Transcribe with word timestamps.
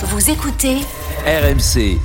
Vous 0.00 0.30
écoutez 0.30 0.76
RMC. 1.26 1.98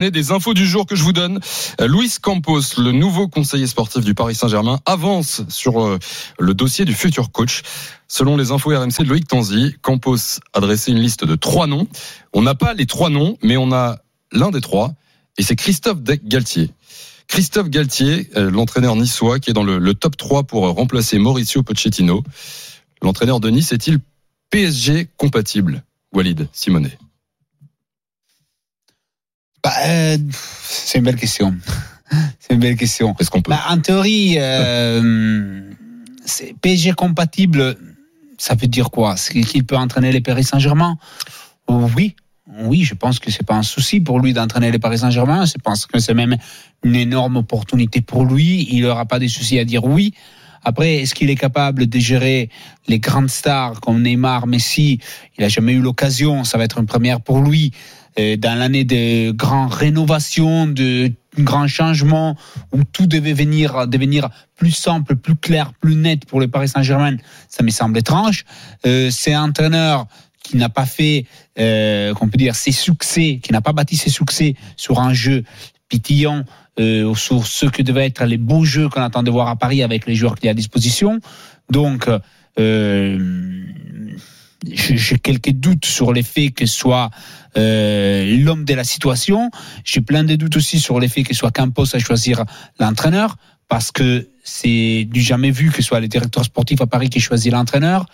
Des 0.00 0.30
infos 0.32 0.54
du 0.54 0.66
jour 0.66 0.86
que 0.86 0.96
je 0.96 1.02
vous 1.02 1.12
donne. 1.12 1.38
Euh, 1.82 1.86
Luis 1.86 2.14
Campos, 2.18 2.62
le 2.78 2.92
nouveau 2.92 3.28
conseiller 3.28 3.66
sportif 3.66 4.02
du 4.02 4.14
Paris 4.14 4.34
Saint-Germain, 4.34 4.80
avance 4.86 5.42
sur 5.50 5.82
euh, 5.82 5.98
le 6.38 6.54
dossier 6.54 6.86
du 6.86 6.94
futur 6.94 7.30
coach. 7.30 7.60
Selon 8.08 8.38
les 8.38 8.52
infos 8.52 8.70
RMC 8.70 9.00
de 9.00 9.08
Loïc 9.10 9.28
Tanzi, 9.28 9.76
Campos 9.82 10.40
a 10.54 10.60
dressé 10.60 10.92
une 10.92 10.98
liste 10.98 11.26
de 11.26 11.34
trois 11.34 11.66
noms. 11.66 11.86
On 12.32 12.40
n'a 12.40 12.54
pas 12.54 12.72
les 12.72 12.86
trois 12.86 13.10
noms, 13.10 13.36
mais 13.42 13.58
on 13.58 13.70
a 13.70 13.98
l'un 14.32 14.50
des 14.50 14.62
trois, 14.62 14.94
et 15.36 15.42
c'est 15.42 15.56
Christophe 15.56 16.02
Galtier. 16.02 16.70
Christophe 17.28 17.68
Galtier, 17.68 18.30
euh, 18.36 18.50
l'entraîneur 18.50 18.96
niçois, 18.96 19.40
qui 19.40 19.50
est 19.50 19.54
dans 19.54 19.62
le, 19.62 19.78
le 19.78 19.92
top 19.92 20.16
3 20.16 20.44
pour 20.44 20.66
remplacer 20.70 21.18
Mauricio 21.18 21.62
Pochettino. 21.62 22.24
L'entraîneur 23.02 23.40
de 23.40 23.50
Nice 23.50 23.72
est-il 23.72 23.98
PSG 24.48 25.10
compatible? 25.18 25.84
Walid 26.12 26.48
Simonet 26.52 26.98
bah, 29.62 29.72
euh, 29.86 30.18
C'est 30.32 30.98
une 30.98 31.04
belle 31.04 31.16
question. 31.16 31.54
C'est 32.38 32.54
une 32.54 32.60
belle 32.60 32.76
question. 32.76 33.14
Est-ce 33.18 33.30
qu'on 33.30 33.42
peut 33.42 33.50
bah, 33.50 33.62
En 33.68 33.78
théorie, 33.78 34.34
euh, 34.38 35.70
c'est 36.24 36.54
PSG 36.60 36.92
compatible, 36.92 37.76
ça 38.38 38.54
veut 38.54 38.66
dire 38.66 38.90
quoi? 38.90 39.14
Qu'il 39.14 39.64
peut 39.64 39.76
entraîner 39.76 40.12
les 40.12 40.20
Paris 40.20 40.44
Saint-Germain? 40.44 40.96
Oui. 41.68 42.14
Oui, 42.58 42.82
je 42.82 42.94
pense 42.94 43.18
que 43.18 43.30
c'est 43.30 43.46
pas 43.46 43.54
un 43.54 43.62
souci 43.62 44.00
pour 44.00 44.20
lui 44.20 44.32
d'entraîner 44.34 44.70
les 44.70 44.78
Paris 44.78 44.98
Saint-Germain. 44.98 45.46
Je 45.46 45.54
pense 45.62 45.86
que 45.86 45.98
c'est 45.98 46.12
même 46.12 46.36
une 46.82 46.96
énorme 46.96 47.36
opportunité 47.36 48.02
pour 48.02 48.26
lui. 48.26 48.68
Il 48.70 48.82
n'aura 48.82 49.06
pas 49.06 49.18
de 49.18 49.26
soucis 49.26 49.58
à 49.58 49.64
dire 49.64 49.84
oui. 49.84 50.12
Après, 50.64 50.96
est-ce 50.96 51.14
qu'il 51.14 51.30
est 51.30 51.36
capable 51.36 51.86
de 51.86 51.98
gérer 51.98 52.50
les 52.88 52.98
grandes 52.98 53.30
stars 53.30 53.80
comme 53.80 54.02
Neymar, 54.02 54.46
Messi? 54.46 55.00
Il 55.38 55.44
a 55.44 55.48
jamais 55.48 55.72
eu 55.72 55.80
l'occasion. 55.80 56.44
Ça 56.44 56.58
va 56.58 56.64
être 56.64 56.78
une 56.78 56.86
première 56.86 57.20
pour 57.20 57.40
lui. 57.40 57.72
Dans 58.16 58.58
l'année 58.58 58.84
de 58.84 59.30
grandes 59.30 59.72
rénovations, 59.72 60.66
de 60.66 61.10
grands 61.38 61.68
changements, 61.68 62.36
où 62.72 62.84
tout 62.84 63.06
devait 63.06 63.32
venir 63.32 63.86
devenir 63.86 64.28
plus 64.56 64.70
simple, 64.70 65.16
plus 65.16 65.34
clair, 65.34 65.72
plus 65.80 65.96
net 65.96 66.26
pour 66.26 66.40
le 66.40 66.48
Paris 66.48 66.68
Saint-Germain, 66.68 67.16
ça 67.48 67.62
me 67.62 67.70
semble 67.70 67.98
étrange. 67.98 68.44
Euh, 68.86 69.10
c'est 69.10 69.32
un 69.32 69.44
entraîneur 69.44 70.06
qui 70.42 70.56
n'a 70.56 70.68
pas 70.68 70.86
fait, 70.86 71.26
euh, 71.58 72.12
qu'on 72.14 72.28
peut 72.28 72.36
dire, 72.36 72.54
ses 72.54 72.72
succès, 72.72 73.40
qui 73.42 73.52
n'a 73.52 73.60
pas 73.60 73.72
bâti 73.72 73.96
ses 73.96 74.10
succès 74.10 74.54
sur 74.76 75.00
un 75.00 75.14
jeu 75.14 75.44
pitillant, 75.88 76.44
euh, 76.80 77.14
sur 77.14 77.46
ce 77.46 77.66
que 77.66 77.82
devaient 77.82 78.06
être 78.06 78.24
les 78.24 78.38
beaux 78.38 78.64
jeux 78.64 78.88
qu'on 78.88 79.02
attend 79.02 79.22
de 79.22 79.30
voir 79.30 79.48
à 79.48 79.56
Paris 79.56 79.82
avec 79.82 80.06
les 80.06 80.14
joueurs 80.14 80.36
qu'il 80.36 80.46
y 80.46 80.48
a 80.48 80.52
à 80.52 80.54
disposition. 80.54 81.20
Donc, 81.70 82.08
euh, 82.58 83.18
j'ai 84.70 85.18
quelques 85.18 85.50
doutes 85.50 85.84
sur 85.84 86.12
l'effet 86.12 86.50
que 86.50 86.66
soit 86.66 87.10
euh, 87.56 88.36
l'homme 88.38 88.64
de 88.64 88.74
la 88.74 88.84
situation. 88.84 89.50
J'ai 89.84 90.00
plein 90.00 90.24
de 90.24 90.36
doutes 90.36 90.56
aussi 90.56 90.78
sur 90.78 91.00
l'effet 91.00 91.22
que 91.22 91.34
soit 91.34 91.50
Campos 91.50 91.94
à 91.94 91.98
choisir 91.98 92.44
l'entraîneur 92.78 93.36
parce 93.72 93.90
que 93.90 94.28
c'est 94.44 95.08
du 95.10 95.22
jamais 95.22 95.50
vu 95.50 95.70
que 95.70 95.76
ce 95.76 95.82
soit 95.82 96.00
le 96.00 96.06
directeur 96.06 96.44
sportif 96.44 96.82
à 96.82 96.86
Paris 96.86 97.08
qui 97.08 97.20
choisit 97.20 97.50
l'entraîneur. 97.50 98.04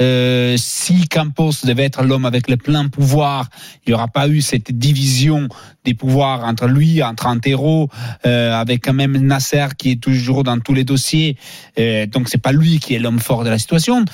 Euh, 0.00 0.54
si 0.56 1.08
Campos 1.08 1.54
devait 1.64 1.86
être 1.86 2.04
l'homme 2.04 2.24
avec 2.24 2.48
le 2.48 2.56
plein 2.56 2.86
pouvoir, 2.86 3.48
il 3.84 3.90
n'y 3.90 3.94
aura 3.94 4.06
pas 4.06 4.28
eu 4.28 4.40
cette 4.40 4.70
division 4.70 5.48
des 5.84 5.94
pouvoirs 5.94 6.44
entre 6.44 6.68
lui, 6.68 7.02
entre 7.02 7.26
Antero, 7.26 7.88
euh, 8.26 8.54
avec 8.54 8.84
quand 8.84 8.92
même 8.92 9.16
Nasser 9.16 9.66
qui 9.76 9.90
est 9.90 10.00
toujours 10.00 10.44
dans 10.44 10.60
tous 10.60 10.72
les 10.72 10.84
dossiers. 10.84 11.36
Euh, 11.80 12.06
donc 12.06 12.28
c'est 12.28 12.40
pas 12.40 12.52
lui 12.52 12.78
qui 12.78 12.94
est 12.94 13.00
l'homme 13.00 13.18
fort 13.18 13.42
de 13.42 13.50
la 13.50 13.58
situation. 13.58 14.04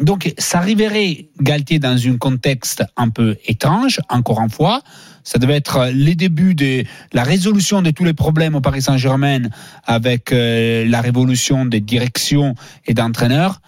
Donc, 0.00 0.32
ça 0.38 0.58
arriverait, 0.58 1.26
Galtier, 1.40 1.78
dans 1.78 1.96
un 2.08 2.16
contexte 2.16 2.82
un 2.96 3.10
peu 3.10 3.36
étrange, 3.44 4.00
encore 4.08 4.40
une 4.40 4.48
fois. 4.48 4.82
Ça 5.24 5.38
devait 5.38 5.56
être 5.56 5.90
les 5.92 6.14
débuts 6.14 6.54
de 6.54 6.84
la 7.12 7.22
résolution 7.22 7.82
de 7.82 7.90
tous 7.90 8.04
les 8.04 8.14
problèmes 8.14 8.54
au 8.54 8.60
Paris 8.60 8.82
Saint-Germain 8.82 9.42
avec 9.86 10.32
euh, 10.32 10.84
la 10.86 11.00
révolution 11.00 11.66
des 11.66 11.80
directions 11.80 12.54
et 12.86 12.94
d'entraîneurs. 12.94 13.60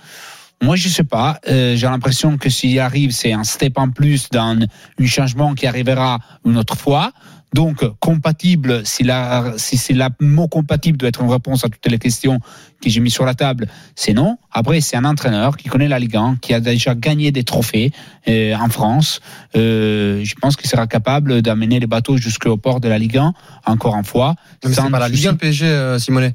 Moi, 0.62 0.76
je 0.76 0.88
sais 0.88 1.04
pas. 1.04 1.40
Euh, 1.48 1.74
J'ai 1.74 1.88
l'impression 1.88 2.38
que 2.38 2.48
s'il 2.48 2.78
arrive, 2.78 3.10
c'est 3.10 3.32
un 3.32 3.44
step 3.44 3.78
en 3.78 3.90
plus 3.90 4.28
dans 4.30 4.56
un 5.00 5.06
changement 5.06 5.54
qui 5.54 5.66
arrivera 5.66 6.20
une 6.44 6.56
autre 6.56 6.76
fois. 6.76 7.12
Donc, 7.52 7.84
compatible, 8.00 8.80
si, 8.84 9.02
la, 9.02 9.52
si 9.56 9.76
c'est 9.76 9.92
la 9.92 10.08
mot 10.20 10.48
compatible 10.48 10.96
doit 10.96 11.10
être 11.10 11.22
une 11.22 11.30
réponse 11.30 11.64
à 11.64 11.68
toutes 11.68 11.86
les 11.86 11.98
questions 11.98 12.40
que 12.82 12.88
j'ai 12.88 13.00
mis 13.00 13.10
sur 13.10 13.26
la 13.26 13.34
table, 13.34 13.68
c'est 13.94 14.14
non. 14.14 14.38
Après, 14.50 14.80
c'est 14.80 14.96
un 14.96 15.04
entraîneur 15.04 15.56
qui 15.56 15.68
connaît 15.68 15.88
la 15.88 15.98
Ligue 15.98 16.16
1, 16.16 16.36
qui 16.40 16.54
a 16.54 16.60
déjà 16.60 16.94
gagné 16.94 17.30
des 17.30 17.44
trophées 17.44 17.92
euh, 18.26 18.54
en 18.56 18.68
France. 18.68 19.20
Euh, 19.54 20.24
je 20.24 20.34
pense 20.34 20.56
qu'il 20.56 20.68
sera 20.68 20.86
capable 20.86 21.42
d'amener 21.42 21.78
les 21.78 21.86
bateaux 21.86 22.16
jusqu'au 22.16 22.56
port 22.56 22.80
de 22.80 22.88
la 22.88 22.98
Ligue 22.98 23.18
1, 23.18 23.34
encore 23.66 23.96
une 23.96 24.04
fois. 24.04 24.34
Mais 24.64 24.72
c'est 24.72 24.90
pas 24.90 24.98
la 24.98 25.08
Ligue 25.08 25.26
1 25.26 25.34
PSG, 25.34 25.66
euh, 25.66 25.98
Simonet. 25.98 26.34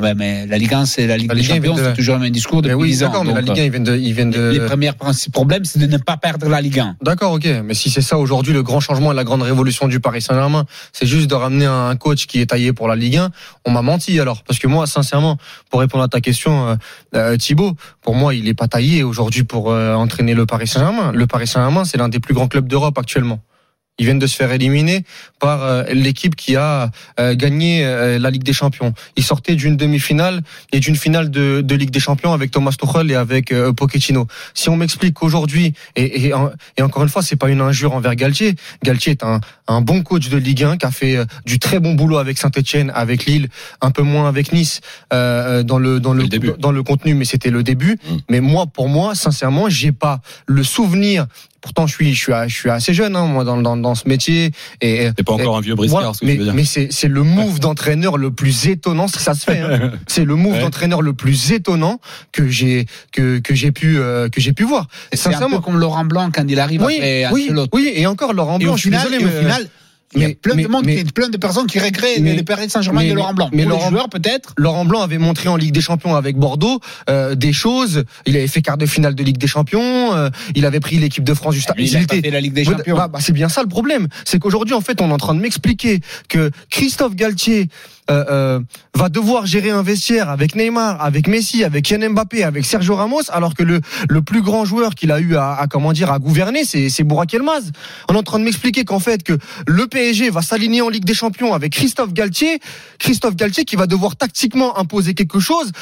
Ouais, 0.00 0.14
mais 0.14 0.46
la 0.46 0.58
Ligue 0.58 0.74
1, 0.74 0.84
c'est 0.84 1.06
la 1.06 1.16
Ligue 1.16 1.28
La 1.28 1.34
Ligue 1.34 1.50
1, 1.50 1.54
Champions, 1.54 1.72
il 1.72 1.76
vient 1.76 1.82
de- 1.84 1.88
c'est 1.90 1.96
toujours 1.96 2.14
le 2.16 2.20
même 2.22 2.30
discours 2.30 2.56
Mais 2.62 2.68
depuis 2.68 2.74
oui, 2.82 2.88
10 2.90 3.02
ans. 3.04 3.06
d'accord, 3.06 3.24
mais 3.24 3.32
la 3.32 3.40
Ligue 3.40 3.58
1, 3.60 3.62
ils 3.64 3.70
viennent 3.70 3.84
de, 3.84 3.96
ils 3.96 4.12
viennent 4.12 4.30
de. 4.30 4.50
Les 4.50 4.60
premiers 4.60 4.92
principes- 4.92 5.32
problèmes, 5.32 5.64
c'est 5.64 5.78
de 5.78 5.86
ne 5.86 5.96
pas 5.96 6.16
perdre 6.16 6.48
la 6.48 6.60
Ligue 6.60 6.80
1. 6.80 6.96
D'accord, 7.02 7.32
ok. 7.32 7.46
Mais 7.64 7.74
si 7.74 7.88
c'est 7.90 8.02
ça 8.02 8.18
aujourd'hui, 8.18 8.52
le 8.52 8.62
grand 8.62 8.80
changement 8.80 9.12
et 9.12 9.14
la 9.14 9.24
grande 9.24 9.42
révolution 9.42 9.88
du 9.88 10.00
Paris 10.00 10.20
Saint-Germain, 10.22 10.66
c'est 10.92 11.06
juste 11.06 11.28
de 11.30 11.34
ramener 11.34 11.66
un 11.66 11.96
coach 11.96 12.26
qui 12.26 12.40
est 12.40 12.46
taillé 12.46 12.72
pour 12.72 12.88
la 12.88 12.96
Ligue 12.96 13.16
1, 13.16 13.30
on 13.64 13.70
m'a 13.70 13.82
menti 13.82 14.20
alors. 14.20 14.42
Parce 14.44 14.58
que 14.58 14.66
moi, 14.66 14.86
sincèrement, 14.86 15.38
pour 15.70 15.80
répondre 15.80 16.04
à 16.04 16.08
ta 16.08 16.20
question, 16.20 16.68
euh, 16.68 16.74
euh, 17.14 17.36
Thibaut, 17.36 17.72
pour 18.02 18.14
moi, 18.14 18.34
il 18.34 18.46
est 18.48 18.54
pas 18.54 18.68
taillé 18.68 19.02
aujourd'hui 19.02 19.44
pour 19.44 19.70
euh, 19.70 19.94
entraîner 19.94 20.34
le 20.34 20.44
Paris 20.46 20.66
Saint-Germain. 20.68 21.12
Le 21.12 21.26
Paris 21.26 21.46
Saint-Germain, 21.46 21.84
c'est 21.84 21.96
l'un 21.98 22.08
des 22.08 22.20
plus 22.20 22.34
grands 22.34 22.48
clubs 22.48 22.68
d'Europe 22.68 22.98
actuellement. 22.98 23.40
Ils 23.98 24.04
viennent 24.04 24.18
de 24.18 24.26
se 24.26 24.36
faire 24.36 24.52
éliminer 24.52 25.04
par 25.40 25.62
euh, 25.62 25.84
l'équipe 25.92 26.36
qui 26.36 26.54
a 26.56 26.90
euh, 27.18 27.34
gagné 27.34 27.84
euh, 27.84 28.18
la 28.18 28.30
Ligue 28.30 28.42
des 28.42 28.52
Champions. 28.52 28.92
Ils 29.16 29.24
sortaient 29.24 29.54
d'une 29.54 29.76
demi-finale 29.76 30.42
et 30.72 30.80
d'une 30.80 30.96
finale 30.96 31.30
de, 31.30 31.62
de 31.62 31.74
Ligue 31.74 31.90
des 31.90 32.00
Champions 32.00 32.32
avec 32.34 32.50
Thomas 32.50 32.72
Tuchel 32.72 33.10
et 33.10 33.14
avec 33.14 33.54
Pochettino. 33.76 34.26
Si 34.54 34.68
on 34.68 34.76
m'explique 34.76 35.14
qu'aujourd'hui, 35.14 35.72
et, 35.96 36.26
et, 36.26 36.34
en- 36.34 36.50
et 36.76 36.82
encore 36.82 37.02
une 37.04 37.08
fois, 37.08 37.22
c'est 37.22 37.36
pas 37.36 37.48
une 37.48 37.60
injure 37.62 37.94
envers 37.94 38.14
Galtier. 38.16 38.54
Galtier 38.84 39.12
est 39.12 39.22
un, 39.24 39.40
un 39.66 39.80
bon 39.80 40.02
coach 40.02 40.28
de 40.28 40.36
Ligue 40.36 40.64
1 40.64 40.76
qui 40.76 40.86
a 40.86 40.90
fait 40.90 41.18
du 41.46 41.58
très 41.58 41.80
bon 41.80 41.94
boulot 41.94 42.18
avec 42.18 42.36
Saint-Etienne, 42.38 42.92
avec 42.94 43.24
Lille, 43.24 43.48
un 43.80 43.90
peu 43.90 44.02
moins 44.02 44.28
avec 44.28 44.52
Nice 44.52 44.80
dans 45.10 45.78
le 45.78 46.00
dans 46.00 46.12
le, 46.12 46.22
Le 46.22 46.28
début. 46.28 46.52
dans 46.58 46.72
le 46.72 46.82
contenu, 46.82 47.14
mais 47.14 47.24
c'était 47.24 47.50
le 47.50 47.62
début. 47.62 47.98
Mm. 48.04 48.16
Mais 48.30 48.40
moi, 48.40 48.66
pour 48.66 48.88
moi, 48.88 49.14
sincèrement, 49.14 49.68
j'ai 49.70 49.92
pas 49.92 50.20
le 50.46 50.62
souvenir. 50.62 51.26
Pourtant, 51.66 51.88
je 51.88 51.94
suis 51.94 52.14
je 52.14 52.20
suis 52.22 52.32
je 52.46 52.54
suis 52.54 52.70
assez 52.70 52.94
jeune, 52.94 53.16
hein, 53.16 53.26
moi, 53.26 53.42
dans, 53.42 53.56
dans 53.60 53.76
dans 53.76 53.96
ce 53.96 54.08
métier. 54.08 54.52
Et 54.80 55.10
T'es 55.16 55.24
pas 55.24 55.32
encore 55.32 55.56
un 55.56 55.60
vieux 55.60 55.74
briscard, 55.74 55.98
voilà, 56.00 56.14
ce 56.14 56.20
que 56.20 56.26
mais, 56.26 56.32
tu 56.34 56.38
veux 56.38 56.44
dire. 56.44 56.54
mais 56.54 56.64
c'est 56.64 56.86
c'est 56.92 57.08
le 57.08 57.24
move 57.24 57.58
d'entraîneur 57.58 58.18
le 58.18 58.30
plus 58.30 58.68
étonnant 58.68 59.08
si 59.08 59.18
ça 59.18 59.34
se 59.34 59.42
fait. 59.44 59.58
hein. 59.58 59.90
C'est 60.06 60.24
le 60.24 60.36
move 60.36 60.52
Ouais. 60.52 60.60
d'entraîneur 60.60 61.02
le 61.02 61.12
plus 61.12 61.50
étonnant 61.50 62.00
que 62.30 62.46
j'ai 62.48 62.86
que 63.10 63.38
que 63.40 63.52
j'ai 63.56 63.72
pu 63.72 63.98
euh, 63.98 64.28
que 64.28 64.40
j'ai 64.40 64.52
pu 64.52 64.62
voir. 64.62 64.86
C'est 65.12 65.34
un 65.34 65.50
peu 65.50 65.58
comme 65.58 65.76
Laurent 65.78 66.04
Blanc 66.04 66.30
quand 66.32 66.44
il 66.48 66.60
arrive 66.60 66.82
Oui, 66.84 66.94
après 66.98 67.32
oui, 67.32 67.50
oui, 67.72 67.92
et 67.96 68.06
encore 68.06 68.32
Laurent 68.32 68.58
Et 68.60 68.64
Blanc. 68.64 68.74
au 68.74 68.76
je 68.76 68.82
suis 68.82 68.90
final, 68.90 69.08
désolé, 69.10 69.24
et 69.24 69.26
au 69.26 69.30
mais- 69.32 69.40
final, 69.40 69.68
il 70.14 70.20
y 70.22 70.24
a 70.24 70.28
mais- 70.28 70.34
plein 70.34 70.54
de 70.54 70.66
monde, 70.68 70.84
mais- 70.86 71.04
plein 71.04 71.28
de 71.28 71.36
personnes 71.36 71.66
qui 71.66 71.78
regrettent 71.78 72.20
mais- 72.20 72.36
le 72.36 72.42
Paris 72.42 72.70
Saint-Germain 72.70 73.04
de 73.04 73.12
Laurent 73.12 73.34
Blanc. 73.34 73.50
mais 73.52 73.62
Pour 73.64 73.70
Laurent- 73.72 73.90
les 73.90 73.96
joueurs, 73.96 74.08
peut-être. 74.08 74.52
Laurent 74.56 74.84
Blanc 74.84 75.02
avait 75.02 75.18
montré 75.18 75.48
en 75.48 75.56
Ligue 75.56 75.72
des 75.72 75.80
Champions 75.80 76.14
avec 76.14 76.36
Bordeaux 76.36 76.80
euh, 77.10 77.34
des 77.34 77.52
choses. 77.52 78.04
Il 78.24 78.36
avait 78.36 78.46
fait 78.46 78.62
quart 78.62 78.78
de 78.78 78.86
finale 78.86 79.14
de 79.14 79.22
Ligue 79.24 79.38
des 79.38 79.46
Champions. 79.46 80.14
euh, 80.14 80.30
il 80.54 80.64
avait 80.64 80.80
pris 80.80 80.96
l'équipe 80.96 81.24
de 81.24 81.34
France 81.34 81.54
juste. 81.54 81.70
Lui, 81.76 81.84
il 81.84 81.90
ils 81.90 81.96
a 81.96 82.00
étaient- 82.02 82.16
pas 82.16 82.22
fait 82.22 82.30
la 82.30 82.40
Ligue 82.40 82.52
des 82.52 82.66
Ouais, 82.68 82.76
Champions. 82.76 82.96
bah, 82.96 83.08
bah, 83.08 83.18
c'est 83.20 83.32
bien 83.32 83.48
ça 83.48 83.62
le 83.62 83.68
problème. 83.68 84.06
C'est 84.24 84.38
qu'aujourd'hui, 84.38 84.74
en 84.74 84.80
fait, 84.80 85.00
on 85.00 85.10
est 85.10 85.12
en 85.12 85.16
train 85.18 85.34
de 85.34 85.40
m'expliquer 85.40 86.00
que 86.28 86.50
Christophe 86.70 87.14
Galtier 87.16 87.68
euh, 88.10 88.24
euh, 88.30 88.60
va 88.94 89.08
devoir 89.08 89.46
gérer 89.46 89.70
un 89.70 89.82
vestiaire 89.82 90.30
avec 90.30 90.54
Neymar, 90.54 91.02
avec 91.02 91.26
Messi, 91.28 91.64
avec 91.64 91.84
Kylian 91.84 92.10
Mbappé, 92.10 92.44
avec 92.44 92.64
Sergio 92.64 92.94
Ramos, 92.94 93.22
alors 93.30 93.54
que 93.54 93.62
le, 93.62 93.80
le 94.08 94.22
plus 94.22 94.42
grand 94.42 94.64
joueur 94.64 94.94
qu'il 94.94 95.10
a 95.10 95.20
eu 95.20 95.36
à, 95.36 95.54
à, 95.54 95.66
comment 95.66 95.92
dire 95.92 96.10
à 96.12 96.18
gouverner, 96.18 96.64
c'est 96.64 96.88
c'est 96.88 97.04
Bourak. 97.04 97.36
On 98.08 98.14
est 98.14 98.16
en 98.16 98.22
train 98.22 98.38
de 98.38 98.44
m'expliquer 98.44 98.84
qu'en 98.84 99.00
fait 99.00 99.22
que 99.22 99.36
le 99.66 99.86
PSG 99.86 100.30
va 100.30 100.42
s'aligner 100.42 100.82
en 100.82 100.88
Ligue 100.88 101.04
des 101.04 101.14
Champions 101.14 101.52
avec 101.54 101.72
Christophe 101.72 102.12
Galtier, 102.12 102.60
Christophe 102.98 103.36
Galtier 103.36 103.64
qui 103.64 103.76
va 103.76 103.86
devoir 103.86 104.16
tactiquement 104.16 104.78
imposer 104.78 105.14
quelque 105.14 105.40
chose 105.40 105.72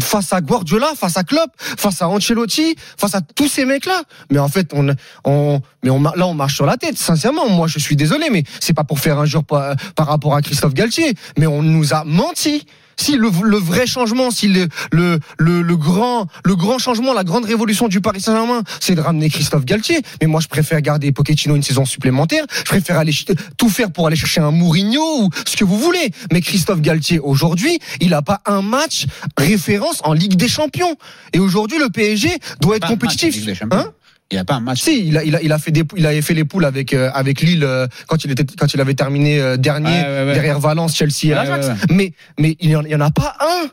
face 0.00 0.32
à 0.32 0.40
Guardiola, 0.40 0.92
face 0.96 1.16
à 1.16 1.24
Klopp, 1.24 1.50
face 1.58 2.00
à 2.02 2.08
Ancelotti, 2.08 2.76
face 2.96 3.14
à 3.14 3.20
tous 3.20 3.48
ces 3.48 3.64
mecs-là. 3.64 4.02
Mais 4.30 4.38
en 4.38 4.48
fait, 4.48 4.72
on, 4.72 4.94
on, 5.24 5.60
mais 5.82 5.90
on, 5.90 6.00
là, 6.00 6.26
on 6.26 6.34
marche 6.34 6.54
sur 6.54 6.66
la 6.66 6.76
tête. 6.76 6.96
Sincèrement, 6.96 7.48
moi, 7.48 7.66
je 7.68 7.78
suis 7.78 7.96
désolé, 7.96 8.30
mais 8.30 8.44
c'est 8.60 8.74
pas 8.74 8.84
pour 8.84 9.00
faire 9.00 9.18
un 9.18 9.26
jour 9.26 9.44
par, 9.44 9.76
par 9.94 10.06
rapport 10.06 10.34
à 10.34 10.42
Christophe 10.42 10.74
Galtier, 10.74 11.14
mais 11.36 11.46
on 11.46 11.62
nous 11.62 11.94
a 11.94 12.04
menti. 12.04 12.66
Si 13.02 13.16
le, 13.16 13.30
le 13.42 13.56
vrai 13.56 13.84
changement, 13.84 14.30
si 14.30 14.46
le, 14.46 14.68
le, 14.92 15.18
le, 15.36 15.60
le 15.60 15.76
grand, 15.76 16.28
le 16.44 16.54
grand 16.54 16.78
changement, 16.78 17.12
la 17.12 17.24
grande 17.24 17.44
révolution 17.44 17.88
du 17.88 18.00
Paris 18.00 18.20
Saint-Germain, 18.20 18.62
c'est 18.78 18.94
de 18.94 19.00
ramener 19.00 19.28
Christophe 19.28 19.64
Galtier. 19.64 20.02
Mais 20.20 20.28
moi, 20.28 20.40
je 20.40 20.46
préfère 20.46 20.80
garder 20.80 21.10
Pochettino 21.10 21.56
une 21.56 21.64
saison 21.64 21.84
supplémentaire. 21.84 22.44
Je 22.56 22.62
préfère 22.62 22.98
aller 22.98 23.12
tout 23.56 23.68
faire 23.68 23.90
pour 23.90 24.06
aller 24.06 24.14
chercher 24.14 24.40
un 24.40 24.52
Mourinho 24.52 25.24
ou 25.24 25.30
ce 25.44 25.56
que 25.56 25.64
vous 25.64 25.78
voulez. 25.78 26.12
Mais 26.32 26.40
Christophe 26.40 26.80
Galtier, 26.80 27.18
aujourd'hui, 27.18 27.80
il 28.00 28.14
a 28.14 28.22
pas 28.22 28.40
un 28.46 28.62
match 28.62 29.06
référence 29.36 30.00
en 30.04 30.12
Ligue 30.12 30.36
des 30.36 30.48
Champions. 30.48 30.94
Et 31.32 31.40
aujourd'hui, 31.40 31.78
le 31.78 31.88
PSG 31.88 32.28
doit 32.60 32.76
être 32.76 32.82
Pas 32.82 32.90
match 32.90 33.00
compétitif. 33.00 33.62
Hein? 33.72 33.86
Il 34.32 34.38
a 34.38 34.44
pas 34.44 34.54
un 34.54 34.60
match. 34.60 34.80
Si, 34.80 35.06
il 35.06 35.16
a, 35.16 35.22
il 35.24 35.36
a, 35.36 35.42
il 35.42 35.52
a 35.52 35.58
fait 35.58 35.70
des, 35.70 35.84
il 35.96 36.06
avait 36.06 36.22
fait 36.22 36.34
les 36.34 36.44
poules 36.44 36.64
avec 36.64 36.92
euh, 36.94 37.10
avec 37.14 37.40
Lille 37.42 37.62
euh, 37.64 37.86
quand 38.08 38.24
il 38.24 38.30
était, 38.32 38.44
quand 38.58 38.72
il 38.74 38.80
avait 38.80 38.94
terminé 38.94 39.38
euh, 39.40 39.56
dernier 39.56 39.90
Ouais, 39.90 40.02
ouais, 40.02 40.24
ouais. 40.26 40.34
derrière 40.34 40.58
Valence, 40.58 40.96
Chelsea 40.96 41.24
et 41.26 41.28
l'Ajax. 41.34 41.68
Mais 41.90 42.12
mais 42.40 42.56
il 42.60 42.70
y, 42.70 42.76
en, 42.76 42.82
il 42.82 42.90
y 42.90 42.94
en 42.94 43.00
a 43.00 43.10
pas 43.10 43.36
un. 43.40 43.68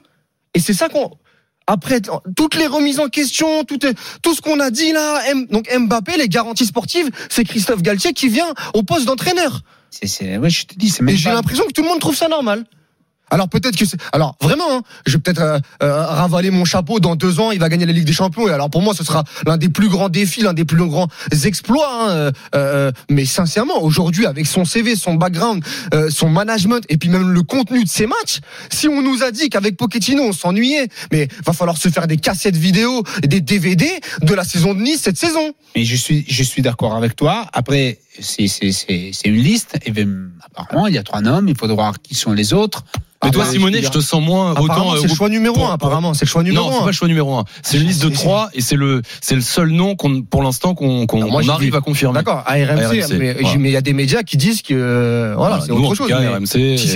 Et 0.54 0.60
c'est 0.60 0.74
ça 0.74 0.90
qu'on 0.90 1.12
après 1.66 2.02
toutes 2.36 2.56
les 2.56 2.66
remises 2.68 3.00
en 3.00 3.08
question, 3.10 3.64
tout, 3.64 3.86
est- 3.86 3.94
tout 4.24 4.34
ce 4.34 4.42
qu'on 4.42 4.60
a 4.60 4.72
dit 4.72 4.92
là, 4.92 5.22
M- 5.30 5.46
donc 5.52 5.70
Mbappé, 5.74 6.18
les 6.18 6.28
garanties 6.28 6.66
sportives, 6.66 7.10
c'est 7.30 7.44
Christophe 7.44 7.84
Galtier 7.84 8.12
qui 8.14 8.28
vient 8.28 8.54
au 8.74 8.82
poste 8.82 9.06
d'entraîneur. 9.06 9.62
C'est, 9.92 10.08
c'est, 10.08 10.38
ouais, 10.40 10.50
je 10.50 10.66
te 10.66 10.74
dis, 10.76 10.90
c'est 10.90 11.02
Et 11.04 11.06
même 11.06 11.16
j'ai 11.16 11.30
pas- 11.30 11.36
l'impression 11.36 11.64
que 11.68 11.72
tout 11.72 11.84
le 11.84 11.88
monde 11.88 12.00
trouve 12.00 12.16
ça 12.16 12.28
normal. 12.28 12.66
Alors 13.30 13.50
peut-être 13.50 13.76
que 13.76 13.86
c'est. 13.86 13.98
Alors 14.12 14.36
vraiment, 14.42 14.78
hein, 14.78 14.82
je 15.06 15.14
vais 15.14 15.20
peut-être 15.20 15.42
euh, 15.42 15.60
euh, 15.84 16.06
ravaler 16.06 16.52
mon 16.52 16.66
chapeau. 16.66 17.00
Dans 17.00 17.16
deux 17.16 17.40
ans, 17.40 17.52
il 17.52 17.60
va 17.60 17.70
gagner 17.70 17.86
la 17.86 17.94
Ligue 17.94 18.06
des 18.06 18.14
Champions. 18.14 18.48
Et 18.48 18.52
alors 18.52 18.70
pour 18.70 18.82
moi, 18.82 18.94
ce 18.94 19.04
sera 19.04 19.24
l'un 19.46 19.58
des 19.58 19.70
plus 19.70 19.90
grands 19.90 20.10
défis, 20.10 20.42
l'un 20.42 20.54
des 20.54 20.66
plus 20.66 20.78
grands 20.78 21.08
exploits. 21.44 21.88
hein, 21.92 22.10
euh, 22.10 22.32
euh, 22.56 22.92
mais 23.10 23.26
sincèrement, 23.26 23.82
aujourd'hui, 23.84 24.26
avec 24.26 24.46
son 24.48 24.66
CV, 24.66 24.96
son 24.96 25.16
background, 25.16 25.64
euh, 25.94 26.10
son 26.10 26.30
management, 26.30 26.84
et 26.90 26.98
puis 26.98 27.10
même 27.10 27.30
le 27.30 27.44
contenu 27.44 27.84
de 27.84 27.90
ses 27.90 28.08
matchs, 28.08 28.40
si 28.70 28.88
on 28.88 29.02
nous 29.02 29.24
a 29.24 29.32
dit 29.32 29.50
qu'avec 29.50 29.78
Pochettino, 29.78 30.24
on 30.24 30.34
s'ennuyait, 30.34 30.88
mais 31.12 31.28
va 31.46 31.54
falloir 31.54 31.78
se 31.78 31.90
faire 31.90 32.08
des 32.08 32.18
cassettes 32.18 32.56
vidéo, 32.56 33.04
des 33.24 33.42
DVD 33.42 33.88
de 34.22 34.34
la 34.34 34.44
saison 34.44 34.74
de 34.74 34.82
Nice 34.82 35.02
cette 35.02 35.18
saison. 35.18 35.54
Mais 35.76 35.86
je 35.86 35.96
suis, 35.96 36.26
je 36.28 36.44
suis 36.44 36.62
d'accord 36.62 36.96
avec 36.96 37.16
toi. 37.16 37.46
Après, 37.54 38.00
c'est, 38.22 39.26
une 39.26 39.36
liste. 39.36 39.78
Et 39.86 39.94
apparemment, 40.46 40.88
il 40.88 40.94
y 40.96 40.98
a 40.98 41.04
trois 41.04 41.22
noms. 41.22 41.44
Il 41.48 41.58
faudra 41.58 41.76
voir 41.76 42.02
qui 42.02 42.16
sont 42.16 42.32
les 42.34 42.54
autres. 42.54 42.84
Mais 43.24 43.32
toi, 43.32 43.46
Simonet, 43.46 43.82
je 43.82 43.90
te 43.90 44.00
sens 44.00 44.24
moins 44.24 44.54
autant. 44.54 44.94
Euh, 44.94 44.98
c'est 45.02 45.08
le 45.08 45.14
choix 45.14 45.28
numéro 45.28 45.66
un. 45.66 45.74
Apparemment, 45.74 46.14
c'est 46.14 46.24
le 46.24 46.30
choix 46.30 46.42
numéro 46.42 46.66
Non, 46.66 46.72
c'est 46.72 46.78
un. 46.78 46.82
pas 46.82 46.88
le 46.88 46.92
choix 46.94 47.08
numéro 47.10 47.36
un. 47.36 47.44
C'est 47.64 47.78
une 47.78 47.84
liste 47.84 48.02
de 48.02 48.10
trois 48.10 48.50
et 48.54 48.62
c'est 48.62 48.78
le 48.78 49.02
c'est 49.20 49.36
le 49.36 49.42
seul 49.42 49.72
nom 49.72 49.96
qu'on 49.96 50.22
pour 50.22 50.42
l'instant 50.42 50.74
qu'on 50.74 51.06
qu'on 51.06 51.50
arrive 51.50 51.76
à 51.76 51.82
confirmer. 51.82 52.16
D'accord, 52.16 52.44
à 52.46 52.54
RMC, 52.54 53.18
mais 53.20 53.36
il 53.42 53.72
y 53.72 53.76
a 53.76 53.82
des 53.82 53.94
médias 53.94 54.24
qui 54.24 54.38
disent 54.38 54.62
que 54.62 54.74
euh, 54.74 55.34
voilà, 55.36 55.60
c'est 55.60 55.72
autre 55.72 55.96
chose. 55.96 56.10
RMC, 56.12 56.78
si 56.78 56.88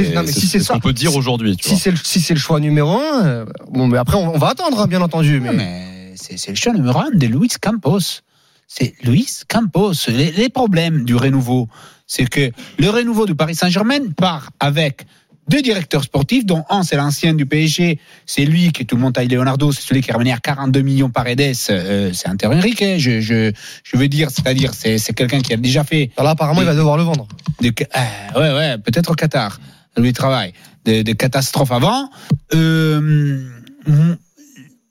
c'est- 0.47 0.59
ça- 0.61 0.75
qu'on 0.75 0.79
peut 0.79 0.93
dire 0.93 1.15
aujourd'hui. 1.15 1.57
si 1.61 1.75
c'est 1.75 1.91
le, 1.91 1.97
si 2.01 2.21
c'est 2.21 2.33
le 2.33 2.39
choix 2.39 2.59
numéro 2.61 2.97
un, 2.97 3.25
euh, 3.25 3.45
bon, 3.69 3.87
mais 3.87 3.97
après 3.97 4.15
on, 4.15 4.33
on 4.33 4.37
va 4.37 4.49
attendre, 4.49 4.79
hein, 4.79 4.87
bien 4.87 5.01
entendu. 5.01 5.41
Mais, 5.41 6.13
c'est 6.15 6.49
le 6.51 6.55
choix 6.55 6.73
numéro 6.73 6.99
un 6.99 7.09
de 7.13 7.27
Luis 7.27 7.49
Campos. 7.61 8.21
C'est 8.67 8.95
Luis 9.03 9.41
Campos. 9.47 9.93
Les, 10.07 10.31
les 10.31 10.49
problèmes 10.49 11.05
du 11.05 11.15
renouveau, 11.15 11.67
c'est 12.07 12.27
que 12.27 12.51
le 12.79 12.89
renouveau 12.89 13.25
du 13.25 13.35
Paris 13.35 13.55
Saint-Germain 13.55 14.11
part 14.17 14.49
avec 14.59 15.05
deux 15.49 15.61
directeurs 15.61 16.03
sportifs, 16.03 16.45
dont 16.45 16.63
un, 16.69 16.83
c'est 16.83 16.95
l'ancien 16.95 17.33
du 17.33 17.45
PSG, 17.45 17.99
c'est 18.25 18.45
lui 18.45 18.71
qui 18.71 18.85
tout 18.85 18.95
le 18.95 19.01
monde 19.01 19.13
taille 19.13 19.27
Leonardo, 19.27 19.71
c'est 19.71 19.81
celui 19.81 20.01
qui 20.01 20.09
a 20.11 20.13
ramené 20.13 20.31
à 20.31 20.37
42 20.37 20.81
millions 20.81 21.09
par 21.09 21.27
Edes, 21.27 21.53
euh, 21.69 22.11
c'est 22.13 22.27
un 22.29 22.35
terrain 22.35 22.59
ricain, 22.59 22.95
je, 22.97 23.19
je, 23.19 23.51
je 23.83 23.97
veux 23.97 24.07
dire, 24.07 24.29
c'est-à-dire, 24.31 24.73
c'est, 24.73 24.97
c'est 24.97 25.13
quelqu'un 25.13 25.41
qui 25.41 25.53
a 25.53 25.57
déjà 25.57 25.83
fait 25.83 26.11
là 26.17 26.29
apparemment 26.29 26.61
il 26.61 26.65
va 26.65 26.75
devoir 26.75 26.97
le 26.97 27.03
vendre. 27.03 27.27
de, 27.61 27.73
ah, 27.93 28.39
ouais, 28.39 28.53
ouais, 28.53 28.77
peut-être 28.77 29.11
au 29.11 29.15
Qatar, 29.15 29.59
lui 29.97 30.09
il 30.09 30.13
travaille, 30.13 30.53
de, 30.85 31.01
de 31.01 31.13
catastrophes 31.13 31.71
avant. 31.71 32.09
Euh, 32.53 33.49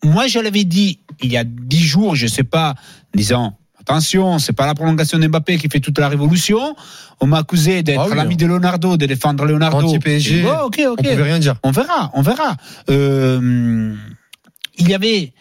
moi, 0.05 0.27
je 0.27 0.39
l'avais 0.39 0.65
dit 0.65 1.01
il 1.23 1.33
y 1.33 1.37
a 1.37 1.45
dix 1.45 1.83
jours, 1.83 2.15
je 2.15 2.27
sais 2.27 2.45
pas, 2.45 2.75
disons, 3.15 3.53
attention, 3.83 4.39
c'est 4.39 4.53
pas 4.53 4.67
la 4.67 4.75
prolongation 4.75 5.19
d'Mbappé 5.19 5.59
qui 5.59 5.69
fait 5.69 5.81
toute 5.81 5.99
la 5.99 6.09
révolution. 6.09 6.75
On 7.21 7.27
m'a 7.27 7.39
accusé 7.39 7.83
d'être 7.83 8.01
Ah 8.01 8.07
oui, 8.11 8.17
l'ami 8.17 8.35
hein. 8.35 8.37
de 8.39 8.47
Leonardo, 8.47 8.97
de 8.97 9.07
défendre 9.07 9.45
Leonardo. 9.45 9.87
Anti-PSG. 9.87 10.39
Et 10.41 10.43
bon, 10.43 10.57
ok, 10.65 10.81
ok. 10.89 10.99
On 11.01 11.03
pouvait 11.03 11.23
rien 11.23 11.39
dire. 11.39 11.57
On 11.63 11.71
verra, 11.71 12.11
on 12.15 12.23
verra. 12.23 12.57
Euh, 12.91 13.95
il 14.79 14.89
y 14.89 14.95
avait, 14.95 15.33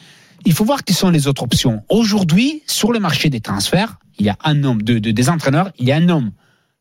il 0.46 0.54
faut 0.54 0.66
voir 0.66 0.84
quelles 0.84 0.96
sont 0.96 1.10
les 1.10 1.28
autres 1.28 1.44
options. 1.44 1.84
Aujourd'hui, 1.90 2.62
sur 2.68 2.92
le 2.92 3.00
marché 3.00 3.30
des 3.30 3.40
transferts, 3.40 3.98
il 4.20 4.26
y 4.26 4.30
a 4.30 4.38
un 4.44 4.64
homme, 4.64 4.82
de, 4.82 5.00
de- 5.00 5.12
des 5.12 5.30
entraîneurs, 5.30 5.72
il 5.80 5.88
y 5.88 5.92
a 5.92 5.96
un 5.96 6.10
homme 6.10 6.32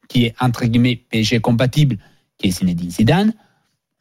qui 0.09 0.25
est 0.27 0.35
entre 0.41 0.65
guillemets 0.65 0.97
PSG 1.11 1.41
compatible, 1.41 1.97
qui 2.39 2.49
est 2.49 2.51
Zinedine 2.51 2.91
Zidane. 2.91 3.33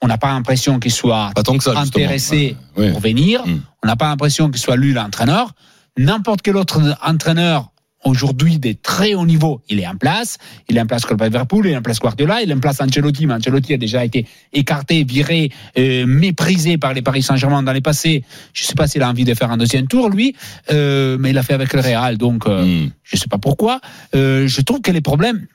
On 0.01 0.07
n'a 0.07 0.17
pas 0.17 0.29
l'impression 0.29 0.79
qu'il 0.79 0.91
soit 0.91 1.31
Pas 1.35 1.43
tant 1.43 1.57
que 1.57 1.63
ça. 1.63 1.71
justement. 1.71 2.03
intéressé 2.03 2.55
Ouais, 2.77 2.85
ouais. 2.85 2.91
pour 2.91 3.01
venir. 3.01 3.43
On 3.83 3.87
n'a 3.87 3.95
pas 3.95 4.07
l'impression 4.07 4.49
qu'il 4.49 4.59
soit 4.59 4.75
lui 4.77 4.93
l'entraîneur. 4.93 5.51
N'importe 5.99 6.41
quel 6.41 6.55
autre 6.55 6.79
entraîneur 7.05 7.73
aujourd'hui 8.05 8.57
des 8.57 8.75
très 8.75 9.15
hauts 9.15 9.25
niveaux, 9.25 9.61
il 9.67 9.81
est 9.81 9.85
en 9.87 9.97
place. 9.97 10.37
Il 10.69 10.77
est 10.77 10.81
en 10.81 10.85
place 10.85 11.03
Klopp 11.03 11.21
Liverpool, 11.21 11.67
il 11.67 11.73
est 11.73 11.75
en 11.75 11.81
place 11.81 11.99
Guardiola, 11.99 12.41
il 12.41 12.49
est 12.49 12.53
en 12.53 12.59
place 12.61 12.79
Ancelotti, 12.79 13.27
mais 13.27 13.33
Ancelotti 13.33 13.73
a 13.73 13.77
déjà 13.77 14.05
été 14.05 14.25
écarté, 14.53 15.03
viré, 15.03 15.51
euh, 15.77 16.05
méprisé 16.05 16.77
par 16.77 16.93
les 16.93 17.01
Paris 17.01 17.21
Saint-Germain 17.21 17.63
dans 17.63 17.73
les 17.73 17.81
passés. 17.81 18.23
Je 18.53 18.63
ne 18.63 18.67
sais 18.67 18.75
pas 18.75 18.87
s'il 18.87 19.03
a 19.03 19.09
envie 19.09 19.25
de 19.25 19.33
faire 19.33 19.51
un 19.51 19.57
deuxième 19.57 19.87
tour, 19.87 20.09
lui, 20.09 20.37
euh, 20.71 21.17
mais 21.19 21.31
il 21.31 21.33
l'a 21.33 21.43
fait 21.43 21.53
avec 21.53 21.73
le 21.73 21.81
Real, 21.81 22.17
donc 22.17 22.47
euh, 22.47 22.63
Mm. 22.63 22.91
je 23.03 23.15
ne 23.17 23.19
sais 23.19 23.27
pas 23.27 23.37
pourquoi. 23.37 23.81
Je 24.13 24.61
trouve 24.61 24.79
que 24.79 24.91
les 24.91 25.01
problèmes, 25.01 25.47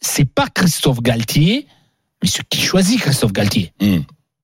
c'est 0.00 0.28
pas 0.32 0.46
Christophe 0.54 1.02
Galtier, 1.02 1.66
mais 2.22 2.28
ce 2.28 2.42
qui 2.48 2.60
choisit 2.60 3.00
Christophe 3.00 3.32
Galtier. 3.32 3.72
Mm. 3.80 3.98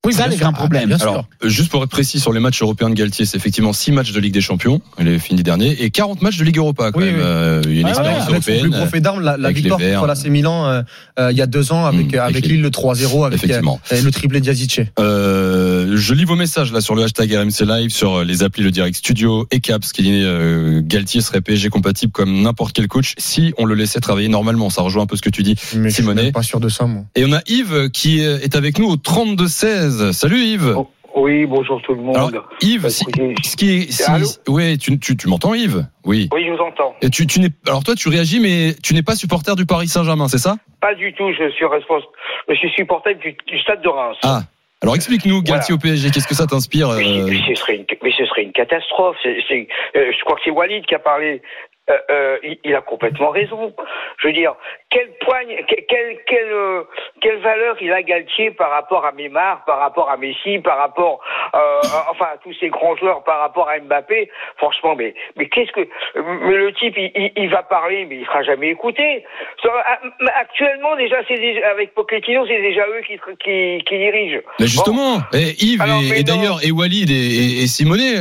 Oui, 0.06 0.14
ça 0.14 0.26
les 0.29 0.37
grands 0.37 0.52
Ah, 0.55 0.56
problèmes. 0.56 0.88
bien 0.88 0.97
sûr. 0.97 1.11
Alors, 1.11 1.26
euh, 1.44 1.49
juste 1.50 1.70
pour 1.70 1.82
être 1.85 1.91
précis 1.91 2.20
sur 2.20 2.32
les 2.32 2.41
matchs 2.41 2.62
européens 2.62 2.88
de 2.88 2.94
Galtier, 2.94 3.26
c'est 3.26 3.37
effectivement 3.37 3.75
6 3.75 3.93
matchs 3.93 4.12
de 4.12 4.20
Ligue 4.20 4.32
des 4.32 4.41
Champions, 4.41 4.81
il 4.99 5.06
est 5.06 5.19
fini 5.19 5.43
dernier, 5.43 5.73
et 5.82 5.91
40 5.91 6.23
matchs 6.23 6.38
de 6.38 6.44
Ligue 6.44 6.56
Europa 6.56 6.91
quand 6.91 7.00
Oui, 7.00 7.05
même. 7.05 7.17
oui. 7.17 7.20
Euh, 7.23 7.61
il 7.67 7.73
y 7.73 7.76
a 7.76 7.81
une 7.81 7.85
Ouais, 7.85 7.91
expérience 7.91 8.23
Avec 8.23 8.37
son 8.37 8.41
plus 8.41 8.52
européenne. 8.55 8.70
gros 8.70 8.87
fait 8.87 9.00
d'armes, 9.02 9.20
la, 9.20 9.37
la 9.37 9.49
les 9.49 9.55
victoire 9.55 9.79
contre 9.79 10.06
l'AC 10.06 10.25
Milan 10.29 10.67
euh, 10.69 10.82
euh, 11.19 11.31
il 11.32 11.37
y 11.37 11.43
a 11.43 11.47
deux 11.47 11.70
ans 11.73 11.85
avec, 11.85 12.12
Mm, 12.12 12.14
euh, 12.14 12.23
avec 12.23 12.37
avec 12.37 12.47
les- 12.47 12.52
Lille 12.52 12.62
le 12.62 12.70
3-0 12.70 13.25
avec 13.26 13.37
Effectivement. 13.44 13.79
euh, 13.93 14.00
le 14.00 14.11
triplé 14.11 14.41
d'Yazice. 14.41 14.81
Euh, 14.99 15.93
je 15.97 16.14
lis 16.14 16.25
vos 16.25 16.35
messages 16.37 16.73
là 16.73 16.81
sur 16.81 16.94
le 16.94 17.03
hashtag 17.03 17.35
RMC 17.35 17.67
Live, 17.67 17.91
sur 17.91 18.25
les 18.25 18.43
applis 18.43 18.62
Le 18.62 18.70
Direct 18.70 18.96
Studio 18.96 19.46
et 19.50 19.61
Caps 19.61 19.93
qui 19.93 20.03
dit 20.03 20.23
euh, 20.25 20.81
Galtier 20.82 21.20
serait 21.20 21.43
PSG 21.43 21.69
compatible 21.69 22.11
comme 22.12 22.41
n'importe 22.41 22.75
quel 22.75 22.88
coach 22.88 23.12
si 23.19 23.53
on 23.58 23.67
le 23.67 23.75
laissait 23.75 24.00
travailler 24.00 24.29
normalement. 24.29 24.70
Ça 24.70 24.81
rejoint 24.81 25.03
un 25.03 25.06
peu 25.06 25.17
ce 25.17 25.23
que 25.23 25.29
tu 25.31 25.43
dis. 25.43 25.56
Mais 25.76 25.91
je 25.91 25.94
suis 25.94 26.03
Simonet. 26.05 26.32
pas 26.32 26.43
sûr 26.43 26.58
de 26.58 26.70
ça, 26.70 26.87
moi. 26.87 27.03
Et 27.17 27.25
on 27.26 27.32
a 27.35 27.43
Yves 27.46 27.91
qui 27.91 28.20
est 28.20 28.56
avec 28.56 28.79
nous 28.79 28.87
au 28.87 28.96
32-16. 28.96 29.90
Salut 30.13 30.39
Yves. 30.39 30.75
Oh, 30.77 30.89
Oui, 31.17 31.45
bonjour 31.47 31.83
tout 31.83 31.95
le 31.95 32.01
monde. 32.03 32.17
Alors, 32.17 32.31
Yves, 32.63 32.83
Bah, 32.83 32.91
si, 32.91 33.05
ce 33.45 33.57
qui 33.57 33.71
est, 33.77 33.91
si- 33.93 34.39
ouais, 34.49 34.77
tu, 34.77 34.99
tu, 34.99 35.17
tu 35.17 35.29
m'entends 35.29 35.55
Yves? 35.55 35.85
Oui. 36.05 36.29
Oui, 36.33 36.45
je 36.47 36.53
vous 36.53 36.59
entends. 36.63 36.95
Et 37.03 37.11
tu, 37.11 37.27
tu 37.27 37.41
n'es, 37.41 37.49
alors 37.67 37.83
toi 37.85 37.95
tu 37.97 38.09
réagis 38.09 38.41
mais 38.41 38.75
tu 38.83 38.95
n'es 38.95 39.03
pas 39.03 39.17
supporter 39.17 39.55
du 39.57 39.67
Paris 39.67 39.89
Saint-Germain, 39.89 40.29
c'est 40.29 40.39
ça? 40.39 40.57
Pas 40.81 40.95
du 40.95 41.13
tout, 41.15 41.33
je 41.33 41.51
suis 41.51 41.65
responsable. 41.67 42.07
Je 42.49 42.55
suis 42.55 42.71
supporter 42.71 43.15
du, 43.15 43.37
du 43.47 43.59
stade 43.61 43.83
de 43.83 43.89
Reims. 43.89 44.17
Ah. 44.23 44.43
Alors 44.83 44.95
explique-nous 44.95 45.43
Galtier 45.43 45.75
Voilà. 45.75 45.75
au 45.75 45.79
PSG, 45.79 46.11
qu'est-ce 46.11 46.27
que 46.27 46.35
ça 46.35 46.47
t'inspire 46.47 46.89
Mais, 46.97 47.21
euh, 47.21 47.27
mais 47.29 47.41
ce 47.49 47.55
serait 47.61 47.77
une, 47.77 47.85
mais 48.03 48.13
ce 48.17 48.25
serait 48.25 48.45
une 48.45 48.53
catastrophe. 48.53 49.17
C'est, 49.23 49.37
c'est- 49.47 49.69
euh, 49.97 50.11
je 50.17 50.25
crois 50.25 50.37
que 50.37 50.43
c'est 50.45 50.51
Walid 50.51 50.87
qui 50.87 50.95
a 50.95 50.99
parlé. 50.99 51.43
Euh, 51.88 51.94
euh, 52.11 52.38
il, 52.44 52.59
il 52.65 52.75
a 52.75 52.82
complètement 52.82 53.31
raison. 53.31 53.75
Je 54.19 54.29
veux 54.29 54.32
dire, 54.35 54.55
quelle 54.91 55.11
poigne, 55.25 55.56
que- 55.69 55.81
quelle, 55.89 56.19
quelle, 56.27 56.53
euh, 56.53 56.82
quelle 57.20 57.39
valeur 57.41 57.77
il 57.81 57.91
a 57.93 58.03
Galtier 58.03 58.51
par 58.53 58.70
rapport 58.70 59.05
à 59.05 59.13
Neymar, 59.13 59.65
par 59.65 59.79
rapport 59.81 60.08
à 60.10 60.17
Messi, 60.17 60.58
par 60.60 60.79
rapport, 60.79 61.20
à- 61.53 61.81
enfin, 62.10 62.27
à 62.34 62.37
tous 62.44 62.55
ces 62.60 62.69
grands 62.69 62.94
joueurs, 62.96 63.25
par 63.25 63.41
rapport 63.41 63.69
à 63.69 63.79
Mbappé? 63.81 64.31
Franchement, 64.58 64.94
mais, 64.94 65.15
mais 65.37 65.49
qu'est-ce 65.49 65.72
que, 65.72 65.81
mais 66.15 66.56
le 66.56 66.72
type, 66.75 66.94
il, 66.96 67.10
il- 67.17 67.32
il 67.37 67.49
va 67.51 67.63
parler, 67.65 68.05
mais 68.08 68.19
il 68.19 68.27
sera 68.27 68.43
jamais 68.44 68.69
écouté. 68.69 69.25
Ah, 69.65 69.99
Actuellement, 70.39 70.94
déjà, 70.96 71.17
c'est 71.27 71.63
avec 71.65 71.94
Pochettino, 71.94 72.46
c'est 72.46 72.60
déjà 72.60 72.87
eux 72.87 73.01
qui, 73.06 73.15
qui, 73.43 73.82
qui 73.84 73.99
dirigent. 73.99 74.41
Mais 74.60 74.67
justement, 74.67 75.19
et 75.32 75.55
Yves 75.65 75.82
Alors, 75.82 76.01
et, 76.15 76.22
d'ailleurs 76.22 76.58
et 76.65 76.70
Walid 76.70 77.10
et, 77.10 77.15
et, 77.15 77.63
et 77.63 77.67
Simonet, 77.67 78.15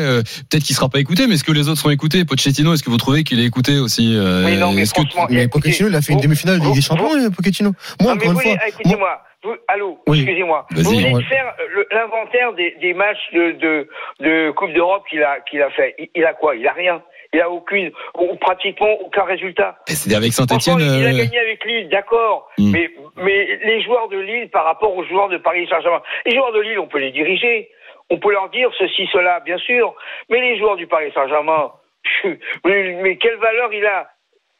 peut-être 0.50 0.64
qu'il 0.64 0.76
sera 0.76 0.90
pas 0.90 1.00
écouté, 1.00 1.28
mais 1.28 1.36
est-ce 1.36 1.44
que 1.44 1.52
les 1.52 1.68
autres 1.70 1.80
sont 1.80 1.90
écoutés? 1.92 2.26
Pochettino, 2.26 2.74
est-ce 2.74 2.84
que 2.84 2.90
vous 2.90 2.98
trouvez 2.98 3.24
qu'il 3.24 3.40
est 3.40 3.49
écouté 3.50 3.80
aussi 3.80 4.16
euh, 4.18 4.46
Oui, 4.46 4.58
non, 4.58 4.72
mais 4.72 4.84
que- 4.84 5.34
Mais 5.34 5.48
Pochettino, 5.48 5.90
il 5.90 5.96
a 5.96 6.02
fait 6.02 6.14
une 6.14 6.22
demi-finale 6.22 6.60
de 6.60 6.66
Ligue 6.66 6.76
des 6.76 6.82
Champions, 6.82 7.12
euh, 7.14 7.30
Pochettino. 7.30 7.72
Moi, 8.02 8.16
mais 8.16 8.28
encore 8.30 8.42
une 8.42 8.58
fois. 8.58 8.68
écoutez-moi. 8.68 9.22
Vous- 9.44 9.56
allô, 9.70 10.00
Oui. 10.08 10.20
excusez-moi. 10.22 10.66
Vous 10.72 10.90
venez 10.90 11.14
Ouais. 11.14 11.22
de 11.22 11.28
faire 11.28 11.54
l'inventaire 11.92 12.54
des, 12.54 12.76
des 12.82 12.94
matchs 12.94 13.24
de, 13.34 13.52
de, 13.54 13.88
de 14.20 14.52
Coupe 14.52 14.74
d'Europe 14.74 15.04
qu'il 15.10 15.24
a, 15.24 15.40
qu'il 15.50 15.62
a 15.62 15.70
fait. 15.72 15.96
Il, 15.98 16.10
il 16.16 16.26
a 16.26 16.34
quoi? 16.34 16.56
Il 16.56 16.68
a 16.68 16.74
rien. 16.74 17.02
Il 17.32 17.40
a 17.42 17.50
aucune, 17.50 17.92
ou 18.18 18.36
pratiquement 18.38 18.92
aucun 19.06 19.24
résultat. 19.24 19.78
C'était 19.88 20.16
avec 20.16 20.34
Saint-Etienne. 20.34 20.80
il 20.80 21.06
a 21.06 21.14
gagné 21.14 21.40
avec 21.40 21.64
Lille, 21.64 21.88
d'accord. 21.90 22.50
Hmm. 22.58 22.72
Mais, 22.72 22.90
mais 23.18 23.60
les 23.64 23.84
joueurs 23.84 24.10
de 24.10 24.18
Lille 24.18 24.50
par 24.50 24.66
rapport 24.66 24.96
aux 24.98 25.06
joueurs 25.06 25.30
de 25.30 25.38
Paris 25.38 25.68
Saint-Germain, 25.70 26.02
les 26.26 26.36
joueurs 26.36 26.52
de 26.54 26.60
Lille, 26.62 26.80
on 26.80 26.88
peut 26.88 26.98
les 27.00 27.12
diriger. 27.12 27.70
On 28.10 28.18
peut 28.18 28.32
leur 28.32 28.50
dire 28.50 28.70
ceci, 28.80 29.08
cela, 29.14 29.40
bien 29.42 29.60
sûr. 29.60 29.94
Mais 30.32 30.42
les 30.42 30.58
joueurs 30.58 30.76
du 30.76 30.88
Paris 30.88 31.12
Saint-Germain, 31.14 31.70
mais, 32.66 33.18
quelle 33.18 33.38
valeur 33.38 33.74
il 33.74 33.86
a 33.86 34.10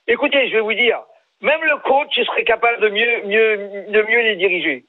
Écoutez, 0.08 0.50
je 0.50 0.56
vais 0.56 0.62
vous 0.62 0.74
dire, 0.74 0.98
même 1.42 1.60
le 1.62 1.78
coach 1.84 2.16
serait 2.16 2.44
capable 2.44 2.82
de 2.82 2.90
mieux, 2.90 3.28
mieux, 3.28 3.92
de 3.92 4.02
mieux 4.10 4.22
les 4.22 4.36
diriger. 4.36 4.86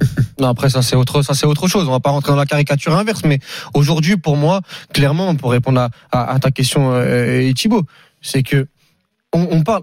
Non, 0.38 0.48
après 0.48 0.70
ça 0.70 0.82
c'est 0.82 0.96
autre 0.96 1.22
c'est 1.22 1.46
autre 1.46 1.68
chose. 1.68 1.86
On 1.86 1.92
va 1.92 2.00
pas 2.00 2.10
rentrer 2.10 2.32
dans 2.32 2.38
la 2.38 2.46
caricature 2.46 2.96
inverse, 2.96 3.22
mais 3.24 3.38
aujourd'hui 3.74 4.16
pour 4.16 4.36
moi, 4.36 4.60
clairement, 4.92 5.36
pour 5.36 5.52
répondre 5.52 5.88
à, 6.10 6.38
ta 6.40 6.50
question, 6.50 6.90
euh, 6.94 7.52
Thibaut, 7.52 7.82
c'est 8.22 8.42
que 8.42 8.66
on, 9.32 9.46
on 9.50 9.62
parle. 9.62 9.82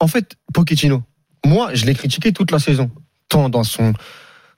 En 0.00 0.08
fait, 0.08 0.34
Pochettino. 0.52 1.02
Moi, 1.44 1.74
je 1.74 1.84
l'ai 1.84 1.94
critiqué 1.94 2.32
toute 2.32 2.50
la 2.50 2.58
saison, 2.58 2.90
tant 3.28 3.48
dans 3.48 3.64
son 3.64 3.92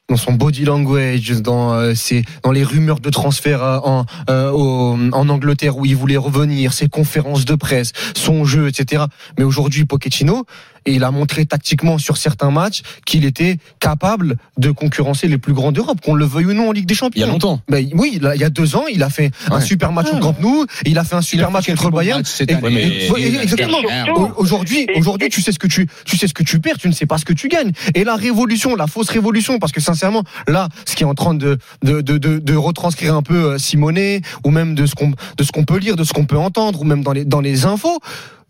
dans 0.08 0.16
son 0.16 0.32
body 0.32 0.64
language, 0.64 1.30
dans 1.40 1.72
euh, 1.72 1.94
ses, 1.94 2.24
dans 2.42 2.52
les 2.52 2.62
rumeurs 2.62 3.00
de 3.00 3.08
transfert 3.08 3.62
euh, 3.62 3.78
en 3.82 4.04
euh, 4.28 5.10
en 5.12 5.28
Angleterre 5.28 5.78
où 5.78 5.86
il 5.86 5.96
voulait 5.96 6.18
revenir, 6.18 6.72
ses 6.74 6.88
conférences 6.88 7.44
de 7.44 7.54
presse, 7.54 7.92
son 8.14 8.44
jeu, 8.44 8.68
etc. 8.68 9.04
Mais 9.38 9.44
aujourd'hui, 9.44 9.84
Pochettino, 9.86 10.44
il 10.86 11.04
a 11.04 11.10
montré 11.10 11.46
tactiquement 11.46 11.98
sur 11.98 12.16
certains 12.16 12.50
matchs 12.50 12.82
qu'il 13.06 13.24
était 13.24 13.58
capable 13.80 14.36
de 14.58 14.70
concurrencer 14.70 15.28
les 15.28 15.38
plus 15.38 15.52
grands 15.52 15.72
d'Europe, 15.72 16.00
qu'on 16.04 16.14
le 16.14 16.24
veuille 16.24 16.46
ou 16.46 16.52
non 16.52 16.68
en 16.68 16.72
Ligue 16.72 16.86
des 16.86 16.94
Il 16.94 16.96
y 16.96 16.98
Champions. 16.98 17.24
a 17.24 17.30
longtemps. 17.30 17.60
Ben, 17.68 17.86
oui, 17.94 18.20
il, 18.20 18.40
y 18.40 18.44
a 18.44 18.50
deux 18.50 18.76
ans, 18.76 18.84
il 18.92 19.02
a 19.02 19.10
fait 19.10 19.30
un 19.50 19.60
super 19.60 19.92
match 19.92 20.08
au 20.12 20.14
Ouais. 20.16 20.20
Camp 20.20 20.36
Nou, 20.40 20.66
il 20.84 20.98
a 20.98 21.04
fait 21.04 21.16
un 21.16 21.22
super 21.22 21.50
match 21.50 21.66
contre 21.66 21.84
le 21.86 21.90
Bayern. 21.96 22.22
Et- 22.40 22.54
mais- 22.62 22.72
et- 22.72 23.06
Et- 23.18 23.40
exactement. 23.42 23.78
Et 23.80 24.10
Aujourd'hui, 24.36 24.86
Et- 24.88 24.98
aujourd'hui, 24.98 25.26
et- 25.26 25.30
tu 25.30 25.40
sais 25.42 25.52
ce 25.52 25.58
que 25.58 25.66
tu, 25.66 25.88
tu 26.04 26.16
sais 26.16 26.26
ce 26.28 26.34
que 26.34 26.42
tu 26.42 26.60
perds, 26.60 26.78
tu 26.78 26.88
ne 26.88 26.92
sais 26.92 27.06
pas 27.06 27.18
ce 27.18 27.24
que 27.24 27.32
tu 27.32 27.48
gagnes. 27.48 27.72
Et 27.94 28.04
la 28.04 28.16
révolution, 28.16 28.74
la 28.76 28.86
fausse 28.86 29.08
révolution, 29.10 29.58
parce 29.58 29.72
que 29.72 29.80
sincèrement, 29.80 30.22
là, 30.48 30.68
ce 30.86 30.94
qui 30.96 31.02
est 31.02 31.06
en 31.06 31.14
train 31.14 31.34
de 31.34 31.58
de 31.82 32.00
de 32.00 32.18
de, 32.18 32.38
de 32.38 32.54
retranscrire 32.56 33.14
un 33.14 33.22
peu 33.22 33.52
euh, 33.52 33.58
Simonet, 33.58 34.20
ou 34.44 34.50
même 34.50 34.74
de 34.74 34.86
ce 34.86 34.94
qu'on 34.94 35.10
de 35.36 35.42
ce 35.44 35.52
qu'on 35.52 35.64
peut 35.64 35.78
lire, 35.78 35.96
de 35.96 36.04
ce 36.04 36.12
qu'on 36.12 36.24
peut 36.26 36.38
entendre, 36.38 36.80
ou 36.80 36.84
même 36.84 37.02
dans 37.02 37.12
les 37.12 37.24
dans 37.24 37.40
les 37.40 37.64
infos 37.64 37.98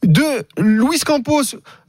de 0.07 0.47
Luis 0.59 1.01
Campos, 1.01 1.43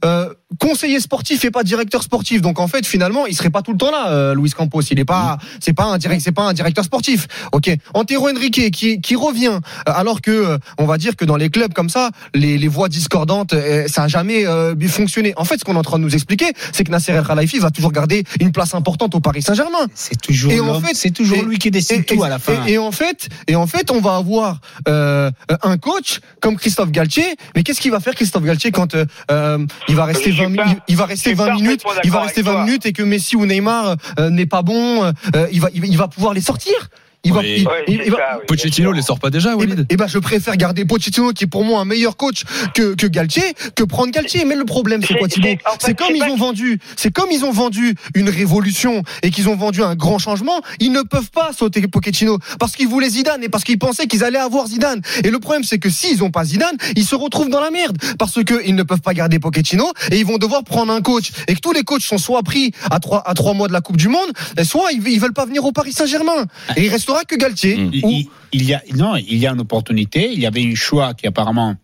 euh, 0.04 0.32
conseiller 0.60 1.00
sportif 1.00 1.44
et 1.44 1.50
pas 1.50 1.62
directeur 1.64 2.02
sportif. 2.02 2.40
Donc 2.42 2.60
en 2.60 2.68
fait, 2.68 2.86
finalement, 2.86 3.26
il 3.26 3.34
serait 3.36 3.50
pas 3.50 3.62
tout 3.62 3.72
le 3.72 3.78
temps 3.78 3.90
là, 3.90 4.10
euh, 4.10 4.34
Luis 4.34 4.50
Campos. 4.50 4.80
Il 4.90 4.98
est 4.98 5.04
pas, 5.04 5.38
c'est 5.60 5.72
pas 5.72 5.84
un 5.84 5.98
direct, 5.98 6.22
c'est 6.22 6.32
pas 6.32 6.44
un 6.44 6.52
directeur 6.52 6.84
sportif. 6.84 7.26
Ok. 7.52 7.70
Antero 7.94 8.28
Henrique 8.28 8.70
qui 8.70 9.00
qui 9.00 9.16
revient, 9.16 9.58
euh, 9.58 9.60
alors 9.86 10.20
que 10.20 10.30
euh, 10.30 10.58
on 10.78 10.86
va 10.86 10.98
dire 10.98 11.16
que 11.16 11.24
dans 11.24 11.36
les 11.36 11.50
clubs 11.50 11.72
comme 11.72 11.88
ça, 11.88 12.10
les, 12.34 12.58
les 12.58 12.68
voix 12.68 12.88
discordantes, 12.88 13.54
ça 13.88 14.04
a 14.04 14.08
jamais 14.08 14.44
fonctionné. 14.88 15.32
En 15.36 15.44
fait, 15.44 15.58
ce 15.58 15.64
qu'on 15.64 15.74
est 15.74 15.78
en 15.78 15.82
train 15.82 15.98
de 15.98 16.04
nous 16.04 16.14
expliquer, 16.14 16.52
c'est 16.72 16.84
que 16.84 16.90
Nasser 16.90 17.12
El 17.12 17.24
Khelaifi 17.24 17.58
va 17.58 17.70
toujours 17.70 17.92
garder 17.92 18.24
une 18.40 18.52
place 18.52 18.74
importante 18.74 19.14
au 19.14 19.20
Paris 19.20 19.42
Saint-Germain. 19.42 19.86
C'est 19.94 20.20
toujours, 20.20 20.52
Et 20.52 20.60
en 20.60 20.80
fait- 20.80 20.94
c'est 20.94 21.10
toujours 21.10 21.38
et- 21.38 21.42
lui 21.42 21.58
qui 21.58 21.70
décide 21.70 22.00
Et, 22.00 22.04
tout 22.04 22.22
à 22.22 22.28
la 22.28 22.38
fin. 22.38 22.64
et- 22.66 22.72
et 22.74 22.78
en 22.78 22.92
fait, 22.92 23.28
et 23.48 23.56
en 23.56 23.66
fait, 23.66 23.90
on 23.90 24.00
va 24.00 24.16
avoir 24.16 24.60
un 24.86 25.78
coach 25.78 26.20
comme 26.40 26.56
Christophe 26.56 26.90
Galtier. 26.90 27.36
Mais 27.54 27.62
qu'est-ce 27.62 27.80
qu'il 27.80 27.90
va 27.90 28.00
faire 28.00 28.05
Christophe 28.12 28.44
Galtier 28.44 28.70
quand 28.72 28.94
euh, 28.94 29.04
euh, 29.30 29.58
il 29.88 29.96
va 29.96 30.04
rester 30.04 30.30
Je 30.30 30.36
suis 30.36 30.44
20 30.44 30.54
pas- 30.56 30.64
minutes, 30.64 30.82
il 30.88 30.96
va 30.96 31.06
rester 31.06 31.30
je 31.30 31.36
suis 31.36 31.44
20 31.46 31.54
minutes, 31.54 31.82
il 32.04 32.10
va 32.10 32.20
rester 32.22 32.40
avec 32.40 32.46
20 32.46 32.52
toi. 32.54 32.64
minutes 32.64 32.86
et 32.86 32.92
que 32.92 33.02
Messi 33.02 33.36
ou 33.36 33.46
Neymar 33.46 33.96
euh, 34.18 34.30
n'est 34.30 34.46
pas 34.46 34.62
bon, 34.62 35.04
euh, 35.04 35.12
va, 35.60 35.70
il 35.72 35.80
va- 35.80 35.86
il 35.88 35.96
va 35.98 36.08
pouvoir 36.08 36.34
les 36.34 36.40
sortir. 36.40 36.88
Il 37.26 37.32
va, 37.32 37.40
Oui. 37.40 37.54
il- 37.58 37.66
Ouais, 37.66 37.84
il- 37.88 37.98
c'est 37.98 38.04
il 38.06 38.10
va- 38.12 38.16
ça, 38.18 38.36
oui, 38.38 38.44
Pochettino 38.46 38.92
les 38.92 39.02
sort 39.02 39.18
pas 39.18 39.30
déjà, 39.30 39.50
eh 39.52 39.54
Walid 39.54 39.74
ben, 39.76 39.86
eh 39.90 39.96
ben, 39.96 40.06
je 40.06 40.18
préfère 40.18 40.56
garder 40.56 40.84
Pochettino 40.84 41.32
qui 41.32 41.44
est 41.44 41.46
pour 41.48 41.64
moi 41.64 41.80
un 41.80 41.84
meilleur 41.84 42.16
coach 42.16 42.44
que, 42.74 42.94
que 42.94 43.06
Galtier 43.08 43.42
que 43.74 43.82
prendre 43.82 44.12
Galtier. 44.12 44.44
Mais 44.44 44.54
le 44.54 44.64
problème 44.64 45.02
c'est 45.06 45.18
quoi 45.18 45.26
Thibaut 45.28 45.48
c'est- 45.80 45.94
comme 45.96 46.14
ils 46.14 46.20
pas 46.20 46.30
ont 46.30 46.36
vendu, 46.36 46.78
c'est 46.96 47.12
comme 47.12 47.30
ils 47.32 47.44
ont 47.44 47.50
vendu 47.50 47.94
une 48.14 48.28
révolution 48.30 49.02
et 49.22 49.30
qu'ils 49.30 49.48
ont 49.48 49.56
vendu 49.56 49.82
un 49.82 49.94
grand 49.96 50.18
changement. 50.18 50.60
Ils 50.80 50.92
ne 50.92 51.02
peuvent 51.02 51.30
pas 51.30 51.50
sauter 51.52 51.80
Pochettino 51.88 52.38
parce 52.60 52.72
qu'ils 52.76 52.88
voulaient 52.88 53.10
Zidane 53.10 53.42
et 53.42 53.48
parce 53.48 53.64
qu'ils 53.64 53.78
pensaient 53.78 54.06
qu'ils 54.06 54.22
allaient 54.24 54.38
avoir 54.38 54.68
Zidane. 54.68 55.00
Et 55.24 55.30
le 55.30 55.38
problème 55.40 55.64
c'est 55.64 55.78
que 55.78 55.90
s'ils 55.90 56.22
ont 56.22 56.30
pas 56.30 56.44
Zidane, 56.44 56.76
ils 56.94 57.04
se 57.04 57.14
retrouvent 57.16 57.50
dans 57.50 57.60
la 57.60 57.70
merde 57.70 57.96
parce 58.18 58.42
que 58.44 58.54
ils 58.66 58.74
ne 58.76 58.82
peuvent 58.84 59.00
pas 59.02 59.14
garder 59.14 59.38
Pochettino 59.40 59.92
et 60.12 60.18
ils 60.18 60.26
vont 60.26 60.38
devoir 60.38 60.62
prendre 60.62 60.92
un 60.92 61.00
coach 61.02 61.30
et 61.48 61.54
que 61.54 61.60
tous 61.60 61.72
les 61.72 61.82
coachs 61.82 62.02
sont 62.02 62.18
soit 62.18 62.42
pris 62.44 62.70
à 62.90 63.00
trois 63.00 63.22
à 63.26 63.34
trois 63.34 63.54
mois 63.54 63.66
de 63.68 63.72
la 63.72 63.80
Coupe 63.80 63.96
du 63.96 64.08
Monde, 64.08 64.30
et 64.58 64.64
soit 64.64 64.92
ils, 64.92 65.06
ils 65.08 65.18
veulent 65.18 65.32
pas 65.32 65.46
venir 65.46 65.64
au 65.64 65.72
Paris 65.72 65.92
Saint-Germain. 65.92 66.44
Et 66.76 66.84
il 66.84 66.90
que 67.24 67.36
Galtier. 67.36 67.76
Mm. 67.76 67.90
Il, 67.92 68.04
Ou- 68.04 68.10
il- 68.10 68.28
il 68.52 68.64
y 68.64 68.74
a 68.74 68.82
non, 68.94 69.16
il 69.16 69.36
y 69.36 69.46
a 69.46 69.52
une 69.52 69.60
opportunité. 69.60 70.30
Il 70.32 70.38
y 70.40 70.46
avait 70.46 70.64
un 70.64 70.74
choix 70.74 71.14
qui 71.14 71.26
apparemment 71.26 71.74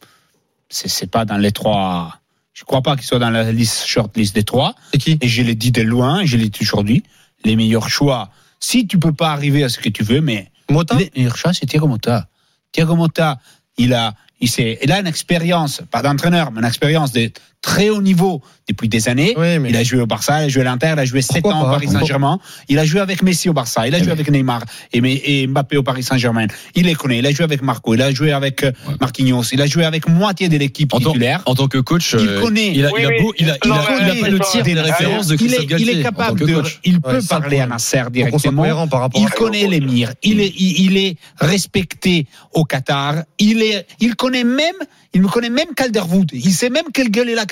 c'est 0.68 1.10
pas 1.10 1.24
dans 1.24 1.36
les 1.36 1.52
trois. 1.52 2.18
Je 2.54 2.64
crois 2.64 2.82
pas 2.82 2.96
qu'il 2.96 3.04
soit 3.06 3.18
dans 3.18 3.30
la 3.30 3.50
liste 3.52 3.86
short 3.86 4.16
list 4.16 4.34
des 4.34 4.44
trois. 4.44 4.74
Et 4.92 4.98
qui 4.98 5.18
Et 5.20 5.28
je 5.28 5.42
l'ai 5.42 5.54
dit 5.54 5.70
de 5.72 5.82
loin, 5.82 6.24
je 6.24 6.36
l'ai 6.36 6.48
dit 6.48 6.60
aujourd'hui. 6.62 7.02
Les 7.44 7.56
meilleurs 7.56 7.88
choix. 7.88 8.30
Si 8.60 8.86
tu 8.86 8.98
peux 8.98 9.12
pas 9.12 9.32
arriver 9.32 9.64
à 9.64 9.68
ce 9.68 9.78
que 9.78 9.88
tu 9.88 10.02
veux, 10.04 10.20
mais 10.20 10.50
Mota 10.70 10.96
les 10.96 11.10
meilleurs 11.16 11.36
choix 11.36 11.52
c'est 11.52 11.66
Thiago 11.66 11.86
Motta. 11.88 12.28
Thiago 12.72 12.94
Motta, 12.96 13.38
il 13.76 13.92
a 13.94 14.14
il 14.40 14.48
il 14.82 14.92
a 14.92 14.98
une 15.00 15.06
expérience, 15.06 15.82
pas 15.90 16.02
d'entraîneur, 16.02 16.50
mais 16.52 16.60
une 16.60 16.66
expérience 16.66 17.12
de 17.12 17.30
très 17.62 17.88
haut 17.90 18.02
niveau 18.02 18.42
depuis 18.68 18.88
des 18.88 19.08
années. 19.08 19.34
Oui, 19.36 19.58
mais 19.58 19.70
Il 19.70 19.76
a 19.76 19.82
joué 19.82 20.00
au 20.00 20.06
Barça, 20.06 20.42
il 20.42 20.46
a 20.46 20.48
joué 20.48 20.62
à 20.62 20.64
l'Inter, 20.64 20.90
il 20.94 20.98
a 20.98 21.04
joué 21.04 21.22
7 21.22 21.42
Pourquoi 21.42 21.54
ans 21.60 21.62
au 21.68 21.70
Paris 21.70 21.88
Saint-Germain. 21.88 22.38
Il 22.68 22.78
a 22.78 22.84
joué 22.84 23.00
avec 23.00 23.22
Messi 23.22 23.48
au 23.48 23.52
Barça, 23.52 23.86
il 23.86 23.94
a 23.94 23.98
Eh 23.98 24.02
joué 24.04 24.12
avec 24.12 24.28
Neymar 24.30 24.62
et, 24.92 25.46
Mbappé 25.46 25.76
au 25.76 25.82
Paris 25.82 26.02
Saint-Germain. 26.02 26.46
Il 26.74 26.86
les 26.86 26.94
connaît, 26.94 27.18
il 27.18 27.26
a 27.26 27.30
joué 27.30 27.44
avec 27.44 27.62
Marco, 27.62 27.94
il 27.94 28.02
a 28.02 28.12
joué 28.12 28.32
avec 28.32 28.64
euh, 28.64 28.72
Marquinhos, 29.00 29.44
il 29.52 29.62
a 29.62 29.66
joué 29.66 29.84
avec 29.84 30.08
moitié 30.08 30.48
de 30.48 30.56
l'équipe 30.58 30.92
en 30.92 30.98
tant, 31.00 31.12
titulaire. 31.12 31.42
en 31.46 31.54
tant 31.54 31.68
que 31.68 31.78
coach, 31.78 32.14
Il 32.18 32.28
euh, 32.28 32.40
connaît. 32.40 32.72
il 32.74 32.84
a, 32.84 32.90
il 32.98 33.06
a 33.06 33.10
il 33.38 33.50
a, 33.50 33.56
il 33.64 33.70
a, 33.72 33.82
il 34.00 34.10
a 34.18 34.20
pas 34.22 34.28
le 34.28 34.38
tir 34.40 34.62
des 34.64 34.74
références 34.74 35.28
de 35.28 35.34
il 35.34 35.38
Christophe 35.38 35.70
est, 35.72 35.80
il 35.80 35.88
est 35.90 36.02
capable 36.02 36.40
de, 36.40 36.54
coach. 36.54 36.80
il 36.84 37.00
peut 37.00 37.12
Ouais, 37.18 37.26
parler 37.28 37.60
à 37.60 37.66
Nasser 37.66 38.02
directement. 38.10 38.62
cohérent 38.62 38.88
par 38.88 39.00
rapport 39.00 39.20
Il 39.20 39.28
connaît 39.30 39.66
l'émir, 39.66 40.12
il 40.22 40.40
est, 40.40 40.52
il, 40.56 40.86
il 40.86 40.96
est 40.96 41.16
respecté 41.40 42.26
au 42.52 42.64
Qatar. 42.64 43.22
Il 43.38 43.62
est, 43.62 43.86
il 44.00 44.14
connaît 44.16 44.44
même, 44.44 44.74
il 45.14 45.22
me 45.22 45.28
connaît 45.28 45.50
même 45.50 45.74
Calderwood. 45.76 46.30
Il 46.32 46.52
sait 46.52 46.70
même 46.70 46.84
quelle 46.92 47.10
gueule 47.10 47.28
est 47.28 47.34
la 47.34 47.44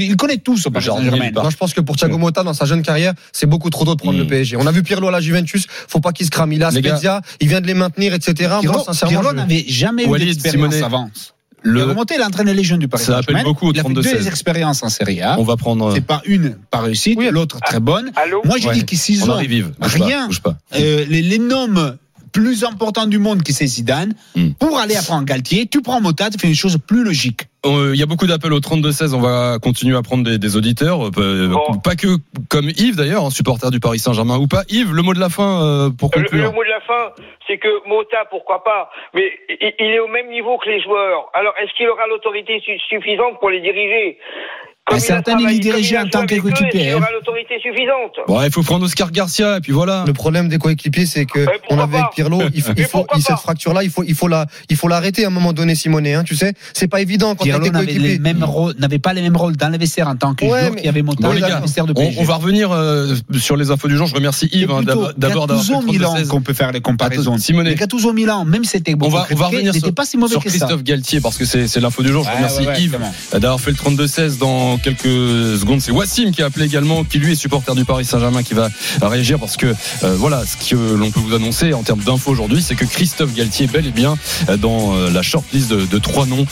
Il 0.00 0.16
connaît 0.16 0.36
tous 0.38 0.66
au 0.66 0.70
Paris 0.70 0.86
Saint-Germain. 0.86 1.30
Moi, 1.34 1.50
je 1.50 1.56
pense 1.56 1.74
que 1.74 1.80
pour 1.80 1.96
Thiago 1.96 2.18
Motta, 2.18 2.42
dans 2.42 2.54
sa 2.54 2.64
jeune 2.64 2.82
carrière, 2.82 3.12
c'est 3.32 3.46
beaucoup 3.46 3.70
trop 3.70 3.84
tôt 3.84 3.94
de 3.94 4.00
prendre 4.00 4.16
Mm. 4.18 4.22
le 4.22 4.26
PSG. 4.26 4.56
On 4.56 4.66
a 4.66 4.72
vu 4.72 4.82
Pirlo 4.82 5.08
à 5.08 5.10
la 5.10 5.20
Juventus, 5.20 5.66
faut 5.88 6.00
pas 6.00 6.12
qu'il 6.12 6.26
se 6.26 6.30
crame. 6.30 6.52
Il 6.52 6.62
a. 6.64 6.70
Spezia, 6.70 7.22
il 7.40 7.48
vient 7.48 7.60
de 7.60 7.66
les 7.66 7.74
maintenir, 7.74 8.14
etc. 8.14 8.48
Moi, 8.50 8.60
Pirlo, 8.60 8.84
sincèrement, 8.84 9.20
Pirlo 9.20 9.30
je- 9.30 9.36
n'avait 9.36 9.64
jamais 9.68 10.04
eu 10.04 10.08
Walid, 10.08 10.28
d'expérience 10.28 10.74
avant. 10.82 11.10
Le- 11.62 11.80
Il 11.80 11.82
a 11.82 11.86
remonté, 11.86 12.14
il 12.16 12.22
a 12.22 12.26
entraîné 12.26 12.54
les 12.54 12.62
jeunes 12.62 12.78
du 12.78 12.86
Paris 12.86 13.02
Ça 13.02 13.14
appelle 13.18 13.34
Saint-Germain. 13.34 13.42
beaucoup 13.42 13.66
au 13.68 13.72
Il 13.72 13.80
a 13.80 13.82
fait 13.82 13.88
32-16. 13.88 14.12
deux 14.20 14.28
expériences 14.28 14.82
en 14.84 14.88
Serie 14.88 15.20
A. 15.22 15.36
on 15.40 15.42
va 15.42 15.56
prendre. 15.56 15.92
C'est 15.92 16.00
pas 16.06 16.22
une 16.24 16.56
par 16.70 16.84
réussite, 16.84 17.18
Oui. 17.18 17.28
l'autre 17.32 17.58
très 17.60 17.80
bonne. 17.80 18.12
Allô 18.14 18.42
Moi, 18.44 18.58
je 18.60 18.68
Ouais. 18.68 18.74
dis 18.74 18.84
On 19.24 19.30
ont. 19.30 19.36
Bouge 19.80 19.94
rien. 19.96 20.20
Pas, 20.20 20.26
bouge 20.28 20.40
pas. 20.40 20.56
euh, 20.76 21.04
les, 21.08 21.20
les 21.20 21.38
noms 21.38 21.66
plus 22.38 22.62
importants 22.64 23.06
du 23.06 23.18
monde 23.18 23.42
qui 23.42 23.52
c'est 23.52 23.66
Zidane, 23.66 24.14
Mm. 24.36 24.50
pour 24.60 24.78
aller 24.78 24.96
apprendre 24.96 25.24
Galtier, 25.24 25.66
tu 25.66 25.82
prends 25.82 26.00
Mota, 26.00 26.30
tu 26.30 26.38
fais 26.38 26.46
une 26.48 26.54
chose 26.54 26.78
plus 26.86 27.02
logique. 27.02 27.42
Euh, 27.66 27.90
Il 27.94 27.98
y 27.98 28.02
a 28.04 28.06
beaucoup 28.06 28.26
d'appels 28.28 28.52
au 28.52 28.60
32-16. 28.60 29.12
On 29.14 29.20
va 29.20 29.58
continuer 29.60 29.96
à 29.96 30.02
prendre 30.02 30.22
des, 30.22 30.38
des 30.38 30.56
auditeurs. 30.56 31.06
euh, 31.18 31.48
Bon. 31.48 31.78
Pas 31.82 31.96
que 31.96 32.06
comme 32.48 32.68
Yves 32.76 32.94
d'ailleurs, 32.96 33.24
un 33.24 33.30
supporter 33.30 33.70
du 33.72 33.80
Paris 33.80 33.98
Saint-Germain 33.98 34.38
ou 34.38 34.46
pas. 34.46 34.62
Yves, 34.68 34.94
le 34.94 35.02
mot 35.02 35.12
de 35.14 35.18
la 35.20 35.28
fin 35.28 35.50
euh, 35.64 35.90
pour 35.90 36.10
Le, 36.14 36.22
le 36.22 36.28
conclure. 36.28 36.52
mot 36.52 36.62
de 36.62 36.68
la 36.70 36.80
fin, 36.82 37.10
c'est 37.48 37.58
que 37.58 37.88
Mota, 37.88 38.18
pourquoi 38.30 38.62
pas, 38.62 38.90
mais 39.14 39.26
il, 39.60 39.72
il 39.80 39.86
est 39.86 39.98
au 39.98 40.06
même 40.08 40.28
niveau 40.30 40.56
que 40.58 40.68
les 40.70 40.80
joueurs. 40.80 41.30
Alors, 41.34 41.52
est-ce 41.60 41.74
qu'il 41.76 41.88
aura 41.88 42.06
l'autorité 42.08 42.60
su- 42.64 42.78
suffisante 42.88 43.40
pour 43.40 43.50
les 43.50 43.60
diriger? 43.60 44.18
Comme 44.88 44.98
il 45.40 45.50
il 45.52 45.66
il 45.66 45.96
a 45.96 46.02
en 46.02 46.08
tant 46.08 46.26
qu'équipier, 46.26 46.68
qu'il 46.70 46.88
hein. 46.88 46.96
aura 46.96 47.08
l'autorité 47.12 47.54
suffisante 47.62 48.26
Bon, 48.26 48.42
il 48.42 48.50
faut 48.50 48.62
prendre 48.62 48.84
Oscar 48.84 49.10
Garcia 49.10 49.58
et 49.58 49.60
puis 49.60 49.72
voilà. 49.72 50.04
Le 50.06 50.12
problème 50.12 50.48
des 50.48 50.58
coéquipiers, 50.58 51.06
c'est 51.06 51.26
que 51.26 51.46
on 51.70 51.78
avait 51.78 51.98
avec 51.98 52.10
Pirlo, 52.14 52.40
il 52.54 52.62
faut, 52.62 52.72
il 52.76 52.84
faut, 52.84 53.06
il- 53.16 53.22
cette 53.22 53.36
fracture-là, 53.38 53.82
il 53.82 53.90
faut, 53.90 54.02
il 54.04 54.14
faut 54.14 54.28
la, 54.28 54.46
il 54.70 54.76
faut 54.76 54.88
l'arrêter 54.88 55.24
à 55.24 55.28
un 55.28 55.30
moment 55.30 55.52
donné, 55.52 55.74
Simonet, 55.74 56.14
hein, 56.14 56.24
tu 56.24 56.34
sais. 56.36 56.54
C'est 56.72 56.88
pas 56.88 57.00
évident 57.00 57.34
quand 57.34 57.44
Pirlo 57.44 57.68
n'avait 57.70 57.86
les 57.86 57.94
coéquipiers. 57.94 58.18
mêmes 58.18 58.44
rôles, 58.44 58.74
n'avait 58.78 58.98
pas 58.98 59.12
les 59.12 59.22
mêmes 59.22 59.36
rôles 59.36 59.56
dans 59.56 59.68
les 59.68 59.78
vestiaires 59.78 60.08
en 60.08 60.16
tant 60.16 60.34
que 60.34 60.44
Ouais, 60.44 60.66
joueur 60.68 60.78
y 60.84 60.88
avait 60.88 61.02
Bon, 61.02 61.32
les 61.32 61.40
gars, 61.40 61.60
vestiaires 61.60 61.86
de 61.86 61.92
On, 61.92 61.94
PSG. 61.94 62.20
on 62.20 62.24
va 62.24 62.34
revenir 62.36 62.70
euh, 62.72 63.14
sur 63.38 63.56
les 63.56 63.70
infos 63.70 63.88
du 63.88 63.96
jour. 63.96 64.06
Je 64.06 64.14
remercie 64.14 64.48
Yves 64.52 64.70
hein, 64.70 64.82
d'abord 64.82 65.12
d'avoir 65.16 65.46
d'avoir 65.46 65.62
fait 65.64 65.72
Gattuso 65.72 65.80
le 65.80 65.92
Milan 65.92 66.14
32-16. 66.16 66.26
qu'on 66.28 66.40
peut 66.42 66.54
faire 66.54 66.72
les 66.72 66.80
comparaisons. 66.80 67.36
Simonet. 67.38 67.74
Gattuso 67.74 68.12
Milan, 68.12 68.44
même 68.44 68.64
si 68.64 68.70
c'était 68.70 68.94
On 68.94 68.98
beaucoup 68.98 69.16
va, 69.16 69.26
on 69.30 69.34
va 69.34 69.46
revenir 69.46 69.72
il 69.74 69.78
sur, 69.78 69.82
n'était 69.86 69.92
pas 69.94 70.04
si 70.04 70.16
mauvais 70.16 70.32
sur. 70.32 70.40
Christophe 70.42 70.82
Galtier 70.82 71.20
parce 71.20 71.36
que 71.36 71.44
c'est 71.44 71.66
c'est 71.68 71.80
l'info 71.80 72.02
du 72.02 72.08
jour. 72.10 72.24
Je 72.24 72.30
remercie 72.36 72.64
Yves 72.82 72.98
d'avoir 73.32 73.60
fait 73.60 73.70
le 73.70 73.76
32-16 73.76 74.38
dans 74.38 74.77
quelques 74.78 75.58
secondes. 75.58 75.80
C'est 75.80 75.92
Wassim 75.92 76.30
qui 76.30 76.42
a 76.42 76.46
appelé 76.46 76.66
également, 76.66 77.04
qui 77.04 77.18
lui 77.18 77.32
est 77.32 77.36
supporter 77.36 77.74
du 77.74 77.84
Paris 77.84 78.04
Saint-Germain, 78.04 78.42
qui 78.42 78.54
va 78.54 78.70
réagir 79.02 79.38
parce 79.38 79.56
que 79.56 79.66
euh, 79.66 80.14
voilà, 80.16 80.42
ce 80.44 80.56
que 80.70 80.94
l'on 80.94 81.10
peut 81.10 81.20
vous 81.20 81.34
annoncer 81.34 81.72
en 81.72 81.82
termes 81.82 82.02
d'infos 82.02 82.30
aujourd'hui, 82.30 82.62
c'est 82.62 82.74
que 82.74 82.84
Christophe 82.84 83.34
Galtier 83.34 83.66
est 83.66 83.72
bel 83.72 83.86
et 83.86 83.90
bien 83.90 84.16
euh, 84.48 84.56
dans 84.56 84.96
euh, 84.96 85.10
la 85.10 85.22
shortlist 85.22 85.70
de, 85.72 85.98
trois 85.98 86.26
noms 86.26 86.46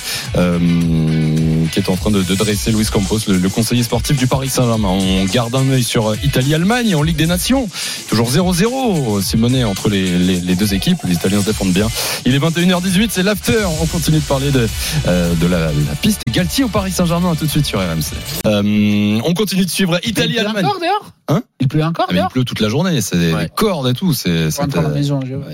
qui 1.71 1.81
est 1.81 1.89
en 1.89 1.97
train 1.97 2.11
de, 2.11 2.23
de 2.23 2.35
dresser 2.35 2.73
Luis 2.73 2.87
Campos, 2.87 3.19
le, 3.29 3.39
le 3.39 3.49
conseiller 3.49 3.83
sportif 3.83 4.17
du 4.17 4.27
Paris 4.27 4.49
Saint-Germain. 4.49 4.89
On 4.89 5.25
garde 5.25 5.55
un 5.55 5.69
œil 5.71 5.83
sur 5.83 6.09
euh, 6.11 6.17
Italie-Allemagne 6.23 6.95
en 6.95 7.03
Ligue 7.03 7.17
des 7.17 7.27
Nations. 7.27 7.69
Toujours 8.09 8.31
0-0, 8.31 9.23
Simonet 9.23 9.65
entre 9.65 9.89
les, 9.89 10.19
les- 10.19 10.41
les 10.41 10.55
deux 10.55 10.75
équipes. 10.75 10.99
Les 11.05 11.15
Italiens 11.15 11.41
se 11.41 11.47
défendent 11.47 11.73
bien. 11.73 11.89
Il 12.25 12.35
est 12.35 12.39
21h18, 12.39 13.09
c'est 13.11 13.23
l'after. 13.23 13.65
On 13.81 13.87
continue 13.87 14.19
de 14.19 14.23
parler 14.25 14.51
de, 14.51 14.67
euh, 15.09 15.35
de 15.35 15.47
la, 15.47 15.67
la 15.67 15.95
piste 16.01 16.23
Galtier 16.31 16.65
au 16.65 16.69
Paris 16.69 16.91
Saint-Germain. 16.93 17.35
Tout 17.35 17.47
de 17.47 17.51
suite 17.51 17.67
sur 17.67 17.79
RMC. 17.81 18.13
Euh, 18.47 19.21
on 19.25 19.35
continue 19.35 19.65
de 19.65 19.71
suivre 19.71 19.99
Italie-Allemagne. 20.05 20.67
Hein? 21.29 21.43
Il 21.61 21.69
pleut 21.69 21.83
encore 21.85 22.07
Ah, 22.09 22.13
mais 22.13 22.21
il 22.21 22.29
pleut 22.33 22.45
toute 22.45 22.61
la 22.61 22.69
journée, 22.69 23.01
c'est 23.01 23.33
Ouais. 23.35 23.45
des 23.45 23.49
cordes 23.55 23.89
et 23.89 23.95
tout. 23.95 24.13
C'est, 24.13 24.49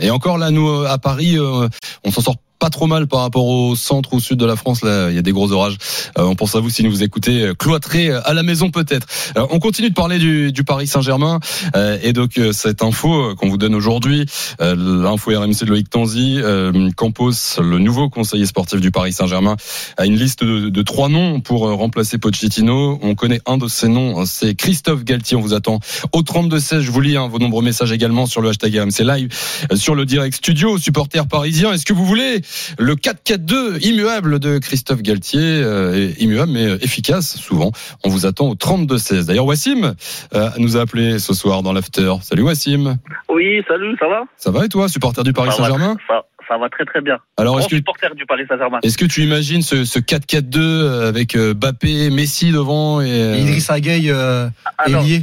et 0.01 0.11
encore 0.11 0.37
là, 0.39 0.51
nous 0.51 0.69
euh, 0.69 0.87
à 0.89 0.99
Paris, 0.99 1.39
euh, 1.39 1.69
on 2.05 2.11
s'en 2.11 2.21
sort 2.21 2.37
pas 2.63 2.71
trop 2.71 2.87
mal 2.87 3.09
par 3.09 3.23
rapport 3.23 3.47
au 3.47 3.75
centre, 3.75 4.15
au 4.15 4.21
sud 4.21 4.39
de 4.39 4.47
la 4.47 4.55
France. 4.55 4.85
Là, 4.85 5.11
il 5.11 5.17
y 5.17 5.19
a 5.19 5.23
des 5.23 5.33
gros 5.33 5.51
orages. 5.51 5.79
Euh, 6.17 6.23
on 6.23 6.37
pense 6.37 6.55
à 6.55 6.61
vous 6.61 6.71
si 6.71 6.87
vous 6.87 7.03
écoutez 7.03 7.43
euh, 7.43 7.55
cloîtré 7.55 8.13
à 8.13 8.35
la 8.35 8.45
maison 8.45 8.71
peut-être. 8.71 9.09
Euh, 9.37 9.45
on 9.51 9.59
continue 9.59 9.91
de 9.91 9.95
parler 9.95 10.21
du, 10.21 10.53
du 10.53 10.63
Paris 10.63 10.87
Saint-Germain 10.87 11.41
euh, 11.75 11.99
et 12.05 12.13
donc 12.13 12.39
euh, 12.39 12.53
cette 12.53 12.85
info 12.85 13.35
qu'on 13.35 13.49
vous 13.49 13.59
donne 13.59 13.75
aujourd'hui, 13.75 14.27
euh, 14.61 14.77
l'info 14.77 15.33
RMC 15.33 15.65
de 15.65 15.71
Loïc 15.71 15.91
Tanzi, 15.91 16.37
euh, 16.39 16.89
Campos, 16.95 17.33
le 17.61 17.81
nouveau 17.81 18.09
conseiller 18.09 18.47
sportif 18.47 18.81
du 18.81 18.93
Paris 18.93 19.13
Saint-Germain, 19.13 19.57
a 19.97 20.07
une 20.07 20.15
liste 20.15 20.45
de, 20.45 20.69
de 20.69 20.83
trois 20.83 21.09
noms 21.09 21.41
pour 21.41 21.67
euh, 21.67 21.75
remplacer 21.75 22.19
Pochettino. 22.19 23.01
On 23.03 23.17
connaît 23.17 23.41
un 23.45 23.59
de 23.59 23.67
ces 23.67 23.89
noms, 23.89 24.25
c'est 24.25 24.55
Christophe 24.55 25.03
Galtier. 25.03 25.37
On 25.37 25.41
vous 25.41 25.55
attend 25.55 25.81
au 26.13 26.23
32 26.23 26.61
16. 26.61 26.83
Je 26.83 26.93
vous 26.93 27.01
lis 27.01 27.17
hein, 27.17 27.27
vos 27.27 27.41
nombreux 27.41 27.65
messages 27.65 27.91
également 27.91 28.27
sur 28.27 28.41
le 28.41 28.51
hashtag 28.51 28.77
RMC 28.77 29.01
Live, 29.01 29.29
euh, 29.73 29.75
sur 29.75 29.97
le 29.97 30.07
direct 30.07 30.37
studio, 30.37 30.79
supporters 30.79 31.27
parisiens. 31.27 31.73
Est-ce 31.73 31.85
que 31.85 31.93
vous 31.93 32.07
voulez 32.07 32.41
le 32.79 32.95
4-4-2 32.95 33.85
immuable 33.87 34.39
de 34.39 34.59
Christophe 34.59 35.03
Galtier, 35.03 35.41
euh, 35.41 36.11
immuable 36.19 36.53
mais 36.53 36.65
efficace 36.83 37.37
souvent. 37.37 37.73
On 38.05 38.09
vous 38.09 38.27
attend 38.27 38.49
au 38.49 38.55
32 38.55 38.99
16. 38.99 39.27
D'ailleurs, 39.27 39.47
Wassim 39.47 39.95
euh, 40.35 40.49
nous 40.59 40.77
a 40.77 40.83
appelé 40.83 41.19
ce 41.19 41.35
soir 41.35 41.63
dans 41.63 41.73
l'after. 41.73 42.13
Salut 42.23 42.43
Wassim. 42.43 42.99
Oui, 43.29 43.63
salut, 43.67 43.97
ça 43.99 44.09
va? 44.09 44.25
Ça 44.37 44.51
va 44.51 44.65
et 44.65 44.69
toi, 44.69 44.89
supporter 44.89 45.23
du 45.25 45.33
Paris 45.33 45.51
Saint-Germain? 45.53 45.97
ça, 46.09 46.25
ça 46.49 46.59
va 46.59 46.69
très 46.69 46.85
très 46.85 47.01
bien. 47.01 47.19
Alors, 47.37 47.59
est-ce 47.59 47.69
que 47.69 47.77
supporter 47.77 48.15
du 48.15 48.27
Paris 48.27 48.45
Saint-Germain. 48.49 48.79
est-ce 48.83 48.99
que 48.99 49.05
tu 49.05 49.23
imagines 49.23 49.63
ce, 49.63 49.85
ce 49.85 49.99
4-4-2 49.99 51.09
avec 51.09 51.37
euh, 51.37 51.55
Bappé, 51.55 52.11
Messi 52.11 52.53
devant 52.53 53.01
et 53.01 53.11
euh, 53.11 53.37
Idriss 53.37 53.71
euh, 53.71 54.49
Alors, 54.79 55.03
ailier? 55.03 55.23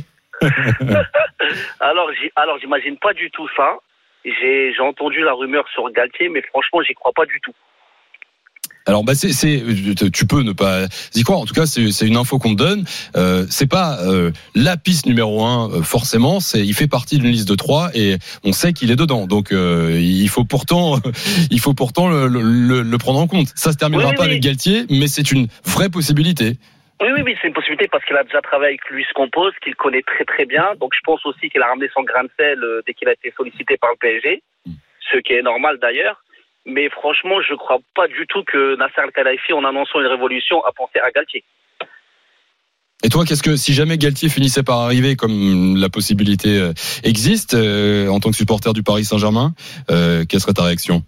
alors, 1.79 2.09
alors 2.35 2.57
j'imagine 2.59 2.97
pas 2.97 3.13
du 3.13 3.29
tout 3.31 3.47
ça. 3.55 3.77
J'ai 4.25 4.73
entendu 4.81 5.21
la 5.21 5.33
rumeur 5.33 5.65
sur 5.73 5.89
Galtier, 5.91 6.29
mais 6.29 6.41
franchement, 6.49 6.81
j'y 6.85 6.93
crois 6.93 7.11
pas 7.15 7.25
du 7.25 7.39
tout. 7.41 7.53
Alors 8.85 9.03
bah 9.03 9.13
c'est 9.13 9.29
tu 10.11 10.25
peux 10.25 10.41
ne 10.41 10.51
pas 10.51 10.85
y 11.13 11.21
croire. 11.21 11.39
En 11.39 11.45
tout 11.45 11.53
cas, 11.53 11.67
c'est 11.67 12.07
une 12.07 12.15
info 12.15 12.39
qu'on 12.39 12.55
te 12.55 12.57
donne. 12.57 12.85
Euh, 13.15 13.45
c'est 13.49 13.67
pas 13.67 13.99
euh, 14.01 14.31
la 14.55 14.77
piste 14.77 15.05
numéro 15.05 15.43
un 15.45 15.69
euh, 15.69 15.81
forcément. 15.83 16.39
C'est 16.39 16.65
il 16.65 16.73
fait 16.73 16.87
partie 16.87 17.19
d'une 17.19 17.29
liste 17.29 17.47
de 17.47 17.53
trois 17.55 17.91
et 17.93 18.17
on 18.43 18.51
sait 18.51 18.73
qu'il 18.73 18.89
est 18.89 18.95
dedans. 18.95 19.27
Donc 19.27 19.51
euh, 19.51 19.99
il 20.01 20.27
faut 20.27 20.43
pourtant 20.43 20.99
il 21.51 21.59
faut 21.59 21.75
pourtant 21.75 22.07
le, 22.07 22.27
le, 22.27 22.81
le 22.81 22.97
prendre 22.97 23.19
en 23.19 23.27
compte. 23.27 23.49
Ça 23.53 23.71
se 23.73 23.77
terminera 23.77 24.09
Oui, 24.09 24.15
pas 24.15 24.23
oui. 24.23 24.29
avec 24.29 24.41
Galtier, 24.41 24.85
mais 24.89 25.07
c'est 25.07 25.31
une 25.31 25.49
vraie 25.65 25.89
possibilité. 25.89 26.57
Oui, 27.01 27.07
oui, 27.15 27.21
oui, 27.23 27.37
c'est 27.41 27.47
une 27.47 27.53
possibilité 27.53 27.87
parce 27.87 28.03
qu'il 28.03 28.17
a 28.17 28.23
déjà 28.23 28.41
travaillé 28.41 28.71
avec 28.71 28.89
Luis 28.89 29.07
Campos, 29.15 29.51
qu'il 29.63 29.75
connaît 29.75 30.01
très 30.01 30.25
très 30.25 30.45
bien. 30.45 30.75
Donc 30.79 30.93
je 30.93 30.99
pense 31.03 31.25
aussi 31.25 31.49
qu'il 31.49 31.61
a 31.61 31.67
ramené 31.67 31.89
son 31.93 32.03
grain 32.03 32.23
de 32.23 32.31
sel 32.37 32.61
euh, 32.63 32.81
dès 32.85 32.93
qu'il 32.93 33.07
a 33.07 33.13
été 33.13 33.33
sollicité 33.37 33.77
par 33.77 33.91
le 33.91 33.97
PSG, 33.97 34.43
Mm. 34.65 34.71
ce 35.11 35.17
qui 35.19 35.33
est 35.33 35.41
normal 35.41 35.77
d'ailleurs. 35.81 36.23
Mais 36.65 36.89
franchement, 36.89 37.41
je 37.41 37.55
crois 37.55 37.79
pas 37.95 38.07
du 38.07 38.27
tout 38.27 38.43
que 38.43 38.75
Nasser 38.75 39.01
Al-Khelaifi, 39.01 39.53
en 39.53 39.63
annonçant 39.63 39.99
une 40.01 40.07
révolution, 40.07 40.63
a 40.65 40.71
pensé 40.71 40.99
à 40.99 41.09
Galtier. 41.11 41.43
Et 43.01 43.07
toi, 43.07 43.23
qu'est-ce 43.25 43.41
que 43.41 43.55
si 43.55 43.73
jamais 43.73 43.97
Galtier 43.97 44.27
finissait 44.27 44.61
par 44.61 44.79
arriver, 44.79 45.15
comme 45.15 45.77
la 45.77 45.87
possibilité 45.89 46.59
euh, 46.59 46.73
existe 47.03 47.53
euh, 47.53 48.09
en 48.09 48.19
tant 48.19 48.29
que 48.29 48.35
supporter 48.35 48.73
du 48.73 48.83
Paris 48.83 49.05
Saint-Germain, 49.05 49.53
euh, 49.89 50.25
quelle 50.27 50.41
serait 50.41 50.53
ta 50.53 50.63
réaction? 50.63 51.03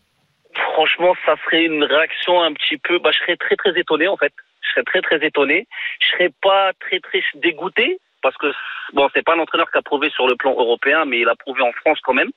Franchement, 0.73 1.15
ça 1.25 1.35
serait 1.45 1.63
une 1.65 1.83
réaction 1.83 2.41
un 2.41 2.53
petit 2.53 2.77
peu. 2.77 2.99
Bah, 2.99 3.11
je 3.11 3.19
serais 3.19 3.37
très 3.37 3.55
très 3.55 3.77
étonné 3.79 4.07
en 4.07 4.17
fait. 4.17 4.33
Je 4.61 4.69
serais 4.71 4.83
très 4.83 5.01
très 5.01 5.25
étonné. 5.25 5.67
Je 5.99 6.07
serais 6.09 6.29
pas 6.41 6.71
très 6.79 6.99
très 6.99 7.21
dégoûté 7.35 7.97
parce 8.21 8.37
que 8.37 8.47
bon, 8.93 9.09
c'est 9.13 9.23
pas 9.23 9.33
un 9.35 9.39
entraîneur 9.39 9.69
qui 9.71 9.77
a 9.77 9.81
prouvé 9.81 10.09
sur 10.11 10.27
le 10.27 10.35
plan 10.35 10.51
européen, 10.51 11.05
mais 11.05 11.19
il 11.19 11.29
a 11.29 11.35
prouvé 11.35 11.61
en 11.61 11.71
France 11.73 11.99
quand 12.03 12.13
même. 12.13 12.29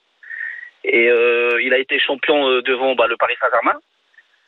Et 0.84 1.08
euh, 1.08 1.60
il 1.62 1.72
a 1.72 1.78
été 1.78 1.98
champion 1.98 2.48
euh, 2.48 2.62
devant 2.62 2.94
bah, 2.94 3.06
le 3.06 3.16
Paris 3.16 3.34
Saint-Germain. 3.40 3.78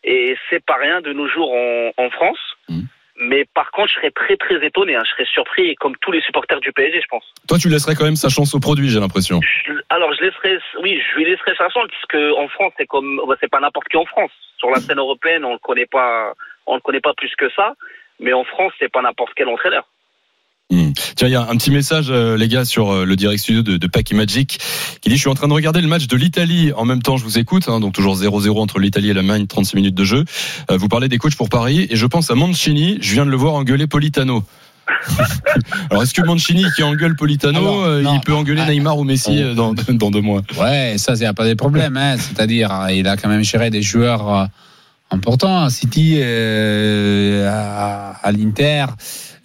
Et 0.04 0.36
c'est 0.50 0.64
pas 0.64 0.76
rien 0.76 1.00
de 1.00 1.12
nos 1.12 1.26
jours 1.28 1.52
en, 1.52 1.90
en 1.96 2.10
France. 2.10 2.38
Mhm. 2.68 2.86
Mais 3.18 3.46
par 3.54 3.70
contre, 3.70 3.88
je 3.88 3.94
serais 3.94 4.10
très 4.10 4.36
très 4.36 4.64
étonné. 4.64 4.94
hein. 4.94 5.02
Je 5.06 5.10
serais 5.12 5.24
surpris, 5.24 5.74
comme 5.76 5.96
tous 6.02 6.12
les 6.12 6.20
supporters 6.20 6.60
du 6.60 6.70
PSG, 6.72 7.00
je 7.00 7.06
pense. 7.08 7.24
Toi, 7.48 7.56
tu 7.58 7.68
laisserais 7.70 7.94
quand 7.94 8.04
même 8.04 8.16
sa 8.16 8.28
chance 8.28 8.54
au 8.54 8.60
produit, 8.60 8.90
j'ai 8.90 9.00
l'impression. 9.00 9.40
Je- 9.42 9.72
alors 9.88 10.12
je 10.14 10.24
laisserai, 10.24 10.58
oui, 10.82 11.00
je 11.00 11.16
lui 11.16 11.24
laisserai 11.24 11.54
sa 11.56 11.68
chance 11.68 11.86
puisque 11.88 12.38
en 12.38 12.48
France 12.48 12.72
c'est 12.76 12.86
comme, 12.86 13.20
bah, 13.26 13.36
c'est 13.40 13.50
pas 13.50 13.60
n'importe 13.60 13.88
qui 13.88 13.96
en 13.96 14.06
France. 14.06 14.32
Sur 14.58 14.70
la 14.70 14.80
scène 14.80 14.98
européenne, 14.98 15.44
on 15.44 15.52
le 15.52 15.58
connaît 15.58 15.86
pas, 15.86 16.32
on 16.66 16.74
le 16.74 16.80
connaît 16.80 17.00
pas 17.00 17.14
plus 17.14 17.30
que 17.36 17.50
ça. 17.54 17.74
Mais 18.20 18.32
en 18.32 18.44
France, 18.44 18.72
c'est 18.78 18.90
pas 18.90 19.02
n'importe 19.02 19.32
quel 19.36 19.48
entraîneur. 19.48 19.86
Hmm. 20.70 20.92
Tiens, 21.14 21.28
il 21.28 21.32
y 21.32 21.36
a 21.36 21.42
un 21.42 21.56
petit 21.56 21.70
message, 21.70 22.06
euh, 22.10 22.36
les 22.36 22.48
gars, 22.48 22.64
sur 22.64 22.90
euh, 22.90 23.04
le 23.04 23.14
direct 23.14 23.40
studio 23.40 23.62
de, 23.62 23.76
de 23.76 23.86
Packy 23.86 24.14
Magic, 24.14 24.58
qui 25.00 25.08
dit 25.08 25.14
Je 25.14 25.20
suis 25.20 25.30
en 25.30 25.34
train 25.34 25.46
de 25.46 25.52
regarder 25.52 25.80
le 25.80 25.86
match 25.86 26.08
de 26.08 26.16
l'Italie. 26.16 26.72
En 26.74 26.84
même 26.84 27.02
temps, 27.02 27.16
je 27.16 27.24
vous 27.24 27.38
écoute, 27.38 27.68
hein, 27.68 27.78
donc 27.78 27.94
toujours 27.94 28.16
0-0 28.16 28.58
entre 28.58 28.80
l'Italie 28.80 29.10
et 29.10 29.14
l'Allemagne, 29.14 29.46
36 29.46 29.76
minutes 29.76 29.94
de 29.94 30.04
jeu. 30.04 30.24
Euh, 30.70 30.76
vous 30.76 30.88
parlez 30.88 31.08
des 31.08 31.18
coachs 31.18 31.36
pour 31.36 31.48
Paris, 31.48 31.86
et 31.90 31.96
je 31.96 32.06
pense 32.06 32.30
à 32.30 32.34
Mancini. 32.34 32.98
Je 33.00 33.12
viens 33.12 33.26
de 33.26 33.30
le 33.30 33.36
voir 33.36 33.54
engueuler 33.54 33.86
Politano. 33.86 34.42
Alors, 35.90 36.02
est-ce 36.02 36.14
que 36.14 36.22
Mancini 36.22 36.64
qui 36.74 36.82
engueule 36.82 37.16
Politano, 37.16 37.58
Alors, 37.58 37.84
euh, 37.84 38.02
non. 38.02 38.14
il 38.14 38.20
peut 38.20 38.34
engueuler 38.34 38.62
Ah. 38.66 38.70
Neymar 38.70 38.98
ou 38.98 39.04
Messi 39.04 39.42
euh, 39.42 39.54
dans, 39.54 39.74
dans 39.88 40.10
deux 40.10 40.20
mois 40.20 40.42
Ouais, 40.58 40.94
ça, 40.98 41.14
il 41.14 41.20
n'y 41.20 41.26
a 41.26 41.34
pas 41.34 41.46
de 41.46 41.54
problème. 41.54 41.96
Hein. 41.96 42.16
C'est-à-dire, 42.18 42.86
il 42.90 43.06
a 43.08 43.16
quand 43.16 43.28
même 43.28 43.42
géré 43.42 43.70
des 43.70 43.82
joueurs 43.82 44.32
euh, 44.34 44.44
importants 45.10 45.64
à 45.64 45.70
City, 45.70 46.18
euh, 46.20 47.48
à, 47.50 48.12
à 48.22 48.32
l'Inter. 48.32 48.86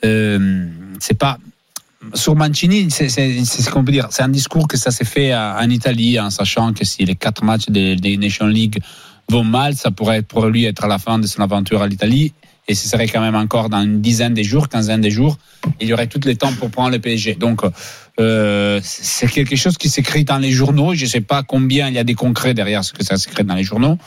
Euh, 0.06 0.68
c'est 1.00 1.18
pas. 1.18 1.38
Sur 2.16 2.36
Mancini, 2.36 2.90
c'est 2.90 3.10
c'est- 3.10 3.46
c'est 3.46 3.62
ce 3.62 3.70
qu'on 3.70 3.84
peut 3.86 3.92
dire. 3.92 4.08
C'est 4.10 4.24
un 4.24 4.30
discours 4.30 4.68
que 4.68 4.76
ça 4.76 4.90
s'est 4.90 5.06
fait 5.06 5.36
en 5.36 5.70
Italie, 5.70 6.20
en 6.20 6.32
sachant 6.32 6.74
que 6.74 6.84
si 6.84 7.06
les 7.06 7.16
quatre 7.16 7.44
matchs 7.44 7.70
des, 7.70 7.96
des 7.96 8.18
Nation 8.18 8.48
League 8.48 8.80
vont 9.30 9.44
mal, 9.44 9.76
ça 9.76 9.92
pourrait 9.92 10.24
pour 10.24 10.48
lui 10.48 10.66
être 10.66 10.84
à 10.84 10.88
la 10.88 10.98
fin 10.98 11.20
de 11.20 11.28
son 11.28 11.44
aventure 11.44 11.82
à 11.84 11.88
l'Italie. 11.88 12.34
Et 12.72 12.74
ce 12.74 12.88
serait 12.88 13.08
quand 13.10 13.20
même 13.20 13.36
encore 13.36 13.68
dans 13.68 13.82
une 13.82 14.00
dizaine 14.00 14.34
de 14.34 14.44
jours, 14.44 14.70
quinzaine 14.70 15.02
de 15.02 15.10
jours. 15.10 15.38
Il 15.82 15.90
y 15.90 15.94
aurait 15.94 16.08
tout 16.08 16.22
le 16.24 16.36
temps 16.36 16.54
pour 16.54 16.72
prendre 16.72 16.92
le 16.92 17.00
PSG. 17.00 17.36
Donc, 17.36 17.64
euh, 18.18 18.80
c'est 18.82 19.28
quelque 19.28 19.58
chose 19.58 19.78
qui 19.78 19.90
s'écrit 19.90 20.24
dans 20.24 20.38
les 20.38 20.52
journaux. 20.52 20.94
Je 20.96 21.04
ne 21.04 21.10
sais 21.10 21.20
pas 21.20 21.44
combien 21.44 21.90
il 21.90 21.96
y 21.96 21.98
a 21.98 22.06
des 22.06 22.14
concrets 22.14 22.54
derrière 22.54 22.86
ce 22.86 22.94
que 22.94 23.04
ça 23.04 23.18
s'écrit 23.18 23.44
dans 23.44 23.56
les 23.56 23.66
journaux. 23.66 23.98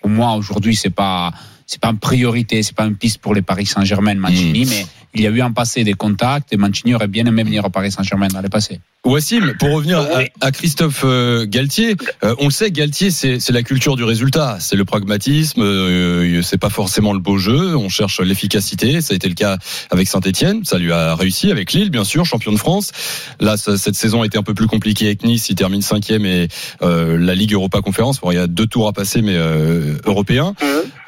Pour 0.00 0.08
moi, 0.08 0.32
aujourd'hui, 0.32 0.74
c'est 0.74 0.88
pas 0.88 1.30
c'est 1.66 1.80
pas 1.80 1.90
une 1.90 1.98
priorité, 1.98 2.62
c'est 2.62 2.74
pas 2.74 2.86
une 2.86 2.96
piste 2.96 3.18
pour 3.18 3.34
les 3.34 3.42
Paris 3.42 3.66
Saint-Germain, 3.66 4.14
Mancini, 4.14 4.64
mais 4.64 4.86
il 5.18 5.24
y 5.24 5.26
a 5.26 5.30
eu 5.30 5.42
en 5.42 5.52
passé 5.52 5.84
des 5.84 5.94
contacts 5.94 6.52
et 6.52 6.56
Mancini 6.56 6.94
aurait 6.94 7.08
bien 7.08 7.24
aimé 7.26 7.42
venir 7.44 7.64
au 7.64 7.70
Paris 7.70 7.90
Saint-Germain 7.92 8.28
dans 8.28 8.40
le 8.42 8.48
passé. 8.48 8.80
Wassim, 9.04 9.54
pour 9.60 9.70
revenir 9.70 10.00
à, 10.00 10.18
Oui. 10.18 10.24
à 10.40 10.50
Christophe 10.50 11.02
euh, 11.04 11.46
Galtier, 11.46 11.94
euh, 12.24 12.34
on 12.40 12.46
le 12.46 12.50
sait, 12.50 12.72
Galtier, 12.72 13.12
c'est 13.12 13.38
c'est 13.38 13.52
la 13.52 13.62
culture 13.62 13.94
du 13.94 14.02
résultat, 14.02 14.56
c'est 14.58 14.74
le 14.74 14.84
pragmatisme, 14.84 15.62
euh, 15.62 16.42
c'est 16.42 16.58
pas 16.58 16.70
forcément 16.70 17.12
le 17.12 17.20
beau 17.20 17.38
jeu, 17.38 17.76
on 17.76 17.88
cherche 17.88 18.18
l'efficacité, 18.20 19.00
ça 19.00 19.12
a 19.12 19.16
été 19.16 19.28
le 19.28 19.34
cas 19.36 19.58
avec 19.90 20.08
Saint-Etienne, 20.08 20.64
ça 20.64 20.78
lui 20.78 20.90
a 20.90 21.14
réussi 21.14 21.52
avec 21.52 21.72
Lille, 21.72 21.90
bien 21.90 22.02
sûr, 22.02 22.24
champion 22.26 22.50
de 22.50 22.56
France. 22.56 22.90
Là, 23.38 23.56
ça- 23.56 23.76
cette 23.78 23.94
saison 23.94 24.22
a 24.22 24.26
été 24.26 24.38
un 24.38 24.42
peu 24.42 24.54
plus 24.54 24.66
compliquée 24.66 25.06
avec 25.06 25.22
Nice, 25.24 25.48
il 25.50 25.54
termine 25.54 25.82
cinquième 25.82 26.26
et 26.26 26.48
euh, 26.82 27.16
la 27.16 27.36
Ligue 27.36 27.52
Europa 27.52 27.80
Conférence, 27.82 28.18
bon, 28.20 28.32
il 28.32 28.34
y 28.34 28.38
a 28.38 28.48
deux 28.48 28.66
tours 28.66 28.88
à 28.88 28.92
passer, 28.92 29.22
mais 29.22 29.36
euh, 29.36 29.98
européens. 30.04 30.54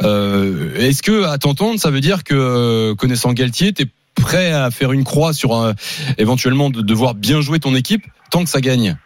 Euh, 0.05 0.77
Est-ce 0.77 1.03
que, 1.03 1.25
à 1.25 1.38
t'entendre, 1.38 1.81
ça 1.81 1.90
veut 1.90 2.01
dire 2.01 2.23
que, 2.23 2.92
connaissant 2.92 3.33
Galtier, 3.33 3.73
t'es 3.73 3.87
prêt 4.20 4.52
à 4.52 4.70
faire 4.70 4.92
une 4.92 5.04
croix 5.04 5.33
sur 5.33 5.54
un, 5.54 5.74
éventuellement 6.18 6.70
de 6.70 6.83
devoir 6.83 7.14
bien 7.14 7.40
jouer 7.40 7.59
ton 7.61 7.74
équipe 7.74 8.02
tant 8.31 8.42
que 8.44 8.48
ça 8.50 8.61
gagne 8.61 8.96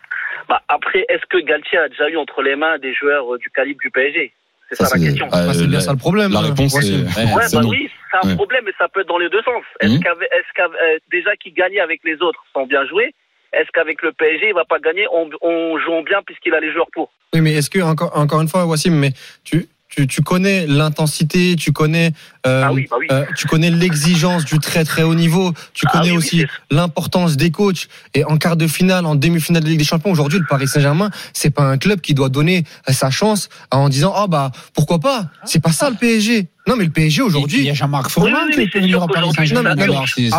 Bah, 0.48 0.62
après, 0.68 1.04
est-ce 1.08 1.24
que 1.30 1.38
Galtier 1.44 1.78
a 1.78 1.88
déjà 1.88 2.08
eu 2.08 2.16
entre 2.16 2.42
les 2.42 2.56
mains 2.56 2.78
des 2.78 2.94
joueurs 2.94 3.34
euh, 3.34 3.38
du 3.38 3.48
calibre 3.50 3.80
du 3.82 3.90
PSG 3.90 4.32
C'est 4.70 4.76
ça, 4.76 4.86
Ça, 4.86 4.98
la 4.98 5.04
question. 5.06 5.26
euh, 5.26 5.30
Ah, 5.32 5.54
c'est 5.54 5.66
bien 5.66 5.78
la- 5.78 5.80
ça 5.80 5.92
le 5.92 5.98
problème. 5.98 6.32
La 6.32 6.40
hein, 6.40 6.42
réponse 6.42 6.74
est, 6.82 6.92
ouais, 6.92 7.34
Ouais, 7.34 7.42
c'est 7.46 7.56
bah 7.56 7.62
non. 7.62 7.68
oui, 7.70 7.88
c'est 8.10 8.26
un 8.26 8.30
Ouais. 8.30 8.34
problème, 8.36 8.62
mais 8.66 8.72
ça 8.78 8.88
peut 8.88 9.00
être 9.00 9.08
dans 9.08 9.18
les 9.18 9.28
deux 9.30 9.42
sens. 9.42 9.62
Est-ce 9.80 9.98
qu'avec, 10.00 10.28
est-ce 10.32 10.52
qu'avec- 10.54 10.76
euh, 10.82 10.98
déjà 11.10 11.36
qu'il 11.36 11.54
gagnait 11.54 11.80
avec 11.80 12.00
les 12.04 12.16
autres 12.22 12.42
sans 12.54 12.66
bien 12.66 12.84
jouer, 12.86 13.14
est-ce 13.52 13.68
qu'avec 13.74 14.00
le 14.02 14.12
PSG, 14.12 14.48
il 14.48 14.54
va 14.54 14.64
pas 14.64 14.78
gagner 14.78 15.06
en, 15.08 15.28
en 15.46 15.78
jouant 15.78 16.02
bien 16.02 16.20
puisqu'il 16.26 16.54
a 16.54 16.60
les 16.60 16.72
joueurs 16.72 16.88
pour? 16.92 17.10
Oui, 17.34 17.40
mais 17.40 17.52
est-ce 17.54 17.70
que 17.70 17.80
encore 17.80 18.16
encore 18.16 18.40
une 18.40 18.48
fois, 18.48 18.64
Wassim, 18.66 18.94
mais 18.94 19.12
tu 19.44 19.66
tu, 19.94 20.06
tu 20.06 20.22
connais 20.22 20.66
l'intensité, 20.66 21.54
tu 21.56 21.70
connais 21.72 22.12
euh, 22.46 22.62
Ah 22.64 22.72
oui, 22.72 22.86
bah 22.90 22.96
oui. 22.98 23.06
euh, 23.10 23.24
tu 23.36 23.46
connais 23.46 23.70
l'exigence 23.70 24.44
du 24.46 24.58
très 24.58 24.84
très 24.84 25.02
haut 25.02 25.14
niveau, 25.14 25.52
tu 25.74 25.84
Ah 25.88 25.92
connais 25.92 26.10
oui, 26.12 26.16
aussi 26.16 26.46
l'importance 26.70 27.36
des 27.36 27.50
coachs 27.50 27.88
et 28.14 28.24
en 28.24 28.38
quart 28.38 28.56
de 28.56 28.66
finale, 28.66 29.04
en 29.04 29.14
demi-finale 29.14 29.62
de 29.62 29.68
Ligue 29.68 29.78
des 29.78 29.84
Champions 29.84 30.10
aujourd'hui, 30.10 30.38
le 30.38 30.46
Paris 30.48 30.66
Saint-Germain, 30.66 31.10
c'est 31.34 31.50
pas 31.50 31.64
un 31.64 31.76
club 31.76 32.00
qui 32.00 32.14
doit 32.14 32.30
donner 32.30 32.64
sa 32.88 33.10
chance 33.10 33.50
en 33.70 33.90
disant 33.90 34.14
ah 34.16 34.26
bah 34.28 34.50
pourquoi 34.74 34.98
pas, 34.98 35.26
c'est 35.44 35.60
pas 35.62 35.72
ça 35.72 35.90
le 35.90 35.96
PSG. 35.96 36.48
Non 36.68 36.76
mais 36.76 36.84
le 36.84 36.90
PSG 36.90 37.16
Il 37.16 37.18
y 37.18 37.22
aujourd'hui 37.22 37.70
a 37.70 37.74
Jean-Marc 37.74 38.10
Furlan 38.10 38.30
Oui, 38.46 38.54
oui, 38.56 38.70
qui 38.70 38.88
sûr 38.88 39.02
au 39.02 39.06
Paris 39.08 39.28
Saint-Germain. 39.36 39.74
aujourd'hui 39.74 40.30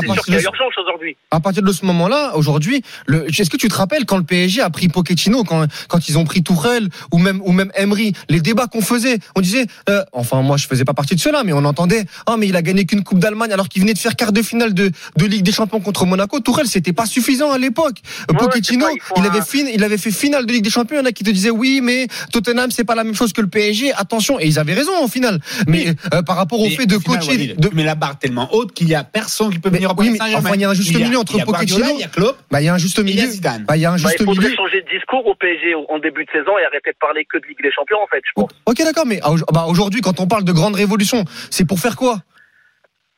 aujourd'hui. 0.78 1.18
À 1.32 1.40
partir 1.40 1.64
de 1.64 1.72
ce 1.72 1.86
moment-là, 1.86 2.32
aujourd'hui, 2.36 2.82
le- 3.08 3.28
est-ce 3.30 3.50
que 3.50 3.58
tu 3.58 3.68
te 3.68 3.76
rappelles 3.76 4.06
quand 4.06 4.18
le 4.18 4.24
PSG 4.24 4.62
a 4.62 4.70
pris 4.70 4.88
Pochettino, 4.88 5.44
quand, 5.44 5.66
quand 5.90 6.08
ils 6.08 6.18
ont 6.18 6.24
pris 6.24 6.42
Tourelle 6.44 6.88
ou 7.12 7.18
même 7.18 7.42
ou 7.44 7.52
même 7.52 7.72
Emery, 7.76 8.14
les 8.30 8.40
débats 8.40 8.68
qu'on 8.68 8.82
faisait, 8.82 9.18
on 9.36 9.42
disait, 9.42 9.66
euh, 9.90 10.04
enfin 10.14 10.42
moi 10.42 10.58
je 10.58 10.68
faisais 10.68 10.86
pas 10.86 10.94
partie 10.94 11.16
de 11.16 11.20
cela, 11.20 11.44
mais 11.44 11.52
on 11.54 11.66
entendait, 11.66 12.06
ah 12.26 12.36
mais 12.38 12.48
il 12.48 12.56
a 12.56 12.62
gagné 12.62 12.86
qu'une 12.86 13.04
Coupe 13.04 13.20
d'Allemagne 13.20 13.52
alors 13.52 13.68
qu'il 13.70 13.82
venait 13.82 13.94
de 13.94 14.00
faire 14.00 14.16
quart 14.16 14.32
de 14.32 14.42
finale 14.42 14.74
de, 14.74 14.92
de 15.18 15.26
Ligue 15.26 15.44
des 15.44 15.52
Champions 15.52 15.80
contre 15.82 16.06
Monaco. 16.06 16.40
Tourelle 16.40 16.68
c'était 16.68 16.94
pas 16.94 17.06
suffisant 17.06 17.52
à 17.52 17.58
l'époque. 17.58 17.98
Ouais, 18.30 18.38
Pochettino, 18.38 18.86
il 19.18 19.26
avait 19.26 19.42
fin- 19.42 19.70
il 19.74 19.84
avait 19.84 19.98
fait 19.98 20.12
finale 20.12 20.46
de 20.46 20.54
Ligue 20.54 20.64
des 20.64 20.70
Champions. 20.70 20.96
Il 20.98 21.00
y 21.00 21.04
en 21.04 21.06
a 21.06 21.12
qui 21.12 21.24
te 21.24 21.30
disaient 21.32 21.50
oui, 21.50 21.82
mais 21.84 22.08
Tottenham 22.32 22.72
c'est 22.72 22.84
pas 22.86 22.96
la 22.96 23.04
même 23.04 23.16
chose 23.16 23.34
que 23.34 23.42
le 23.42 23.48
PSG. 23.48 23.92
Attention, 23.94 24.40
et 24.40 24.48
ils 24.48 24.60
avaient 24.60 24.74
raison 24.74 24.92
au 25.04 25.08
final. 25.08 25.40
Mais 25.68 25.88
euh, 26.13 26.13
par 26.22 26.36
rapport 26.36 26.60
au 26.60 26.66
Mais 26.66 26.70
fait 26.72 26.86
de 26.86 27.00
final, 27.00 27.20
coacher, 27.20 27.32
Walid, 27.32 27.60
de, 27.60 27.70
mets 27.76 27.84
la 27.84 27.96
barre 27.96 28.20
tellement 28.20 28.48
haute 28.54 28.74
qu'il 28.74 28.88
y 28.90 28.96
a 28.96 29.04
personne 29.04 29.50
qui 29.52 29.60
peut 29.60 29.70
Mais 29.72 29.78
venir 29.78 29.90
au 29.90 29.94
oui, 29.94 29.98
Paris 29.98 30.10
mais 30.12 30.18
Saint-Germain. 30.20 30.48
enfin, 30.50 30.56
il 30.56 30.62
y 30.62 30.66
a 30.66 30.70
un 30.70 30.74
juste 30.74 30.92
Il 30.92 30.98
milieu 31.00 31.18
entre 31.18 31.38
Pochettino- 31.40 31.94
Il 31.96 32.00
y 32.00 32.04
a 32.04 32.08
Klopp, 32.08 32.38
bah 32.52 32.62
il 32.62 32.66
y 32.66 32.68
a 32.70 32.74
un 32.74 32.78
juste 32.78 33.00
milieu. 33.04 33.28
Bah, 33.66 33.76
il 33.76 33.82
y 33.82 33.86
a 33.86 33.90
un 33.90 33.94
Bah, 33.94 33.98
juste 33.98 34.16
il 34.20 34.26
faudrait 34.26 34.44
milieu. 34.46 34.56
changer 34.56 34.82
de 34.82 34.90
discours 34.90 35.26
au 35.26 35.34
PSG 35.36 35.74
en 35.90 36.00
début 36.00 36.26
de 36.26 36.30
saison 36.32 36.52
et 36.60 36.66
arrêter 36.66 36.92
de 36.92 36.98
parler 37.00 37.26
que 37.32 37.38
de 37.40 37.46
Ligue 37.48 37.62
des 37.64 37.72
Champions, 37.72 37.98
en 38.04 38.08
fait, 38.08 38.22
je 38.26 38.32
pense. 38.36 38.50
Ok, 38.66 38.78
d'accord, 38.84 39.06
mais 39.08 39.20
bah, 39.52 39.66
aujourd'hui, 39.68 40.02
quand 40.02 40.20
on 40.20 40.28
parle 40.28 40.44
de 40.44 40.52
grande 40.52 40.76
révolution, 40.76 41.26
c'est 41.50 41.66
pour 41.66 41.80
faire 41.80 41.96
quoi? 41.96 42.20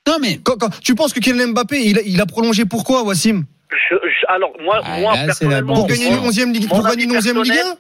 Non, 0.08 0.18
mais 0.22 0.38
quand, 0.44 0.58
quand- 0.60 0.70
Tu 0.82 0.94
penses 0.96 1.14
que 1.14 1.20
Kylian 1.20 1.48
Mbappé, 1.50 1.82
il 1.84 1.98
a, 1.98 2.02
il 2.06 2.22
a 2.22 2.26
prolongé 2.26 2.66
pourquoi, 2.66 3.04
Wassim? 3.04 3.44
Je- 3.72 3.96
je- 3.96 4.26
alors, 4.34 4.52
moi, 4.64 4.80
Ah, 4.84 5.00
moi 5.00 5.14
personnellement, 5.26 5.74
Pour 5.74 5.88
gagner 5.88 6.08
une 6.08 6.20
11e 6.20 6.54
Ligue, 6.54 6.70
pour 6.70 6.84
gagner 6.84 7.04
une 7.06 7.16
avis 7.16 7.30
11e 7.32 7.42
Ligue 7.44 7.52
1 7.54 7.56
personnel, 7.56 7.78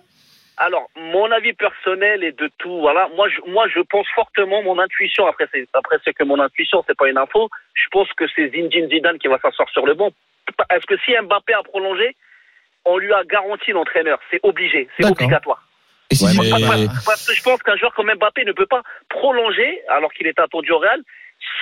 Alors, 0.58 0.89
mon 0.96 1.30
avis 1.32 1.54
personnel 1.54 2.24
et 2.24 2.32
de 2.32 2.50
tout, 2.58 2.80
voilà. 2.80 3.10
Moi, 3.15 3.28
je, 3.30 3.52
moi, 3.52 3.68
je 3.74 3.80
pense 3.82 4.08
fortement 4.15 4.62
mon 4.63 4.80
intuition. 4.80 5.28
Après, 5.28 5.48
c'est, 5.54 5.68
après, 5.74 5.98
c'est 6.06 6.13
que 6.13 6.24
mon 6.24 6.39
intuition, 6.39 6.84
c'est 6.88 6.98
pas 6.98 7.10
une 7.10 7.18
info. 7.18 7.50
Je 7.74 7.88
pense 7.91 8.08
que 8.18 8.24
c'est 8.36 8.50
Zinedine 8.52 8.89
Zidane 8.89 9.18
qui 9.20 9.28
va 9.28 9.38
s'asseoir 9.41 9.70
sur 9.70 9.86
le 9.86 9.94
banc. 9.96 10.12
Est-ce 10.74 10.86
que 10.86 10.96
si 11.04 11.12
Mbappé 11.24 11.54
a 11.54 11.63
prolongé, 11.63 12.15
on 12.86 12.98
lui 12.98 13.12
a 13.12 13.24
garanti 13.26 13.72
l'entraîneur 13.72 14.20
C'est 14.32 14.39
obligé, 14.44 14.88
c'est 14.98 15.06
obligatoire. 15.06 15.62
Et 16.12 16.15
si 16.15 16.24
Ouais, 16.24 16.32
Zidane- 16.32 16.62
mais- 16.62 16.86
Parce, 16.88 17.06
parce 17.06 17.28
que 17.28 17.34
je 17.34 17.44
pense 17.44 17.62
qu'un 17.63 17.76
joueur 17.76 17.94
comme 17.94 18.12
Mbappé 18.13 18.46
ne 18.46 18.54
peut 18.54 18.68
pas 18.68 18.82
prolonger 19.10 19.82
alors 19.89 20.13
qu'il 20.13 20.28
est 20.28 20.39
attendu 20.39 20.72
au 20.72 20.78
Real 20.80 21.02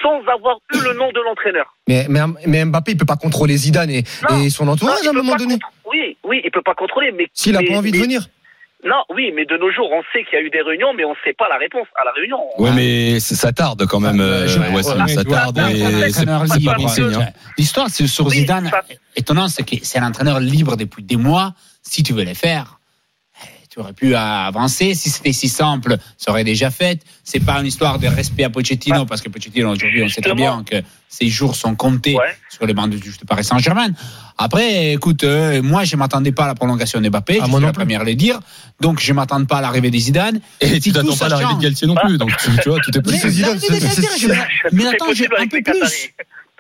sans 0.03 0.21
avoir 0.27 0.57
eu 0.75 0.77
le 0.85 0.93
nom 0.93 1.11
de 1.11 1.19
l'entraîneur. 1.21 1.75
mais, 1.87 2.05
mais, 2.09 2.19
mais 2.45 2.63
Mbappé, 2.65 2.91
il 2.91 2.97
peut 2.97 3.05
pas 3.05 3.15
contrôler 3.15 3.57
Zidane 3.57 3.89
et, 3.89 4.03
Non. 4.29 4.37
et 4.43 4.49
son 4.51 4.67
entourage 4.67 5.05
à 5.07 5.09
un 5.09 5.13
moment 5.13 5.35
donné. 5.35 5.55
Oui, 5.85 6.15
oui, 6.23 6.41
il 6.43 6.51
peut 6.51 6.61
pas 6.61 6.75
contrôler, 6.75 7.11
mais 7.11 7.27
S'il 7.33 7.55
a 7.57 7.59
pas 7.63 7.73
envie 7.77 7.91
de 7.91 7.97
venir. 7.97 8.21
Non, 8.85 9.03
oui, 9.15 9.31
mais 9.33 9.45
de 9.45 9.55
nos 9.57 9.71
jours, 9.71 9.89
on 9.91 10.01
sait 10.11 10.23
qu'il 10.25 10.33
y 10.37 10.41
a 10.41 10.41
eu 10.41 10.49
des 10.49 10.61
réunions, 10.61 10.93
mais 10.93 11.05
on 11.05 11.11
ne 11.11 11.15
sait 11.23 11.33
pas 11.33 11.47
la 11.49 11.57
réponse 11.57 11.87
à 11.99 12.03
la 12.03 12.11
réunion. 12.11 12.39
Ouais, 12.57 12.71
mais 12.71 13.19
ça 13.21 13.53
tarde 13.53 13.85
quand 13.87 13.99
même, 14.01 14.19
euh, 14.19 14.45
Je- 14.47 14.59
ouais, 14.59 14.83
ça 14.83 15.23
tarde 15.23 15.57
et 15.57 16.11
c'est 16.11 16.25
pas 16.65 16.75
bon 16.75 16.87
signe. 16.89 17.13
hein. 17.15 17.27
L'histoire 17.57 17.87
c'est 17.89 18.07
sur 18.07 18.25
Oui, 18.25 18.31
Zidane, 18.39 18.69
ça- 18.69 18.81
étonnant, 19.15 19.47
c'est 19.47 19.63
que 19.63 19.75
c'est 19.83 19.99
un 19.99 20.07
entraîneur 20.07 20.39
libre 20.39 20.75
depuis 20.75 21.01
des 21.03 21.15
mois. 21.17 21.53
Si 21.81 22.03
tu 22.03 22.13
veux 22.13 22.23
les 22.23 22.35
faire, 22.35 22.79
tu 23.73 23.79
aurais 23.79 23.93
pu 23.93 24.13
avancer. 24.13 24.93
Si 24.93 25.09
c'était 25.09 25.33
si 25.33 25.49
simple, 25.49 25.97
ça 26.15 26.29
aurait 26.29 26.43
déjà 26.43 26.69
fait. 26.69 27.01
C'est 27.23 27.39
pas 27.39 27.59
une 27.59 27.65
histoire 27.65 27.97
de 27.97 28.05
respect 28.07 28.43
à 28.43 28.51
Pochettino, 28.51 28.99
Ouais. 28.99 29.05
parce 29.07 29.21
que 29.21 29.29
Pochettino, 29.29 29.71
aujourd'hui, 29.71 30.03
on 30.03 30.09
sait 30.09 30.21
très 30.21 30.35
bien 30.35 30.63
que 30.63 30.75
ses 31.09 31.27
jours 31.27 31.55
sont 31.55 31.73
comptés 31.73 32.15
Ouais. 32.15 32.35
sur 32.51 32.67
les 32.67 32.75
bancs 32.75 32.91
de 32.91 32.99
touche 32.99 33.17
de 33.17 33.25
Paris 33.25 33.43
Saint-Germain. 33.43 33.87
Après, 34.37 34.93
écoute, 34.93 35.23
euh, 35.23 35.63
moi, 35.63 35.85
je 35.85 35.95
m'attendais 35.95 36.31
pas 36.31 36.43
à 36.43 36.47
la 36.47 36.53
prolongation 36.55 37.01
de 37.01 37.09
Mbappé. 37.09 37.39
Ah, 37.41 37.45
je 37.47 37.51
suis 37.51 37.61
la 37.61 37.67
plus. 37.69 37.73
première 37.73 38.01
à 38.01 38.03
le 38.03 38.13
dire. 38.13 38.39
Donc, 38.79 38.99
je 38.99 39.11
m'attends 39.11 39.43
pas 39.45 39.57
à 39.57 39.61
l'arrivée 39.61 39.89
des 39.89 39.99
Zidane. 39.99 40.39
Et 40.61 40.67
Si 40.67 40.79
tu 40.79 40.91
t'attends 40.91 41.15
pas 41.15 41.25
à 41.25 41.29
l'arrivée 41.29 41.55
de. 41.55 41.59
Galtier 41.61 41.87
non 41.87 41.95
plus, 41.95 42.17
donc 42.19 42.29
tu, 42.37 42.51
tu 42.61 42.69
vois, 42.69 42.79
tout 42.79 42.91
est 42.95 42.97
Mais, 42.97 43.11
possible. 43.19 43.31
Zidane, 43.31 43.59
mais, 44.71 44.85
attends, 44.85 45.13
j'ai 45.15 45.27
un 45.35 45.47
peu 45.47 45.61
plus. 45.63 46.09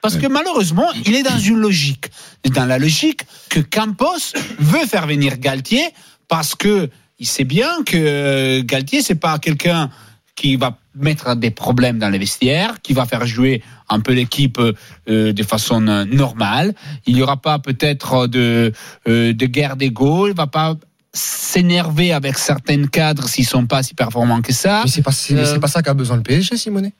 Parce 0.01 0.17
que 0.17 0.25
malheureusement, 0.27 0.87
il 1.05 1.15
est 1.15 1.23
dans 1.23 1.37
une 1.37 1.57
logique. 1.59 2.07
Dans 2.49 2.65
la 2.65 2.79
logique 2.79 3.21
que 3.49 3.59
Campos 3.59 4.33
veut 4.59 4.85
faire 4.87 5.05
venir 5.07 5.37
Galtier 5.37 5.83
parce 6.27 6.55
que 6.55 6.89
il 7.19 7.27
sait 7.27 7.43
bien 7.43 7.83
que 7.85 8.61
Galtier, 8.61 9.01
c'est 9.01 9.15
pas 9.15 9.39
quelqu'un 9.39 9.89
qui 10.35 10.55
va 10.55 10.77
mettre 10.95 11.35
des 11.35 11.51
problèmes 11.51 11.99
dans 11.99 12.09
les 12.09 12.17
vestiaires, 12.17 12.81
qui 12.81 12.93
va 12.93 13.05
faire 13.05 13.25
jouer 13.25 13.61
un 13.89 13.99
peu 13.99 14.13
l'équipe 14.13 14.59
euh, 14.59 15.33
de 15.33 15.43
façon 15.43 15.87
euh, 15.87 16.05
normale. 16.05 16.73
Il 17.05 17.15
n'y 17.15 17.21
aura 17.21 17.37
pas 17.37 17.59
peut-être 17.59 18.27
de, 18.27 18.71
euh, 19.07 19.33
de 19.33 19.45
guerre 19.45 19.75
d'ego. 19.75 20.27
Il 20.27 20.33
va 20.33 20.47
pas 20.47 20.75
s'énerver 21.13 22.11
avec 22.11 22.37
certains 22.39 22.85
cadres 22.87 23.27
s'ils 23.27 23.45
sont 23.45 23.65
pas 23.65 23.83
si 23.83 23.93
performants 23.93 24.41
que 24.41 24.53
ça. 24.53 24.81
Mais 24.83 24.89
c'est 24.89 25.03
pas, 25.03 25.11
Euh, 25.31 25.59
pas 25.59 25.67
ça 25.67 25.83
qu'a 25.83 25.93
besoin 25.93 26.17
le 26.17 26.23
PSG, 26.23 26.57
Simonet. 26.57 26.93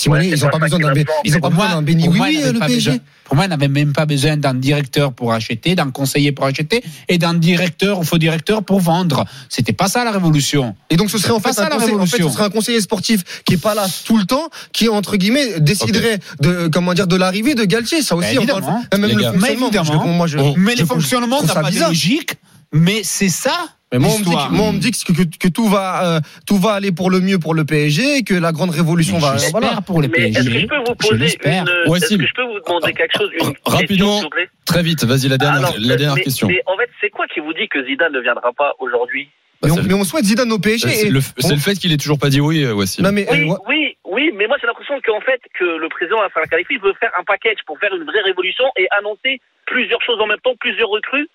Simonet, 0.00 0.28
Ouais, 0.30 0.34
ils 0.34 0.44
ont 0.46 0.48
pas 0.48 0.58
besoin 0.58 0.78
d'un, 0.78 0.94
ils 1.24 1.82
béni 1.84 2.08
oui 2.08 2.18
oui, 2.20 2.40
le 2.52 2.58
PSG. 2.58 3.00
pour 3.24 3.36
moi, 3.36 3.44
il 3.44 3.48
n'avait 3.50 3.68
même 3.68 3.92
pas 3.92 4.06
besoin 4.06 4.36
d'un 4.38 4.54
directeur 4.54 5.12
pour 5.12 5.34
acheter, 5.34 5.74
d'un 5.74 5.90
conseiller 5.90 6.32
pour 6.32 6.46
acheter 6.46 6.82
et 7.08 7.18
d'un 7.18 7.34
directeur 7.34 7.98
ou 7.98 8.02
faux 8.02 8.16
directeur 8.16 8.62
pour 8.64 8.80
vendre. 8.80 9.26
C'était 9.50 9.74
pas 9.74 9.88
ça 9.88 10.02
la 10.04 10.10
révolution. 10.10 10.74
Et 10.88 10.96
donc 10.96 11.10
ce 11.10 11.18
serait 11.18 11.32
en 11.32 11.40
fait, 11.40 11.52
ça, 11.52 11.64
la 11.68 11.76
conseiller, 11.76 11.92
en 11.94 12.06
fait 12.06 12.16
révolution. 12.16 12.28
ce 12.28 12.34
serait 12.34 12.44
un 12.44 12.50
conseiller 12.50 12.80
sportif 12.80 13.42
qui 13.44 13.54
est 13.54 13.62
pas 13.62 13.74
là 13.74 13.86
tout 14.06 14.16
le 14.16 14.24
temps, 14.24 14.48
qui 14.72 14.88
entre 14.88 15.16
guillemets 15.18 15.60
déciderait 15.60 16.18
de 16.40 16.68
comment 16.72 16.94
dire 16.94 17.06
de 17.06 17.16
l'arrivée 17.16 17.54
de 17.54 17.64
Galtier. 17.64 18.00
Ça 18.00 18.16
aussi, 18.16 18.28
Bah, 18.36 18.42
évidemment. 18.42 18.82
même 18.92 19.04
Les 19.04 19.14
le 19.14 19.22
fonctionnement. 19.22 19.36
Mais 19.40 19.52
évidemment. 19.66 20.02
je- 20.04 20.08
moi, 20.16 20.26
je- 20.26 20.38
On- 20.38 20.54
Mais 20.56 20.72
je- 20.72 20.78
les 20.78 20.86
fonctionnements 20.86 21.40
je 21.42 21.46
trouve 21.46 21.48
n'ont 21.48 21.54
ça 21.54 21.60
pas 21.60 21.70
de 21.70 21.78
logique. 21.78 22.36
Mais 22.72 23.02
c'est 23.04 23.28
ça. 23.28 23.52
Mais 23.92 23.98
moi, 23.98 24.10
on 24.14 24.18
me 24.18 24.24
dit, 24.24 24.30
que, 24.30 24.52
moi, 24.52 24.66
on 24.68 24.72
me 24.72 24.78
dit 24.78 24.90
que, 24.92 25.12
que, 25.12 25.22
que 25.38 25.48
tout 25.48 25.66
va, 25.68 26.16
euh, 26.16 26.20
tout 26.46 26.56
va 26.58 26.74
aller 26.74 26.92
pour 26.92 27.10
le 27.10 27.18
mieux 27.20 27.38
pour 27.40 27.54
le 27.54 27.64
PSG 27.64 28.18
et 28.18 28.22
que 28.22 28.34
la 28.34 28.52
grande 28.52 28.70
révolution 28.70 29.16
Mais 29.16 29.20
va. 29.22 29.36
Voilà. 29.50 29.80
pour 29.84 30.00
les 30.00 30.06
Mais 30.08 30.28
est-ce 30.30 30.38
que 30.38 30.44
je 30.44 30.50
PSG. 30.50 30.66
peux 30.68 30.76
vous 30.78 30.84
Je 31.00 31.08
poser 31.08 31.18
l'espère. 31.18 31.64
une. 31.64 31.90
Ouais, 31.90 31.98
est-ce 31.98 32.06
Sim. 32.06 32.18
que 32.18 32.26
je 32.26 32.34
peux 32.34 32.44
vous 32.44 32.60
demander 32.64 32.92
quelque 32.92 33.18
chose 33.18 33.30
une 33.40 33.52
Rapidement. 33.66 34.20
question, 34.20 34.30
Très 34.64 34.82
vite, 34.84 35.02
vas-y, 35.04 35.28
la 35.28 35.38
dernière, 35.38 35.58
Alors, 35.58 35.74
la 35.78 35.96
dernière 35.96 36.14
mais- 36.14 36.22
question. 36.22 36.46
Mais 36.46 36.62
en 36.66 36.76
fait, 36.76 36.88
c'est 37.00 37.10
quoi 37.10 37.26
qui 37.26 37.40
vous 37.40 37.52
dit 37.52 37.68
que 37.68 37.84
Zidane 37.84 38.12
ne 38.12 38.20
viendra 38.20 38.52
pas 38.56 38.74
aujourd'hui 38.78 39.28
Bah, 39.60 39.68
Mais, 39.72 39.80
on, 39.80 39.82
mais 39.82 39.94
on 39.94 40.04
souhaite 40.04 40.24
Zidane 40.24 40.52
au 40.52 40.60
PSG. 40.60 40.88
C'est 40.88 41.10
le, 41.10 41.18
le 41.18 41.56
fait 41.58 41.74
qu'il 41.74 41.92
ait 41.92 41.96
toujours 41.96 42.18
pas 42.20 42.28
dit 42.30 42.40
oui, 42.40 42.62
euh, 42.64 42.72
Wassim. 42.74 43.02
Non 43.02 43.10
mais 43.10 43.26
Oui, 43.28 43.50
euh, 43.50 43.54
oui, 43.68 43.96
oui, 44.04 44.30
mais 44.36 44.46
moi 44.46 44.56
j'ai 44.60 44.68
l'impression 44.68 44.94
qu'en 45.04 45.20
fait 45.20 45.40
que 45.58 45.64
le 45.64 45.88
président 45.88 46.20
Hassan 46.22 46.46
Khalifi 46.48 46.76
veut 46.78 46.94
faire 47.00 47.10
un 47.18 47.24
package 47.24 47.58
pour 47.66 47.76
faire 47.80 47.90
une 47.94 48.04
vraie 48.04 48.22
révolution 48.24 48.64
et 48.78 48.86
annoncer 48.96 49.40
plusieurs 49.66 50.00
choses 50.02 50.20
en 50.20 50.26
même 50.28 50.38
temps, 50.44 50.54
plusieurs 50.60 50.88
recrues 50.90 51.26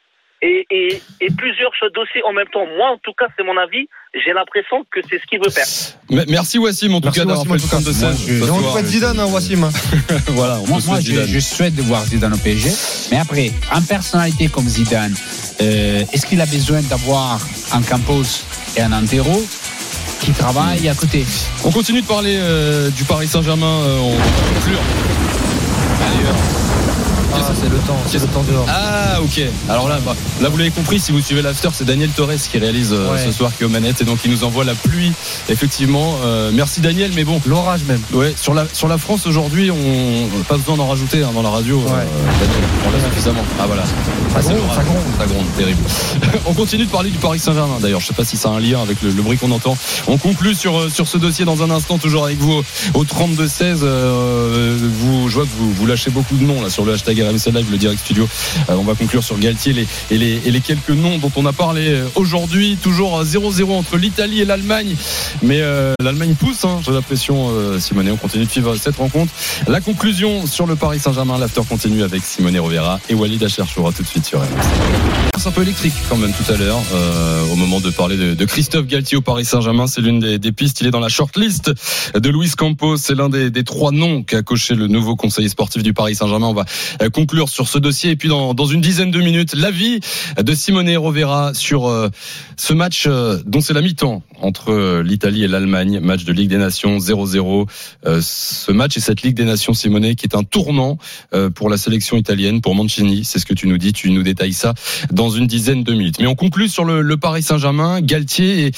et, 0.46 0.66
et, 0.70 1.02
et 1.22 1.28
plusieurs 1.38 1.74
choses 1.80 1.92
dossiers 1.94 2.22
en 2.28 2.34
même 2.34 2.48
temps. 2.54 2.66
Moi, 2.78 2.88
en 2.94 2.98
tout 3.04 3.14
cas, 3.18 3.26
c'est 3.36 3.44
mon 3.44 3.58
avis. 3.58 3.88
J'ai 4.14 4.32
l'impression 4.32 4.86
que 4.92 5.00
c'est 5.10 5.20
ce 5.20 5.26
qu'il 5.28 5.40
veut 5.44 5.50
faire. 5.50 5.66
Merci 6.30 6.58
Wassim 6.58 6.94
en 6.94 7.02
tout 7.02 7.06
Merci, 7.08 7.20
cas 7.20 7.26
d'avoir 7.26 7.46
fait 7.46 7.54
le 7.54 7.60
tout 7.60 7.68
cas. 7.68 7.82
32 7.82 7.92
Moi, 7.92 8.12
16 8.14 8.20
je- 8.28 8.40
ce 8.40 8.48
et 8.48 8.52
on 8.52 8.72
souhaite 8.72 8.86
Zidane, 8.86 9.20
hein, 9.20 9.26
Wassim. 9.26 9.70
Voilà, 10.28 10.60
on 10.64 10.68
Moi, 10.68 10.80
je, 11.02 11.40
souhaite 11.40 11.76
de 11.76 11.82
voir 11.82 12.06
Zidane 12.06 12.34
au 12.34 12.38
PSG. 12.38 12.70
Mais 13.12 13.18
après, 13.18 13.52
en 13.74 13.82
personnalité 13.82 14.48
comme 14.48 14.68
Zidane, 14.70 15.14
euh, 15.62 16.04
est-ce 16.14 16.26
qu'il 16.26 16.40
a 16.40 16.46
besoin 16.46 16.82
d'avoir 16.84 17.40
un 17.74 17.82
Campos 17.82 18.24
et 18.78 18.82
un 18.82 18.94
Antero 18.94 19.44
qui 20.22 20.32
travaillent 20.32 20.88
à 20.88 20.96
côté? 20.96 21.26
On 21.66 21.72
continue 21.72 22.02
de 22.02 22.08
parler 22.08 22.38
euh, 22.40 22.90
du 22.92 23.04
Paris 23.04 23.28
Saint-Germain. 23.28 23.82
euh, 23.84 23.98
on 24.00 24.16
va 24.16 24.24
conclure. 24.54 24.80
D'ailleurs. 26.00 26.36
Ah, 27.38 27.52
c'est 27.54 27.70
le 27.70 27.78
temps, 27.78 27.98
c'est 28.08 28.20
le 28.22 28.28
temps 28.28 28.44
dehors. 28.50 28.66
Ah 28.70 29.22
ok. 29.22 29.42
Alors 29.70 29.88
là, 29.90 30.00
bah, 30.06 30.16
là 30.42 30.50
vous 30.50 30.58
l'avez 30.58 30.72
compris, 30.72 31.00
si 31.00 31.12
vous 31.12 31.22
suivez 31.22 31.42
l'after, 31.42 31.70
c'est 31.74 31.86
Daniel 31.86 32.10
Torres 32.10 32.32
qui 32.52 32.58
réalise 32.58 32.92
euh, 32.94 33.12
Ouais. 33.14 33.24
ce 33.26 33.32
soir 33.32 33.52
qui 33.56 33.64
est 33.64 33.66
aux 33.66 33.70
manettes 33.70 34.02
et 34.02 34.04
donc 34.06 34.20
il 34.26 34.32
nous 34.32 34.44
envoie 34.44 34.64
la 34.64 34.74
pluie. 34.74 35.12
Effectivement, 35.50 36.16
euh, 36.24 36.52
merci 36.54 36.82
Daniel, 36.82 37.12
mais 37.16 37.24
bon, 37.24 37.42
L'orage 37.46 37.82
même. 37.88 38.02
ouais, 38.14 38.34
sur 38.40 38.54
la 38.54 38.66
sur 38.74 38.88
la 38.88 38.98
France 38.98 39.28
aujourd'hui, 39.28 39.70
on 39.72 40.44
pas 40.48 40.58
besoin 40.58 40.76
d'en 40.78 40.88
rajouter 40.88 41.24
hein, 41.24 41.30
dans 41.34 41.42
la 41.44 41.50
radio. 41.50 41.78
Ouais. 41.78 41.90
Daniel, 41.90 42.70
on 42.88 42.92
l'a 42.92 43.04
suffisamment. 43.10 43.44
Ah 43.60 43.66
voilà. 43.68 43.84
Ah, 44.38 44.42
gronde, 44.42 44.58
ça 44.76 44.84
gronde. 44.84 44.98
Ça 45.18 45.26
gronde, 45.26 45.46
terrible. 45.58 45.82
on 46.46 46.54
continue 46.54 46.86
de 46.86 46.92
parler 46.92 47.10
du 47.10 47.18
Paris 47.20 47.40
Saint-Germain. 47.40 47.78
D'ailleurs, 47.80 48.02
je 48.02 48.08
sais 48.08 48.14
pas 48.14 48.26
si 48.26 48.36
ça 48.38 48.50
a 48.50 48.52
un 48.54 48.60
lien 48.60 48.82
avec 48.82 49.02
le, 49.02 49.12
le 49.12 49.22
bruit 49.22 49.38
qu'on 49.38 49.52
entend. 49.52 49.78
On 50.08 50.18
conclut 50.18 50.56
sur 50.56 50.78
euh, 50.80 50.90
sur 50.90 51.08
ce 51.08 51.18
dossier 51.18 51.46
dans 51.46 51.64
un 51.64 51.70
instant, 51.72 51.98
toujours 51.98 52.26
avec 52.26 52.38
vous 52.40 52.62
au 52.94 53.04
32 53.04 53.48
16. 53.48 53.80
Euh, 53.84 54.78
vous, 54.82 55.30
je 55.30 55.36
vois 55.36 55.44
que 55.44 55.50
vous, 55.58 55.72
vous 55.72 55.86
lâchez 55.86 56.10
beaucoup 56.12 56.36
de 56.36 56.44
noms 56.44 56.62
là 56.62 56.70
sur 56.70 56.84
le 56.86 56.94
hashtag 56.94 57.22
RMC 57.26 57.52
Live, 57.54 57.68
le 57.72 57.78
direct 57.78 58.00
studio. 58.00 58.28
Euh, 58.70 58.76
on 58.76 58.84
va 58.84 58.96
conclure 58.96 59.24
sur 59.24 59.38
Galtier 59.38 59.74
et, 60.12 60.18
les, 60.18 60.62
quelques 60.62 60.90
noms 60.90 61.18
dont 61.18 61.32
on 61.36 61.46
a 61.46 61.54
parlé 61.54 61.90
euh, 61.90 62.08
aujourd'hui. 62.16 62.78
Toujours 62.82 63.20
euh, 63.20 63.24
0-0 63.24 63.72
entre 63.72 63.98
l'Italie 63.98 64.42
et 64.42 64.46
l'Allemagne. 64.46 64.96
Mais 65.42 65.62
euh, 65.62 65.94
l'Allemagne 66.02 66.36
pousse, 66.36 66.66
hein, 66.66 66.80
j'ai 66.86 66.92
l'impression, 66.92 67.50
euh, 67.50 67.80
Simone. 67.80 68.10
On 68.12 68.18
continue 68.18 68.46
de 68.46 68.50
suivre 68.50 68.76
cette 68.78 68.98
rencontre. 68.98 69.32
La 69.68 69.82
conclusion 69.82 70.46
sur 70.48 70.66
le 70.66 70.76
Paris 70.76 71.00
Saint-Germain, 71.00 71.38
l'after 71.38 71.62
continue 71.68 72.04
avec 72.04 72.24
Simone 72.24 72.58
Rovera 72.58 73.00
et 73.10 73.14
Walid 73.14 73.44
Acharchoura 73.44 73.92
tout 73.92 74.04
de 74.04 74.08
suite 74.08 74.26
sur 74.26 74.40
RMC. 74.40 75.26
Un 75.48 75.52
peu 75.52 75.62
électrique 75.62 75.94
quand 76.10 76.18
même 76.18 76.34
tout 76.34 76.52
à 76.52 76.58
l'heure, 76.58 76.82
euh, 76.92 77.54
au 77.54 77.56
moment 77.56 77.80
de 77.80 77.92
parler 77.92 78.18
de, 78.18 78.46
Christophe 78.46 78.88
Galtier 78.88 79.16
au 79.16 79.22
Paris 79.22 79.46
Saint-Germain. 79.46 79.86
C'est 79.86 80.02
l'une 80.02 80.20
des, 80.20 80.52
pistes. 80.52 80.82
Il 80.82 80.88
est 80.88 80.92
dans 80.92 81.00
la 81.00 81.08
shortlist 81.08 81.72
de 82.16 82.30
Luis 82.32 82.50
Campos. 82.58 82.98
C'est 82.98 83.14
l'un 83.14 83.30
des, 83.30 83.64
trois 83.64 83.92
noms 83.92 84.24
qu'a 84.24 84.42
coché 84.42 84.74
le 84.74 84.88
nouveau 84.88 85.16
conseiller 85.16 85.48
sportif 85.48 85.84
du 85.84 85.94
Paris 85.94 86.16
Saint-Germain. 86.16 86.48
On 86.48 86.56
va 86.56 86.66
euh, 87.04 87.12
conclure 87.16 87.48
sur 87.48 87.70
ce 87.70 87.80
dossier. 87.80 88.12
Et 88.12 88.16
puis 88.18 88.28
dans, 88.28 88.54
dans 88.54 88.66
une 88.66 88.82
dizaine 88.82 89.10
de 89.10 89.20
minutes, 89.20 89.56
l'avis 89.56 90.02
de 90.38 90.54
Simone 90.54 90.96
Rovera 90.98 91.54
sur 91.54 91.88
euh, 91.88 92.10
ce 92.58 92.74
match 92.74 93.06
euh, 93.08 93.40
dont 93.46 93.62
c'est 93.62 93.74
la 93.74 93.82
mi-temps 93.82 94.22
entre 94.42 95.00
l'Italie 95.00 95.46
et 95.46 95.48
l'Allemagne, 95.48 96.02
match 96.02 96.26
de 96.26 96.34
Ligue 96.34 96.50
des 96.50 96.58
Nations 96.58 96.98
0-0. 96.98 97.68
Euh, 98.06 98.20
ce 98.22 98.72
match 98.74 98.98
et 98.98 99.00
cette 99.00 99.22
Ligue 99.22 99.36
des 99.36 99.46
Nations, 99.46 99.74
Simone, 99.74 100.14
qui 100.16 100.26
est 100.26 100.36
un 100.36 100.44
tournant 100.44 100.98
pour 101.56 101.70
la 101.70 101.78
sélection 101.78 102.18
italienne, 102.18 102.60
pour 102.60 102.76
Mancini. 102.76 103.24
C'est 103.24 103.40
ce 103.40 103.46
que 103.46 103.54
tu 103.54 103.68
nous 103.68 103.78
dis. 103.78 103.94
Tu 103.94 104.12
nous 104.12 104.24
détailles 104.24 104.54
ça 104.54 104.74
dans 105.12 105.30
une 105.30 105.48
dizaine 105.48 105.84
de 105.84 105.94
minutes. 105.94 106.18
Mais 106.20 106.28
on 106.28 106.36
conclut 106.36 106.68
sur 106.68 106.84
le, 106.84 107.16
Paris 107.16 107.44
Saint-Germain, 107.44 108.02
Galtier 108.02 108.68
et, 108.68 108.72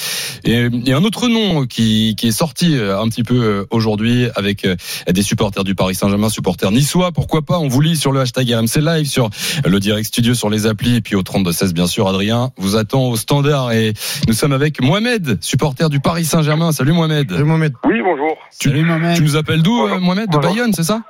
et, 0.52 0.70
et 0.86 0.94
un 0.94 1.04
autre 1.04 1.28
nom 1.28 1.66
qui, 1.66 2.16
qui 2.16 2.28
est 2.28 2.32
sorti 2.32 2.76
un 2.76 3.08
petit 3.10 3.24
peu 3.24 3.66
aujourd'hui 3.72 4.28
avec 4.36 4.68
des 5.12 5.24
supporters 5.24 5.64
du 5.64 5.74
Paris 5.74 5.96
Saint-Germain, 5.96 6.30
supporters 6.30 6.72
niçois. 6.72 7.12
Pourquoi 7.12 7.42
pas 7.42 7.58
On 7.58 7.68
vous 7.68 7.82
lit 7.82 7.98
sur 7.98 8.12
le 8.12 8.20
hashtag 8.28 8.52
RMC 8.52 8.82
Live, 8.82 9.06
sur 9.08 9.30
le 9.66 9.80
direct 9.80 10.08
studio, 10.08 10.34
sur 10.34 10.50
les 10.50 10.66
applis, 10.68 10.98
et 10.98 11.02
puis 11.02 11.16
au 11.16 11.22
32-16, 11.24 11.74
bien 11.74 11.88
sûr. 11.88 12.08
Adrien 12.08 12.52
vous 12.58 12.76
attend 12.76 13.04
au 13.10 13.16
standard 13.16 13.72
et 13.72 13.94
nous 14.28 14.34
sommes 14.34 14.54
avec 14.54 14.82
Mohamed, 14.82 15.38
supporter 15.44 15.90
du 15.90 16.00
Paris 16.00 16.26
Saint-Germain. 16.26 16.72
Salut 16.72 16.92
Mohamed. 16.94 17.32
Salut 17.32 17.44
Mohamed. 17.46 17.74
Oui, 17.86 18.02
bonjour. 18.04 18.38
Tu, 18.60 18.70
Salut, 18.70 18.84
Mohamed. 18.84 19.16
tu 19.18 19.24
nous 19.24 19.36
appelles 19.38 19.62
d'où, 19.62 19.86
euh, 19.88 20.00
Mohamed 20.00 20.30
De 20.30 20.36
Bonjour. 20.38 20.52
Bayonne, 20.54 20.74
c'est 20.74 20.84
ça? 20.84 21.02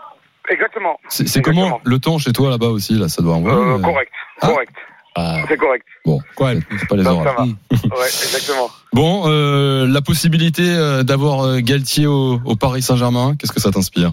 Exactement. 0.50 0.98
C'est 1.10 1.42
comment 1.42 1.82
le 1.84 2.00
temps 2.00 2.18
chez 2.20 2.32
toi 2.32 2.50
là-bas 2.50 2.68
aussi 2.68 2.94
Là, 2.94 3.10
ça 3.10 3.22
doit 3.22 3.36
envoyer. 3.36 3.58
Euh, 3.58 3.78
euh, 3.78 3.80
correct. 3.80 4.12
Ah. 4.42 4.48
Correct. 4.48 4.72
ah, 5.16 5.42
C'est 5.50 5.58
correct. 5.58 5.86
bon, 6.06 6.20
Quoi 6.36 6.52
c'est 6.80 6.88
pas 6.88 6.96
les 6.96 7.04
va. 7.04 7.14
Ouais, 7.16 7.26
exactement. 7.72 8.70
Bon, 8.94 9.24
euh, 9.26 9.88
la 9.88 10.02
possibilité 10.02 10.64
d'avoir 11.04 11.60
Galtier 11.62 12.06
au, 12.08 12.40
au 12.46 12.56
Paris 12.56 12.82
Saint-Germain, 12.82 13.36
qu'est-ce 13.38 13.52
que 13.52 13.60
ça 13.60 13.72
t'inspire? 13.72 14.12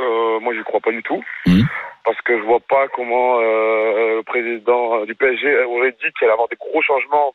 Euh, 0.00 0.40
moi, 0.42 0.52
j'y 0.54 0.62
crois 0.64 0.80
pas 0.80 0.90
du 0.90 1.02
tout. 1.02 1.22
Mhm. 1.46 1.66
Parce 2.06 2.20
que 2.22 2.38
je 2.38 2.42
vois 2.44 2.60
pas 2.60 2.86
comment 2.94 3.40
euh, 3.40 4.16
le 4.18 4.22
président 4.22 5.04
du 5.04 5.14
PSG 5.16 5.64
aurait 5.64 5.90
dit 5.90 6.06
qu'il 6.16 6.24
allait 6.24 6.32
avoir 6.32 6.48
des 6.48 6.56
gros 6.56 6.80
changements 6.80 7.34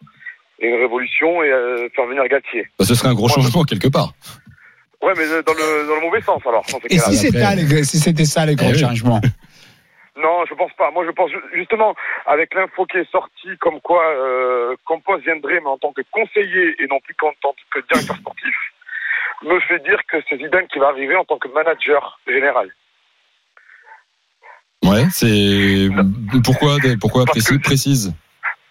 et 0.59 0.67
une 0.69 0.79
révolution 0.79 1.43
et 1.43 1.51
euh, 1.51 1.89
faire 1.93 2.05
venir 2.05 2.25
Galtier. 2.27 2.65
Bah, 2.79 2.85
Ce 2.85 2.95
serait 2.95 3.09
un 3.09 3.13
gros 3.13 3.27
Ouais. 3.27 3.33
changement 3.33 3.63
quelque 3.65 3.89
part. 3.89 4.13
Ouais, 5.01 5.11
mais 5.17 5.25
dans 5.43 5.53
le, 5.53 5.87
dans 5.87 5.95
le 5.95 6.01
mauvais 6.01 6.21
sens 6.21 6.41
alors. 6.47 6.63
Dans 6.71 6.79
ces 6.79 6.85
Et 6.87 6.97
cas-là. 6.97 7.03
si 7.11 7.15
c'était 7.17 7.55
les- 7.55 7.83
si 7.83 7.99
c'était 7.99 8.23
ça 8.25 8.45
les 8.45 8.55
gros 8.55 8.67
Eh 8.69 8.73
oui. 8.73 8.79
changements 8.79 9.19
Non, 10.15 10.45
je 10.47 10.53
pense 10.53 10.71
pas. 10.73 10.91
Moi, 10.91 11.03
je 11.05 11.11
pense 11.11 11.31
ju- 11.31 11.41
justement 11.53 11.95
avec 12.25 12.53
l'info 12.53 12.85
qui 12.85 12.97
est 12.97 13.09
sortie, 13.11 13.57
comme 13.59 13.81
quoi 13.81 14.03
euh, 14.05 14.75
Campos 14.85 15.17
viendrait, 15.17 15.59
mais 15.61 15.67
en 15.69 15.77
tant 15.77 15.91
que 15.93 16.01
conseiller 16.11 16.75
et 16.81 16.87
non 16.87 16.99
plus 16.99 17.15
qu'en 17.15 17.31
tant 17.41 17.55
que 17.73 17.79
directeur 17.91 18.15
sportif, 18.17 18.55
me 19.43 19.59
fait 19.61 19.79
dire 19.79 19.99
que 20.09 20.17
c'est 20.29 20.37
Zidane 20.37 20.67
qui 20.67 20.79
va 20.79 20.89
arriver 20.89 21.15
en 21.15 21.25
tant 21.25 21.39
que 21.39 21.47
manager 21.49 22.19
général. 22.27 22.69
Ouais, 24.83 25.05
c'est 25.11 25.89
pourquoi 26.43 26.77
pourquoi 26.99 27.25
précise, 27.25 27.57
que- 27.57 27.63
précise? 27.63 28.13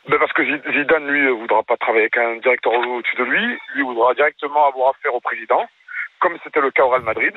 Ben 0.09 0.19
parce 0.19 0.33
que 0.33 0.45
Zi- 0.45 0.73
Zidane, 0.73 1.07
lui, 1.07 1.29
voudra 1.31 1.63
pas 1.63 1.77
travailler 1.77 2.05
avec 2.11 2.17
un 2.17 2.37
directeur 2.39 2.73
au-dessus 2.73 3.17
de 3.17 3.25
lui. 3.25 3.59
Lui 3.75 3.83
voudra 3.83 4.13
directement 4.15 4.67
avoir 4.67 4.91
affaire 4.91 5.15
au 5.15 5.21
président, 5.21 5.65
comme 6.19 6.37
c'était 6.43 6.61
le 6.61 6.71
cas 6.73 6.83
au 6.85 6.89
Real 6.89 7.03
Madrid. 7.03 7.35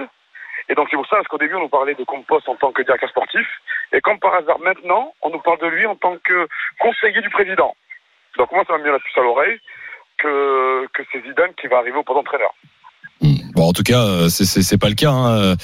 Et 0.70 0.76
donc 0.76 0.88
c'est 0.90 0.96
pour 0.96 1.06
ça, 1.08 1.18
parce 1.18 1.28
qu'au 1.28 1.38
début, 1.38 1.56
on 1.56 1.60
nous 1.60 1.70
parlait 1.70 1.94
de 1.94 2.04
Campos 2.04 2.40
en 2.48 2.56
tant 2.56 2.72
que 2.72 2.82
directeur 2.82 3.10
sportif. 3.10 3.46
Et 3.92 4.02
comme 4.02 4.18
par 4.20 4.34
hasard, 4.34 4.60
maintenant, 4.60 5.14
on 5.22 5.30
nous 5.30 5.40
parle 5.40 5.60
de 5.60 5.68
lui 5.68 5.86
en 5.86 5.96
tant 5.96 6.18
que 6.24 6.48
conseiller 6.80 7.22
du 7.22 7.30
président. 7.30 7.76
Donc 8.38 8.52
moi, 8.52 8.64
ça 8.66 8.74
m'a 8.78 8.84
mis 8.84 8.90
la 8.90 8.98
puce 9.00 9.18
à 9.18 9.22
l'oreille 9.22 9.60
que, 10.18 10.88
que 10.94 11.04
c'est 11.12 11.22
Zidane 11.22 11.54
qui 11.62 11.68
va 11.68 11.78
arriver 11.78 11.98
au 11.98 12.04
poste 12.04 12.18
d'entraîneur. 12.18 12.54
Bon, 13.64 13.70
en 13.70 13.72
tout 13.74 13.84
cas, 13.84 14.02
euh, 14.02 14.28
c'est 14.28 14.44
c'est 14.44 14.78
pas 14.78 14.90
le 14.90 14.96
cas 14.96 15.12
hein, 15.12 15.56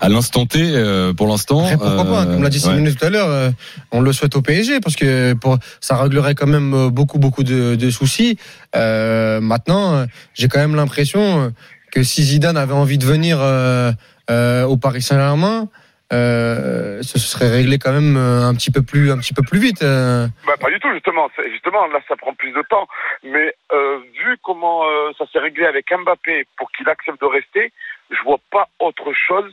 à 0.00 0.08
l'instant 0.08 0.46
T 0.46 0.60
euh, 0.62 1.12
pour 1.12 1.26
l'instant. 1.26 1.66
Pourquoi 1.68 2.04
pas, 2.04 2.20
Euh, 2.22 2.24
comme 2.34 2.42
l'a 2.44 2.50
dit 2.50 2.58
ouais. 2.58 2.72
Simone 2.76 2.94
tout 2.94 3.04
à 3.04 3.10
l'heure, 3.10 3.28
euh, 3.28 3.50
on 3.90 4.00
le 4.00 4.12
souhaite 4.12 4.36
au 4.36 4.42
PSG 4.42 4.78
parce 4.78 4.94
que 4.94 5.32
pour, 5.32 5.58
ça 5.80 6.00
réglerait 6.00 6.36
quand 6.36 6.46
même 6.46 6.72
euh, 6.72 6.88
beaucoup 6.88 7.18
beaucoup 7.18 7.42
de, 7.42 7.74
de 7.74 7.90
soucis. 7.90 8.38
Euh, 8.76 9.40
maintenant, 9.40 9.94
euh, 9.94 10.06
j'ai 10.34 10.46
quand 10.46 10.60
même 10.60 10.76
l'impression 10.76 11.46
euh, 11.46 11.48
que 11.90 12.04
si 12.04 12.22
Zidane 12.22 12.56
avait 12.56 12.74
envie 12.74 12.96
de 12.98 13.04
venir 13.04 13.38
euh, 13.40 13.90
euh, 14.30 14.62
au 14.64 14.76
Paris 14.76 15.02
Saint-Germain, 15.02 15.66
euh, 16.12 17.02
ce 17.02 17.18
serait 17.18 17.50
réglé 17.50 17.78
quand 17.78 17.92
même 17.92 18.16
euh, 18.16 18.46
un 18.48 18.54
petit 18.54 18.70
peu 18.70 18.82
plus 18.82 19.10
un 19.10 19.18
petit 19.18 19.34
peu 19.34 19.42
plus 19.42 19.58
vite. 19.58 19.82
euh. 19.82 20.26
Bah, 20.46 20.54
pas 20.60 20.70
du 20.70 20.78
tout, 20.80 20.92
justement. 20.92 21.28
Justement, 21.52 21.86
là, 21.88 22.00
ça 22.08 22.16
prend 22.16 22.34
plus 22.34 22.52
de 22.52 22.62
temps. 22.70 22.86
Mais 23.24 23.54
euh, 23.72 23.98
vu 23.98 24.36
comment 24.42 24.84
euh, 24.84 25.10
ça 25.18 25.24
s'est 25.32 25.38
réglé 25.38 25.66
avec 25.66 25.86
Mbappé 25.92 26.46
pour 26.56 26.70
qu'il 26.72 26.88
accepte 26.88 27.20
de 27.20 27.26
rester, 27.26 27.72
je 28.10 28.16
vois 28.24 28.40
pas 28.50 28.68
autre 28.80 29.12
chose. 29.28 29.52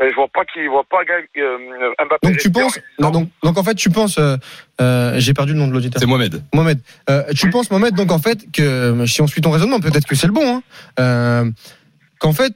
Euh, 0.00 0.08
je 0.10 0.14
vois 0.14 0.28
pas 0.28 0.44
qu'il 0.44 0.68
voit 0.68 0.84
pas 0.84 1.00
euh, 1.38 1.58
Mbappé. 1.98 2.28
Donc 2.28 2.36
tu 2.36 2.52
penses, 2.52 2.78
non, 3.00 3.10
donc, 3.10 3.28
donc 3.42 3.58
en 3.58 3.64
fait 3.64 3.74
tu 3.74 3.90
penses, 3.90 4.18
euh, 4.18 4.36
euh, 4.80 5.14
j'ai 5.16 5.34
perdu 5.34 5.54
le 5.54 5.58
nom 5.58 5.66
de 5.66 5.72
l'auditeur. 5.72 5.98
C'est 6.00 6.06
Mohamed. 6.06 6.40
Mohamed, 6.54 6.78
euh, 7.10 7.24
tu 7.36 7.50
penses 7.50 7.70
Mohamed 7.70 7.94
donc 7.94 8.12
en 8.12 8.18
fait 8.20 8.38
que 8.52 9.04
si 9.06 9.20
on 9.22 9.26
suit 9.26 9.40
ton 9.40 9.50
raisonnement, 9.50 9.80
peut-être 9.80 10.06
que 10.06 10.14
c'est 10.14 10.28
le 10.28 10.32
bon, 10.32 10.56
hein, 10.58 10.62
euh, 11.00 11.50
qu'en 12.20 12.32
fait 12.32 12.52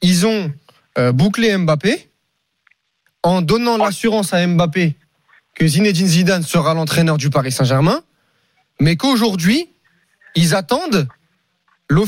ils 0.00 0.26
ont 0.26 0.50
euh, 0.96 1.12
bouclé 1.12 1.54
Mbappé 1.58 2.08
en 3.22 3.42
donnant 3.42 3.76
l'assurance 3.76 4.32
à 4.34 4.46
Mbappé 4.46 4.96
que 5.54 5.66
Zinedine 5.66 6.06
Zidane 6.06 6.42
sera 6.42 6.74
l'entraîneur 6.74 7.16
du 7.18 7.28
Paris 7.30 7.52
Saint-Germain, 7.52 8.00
mais 8.80 8.96
qu'aujourd'hui 8.96 9.68
ils 10.34 10.54
attendent 10.54 11.06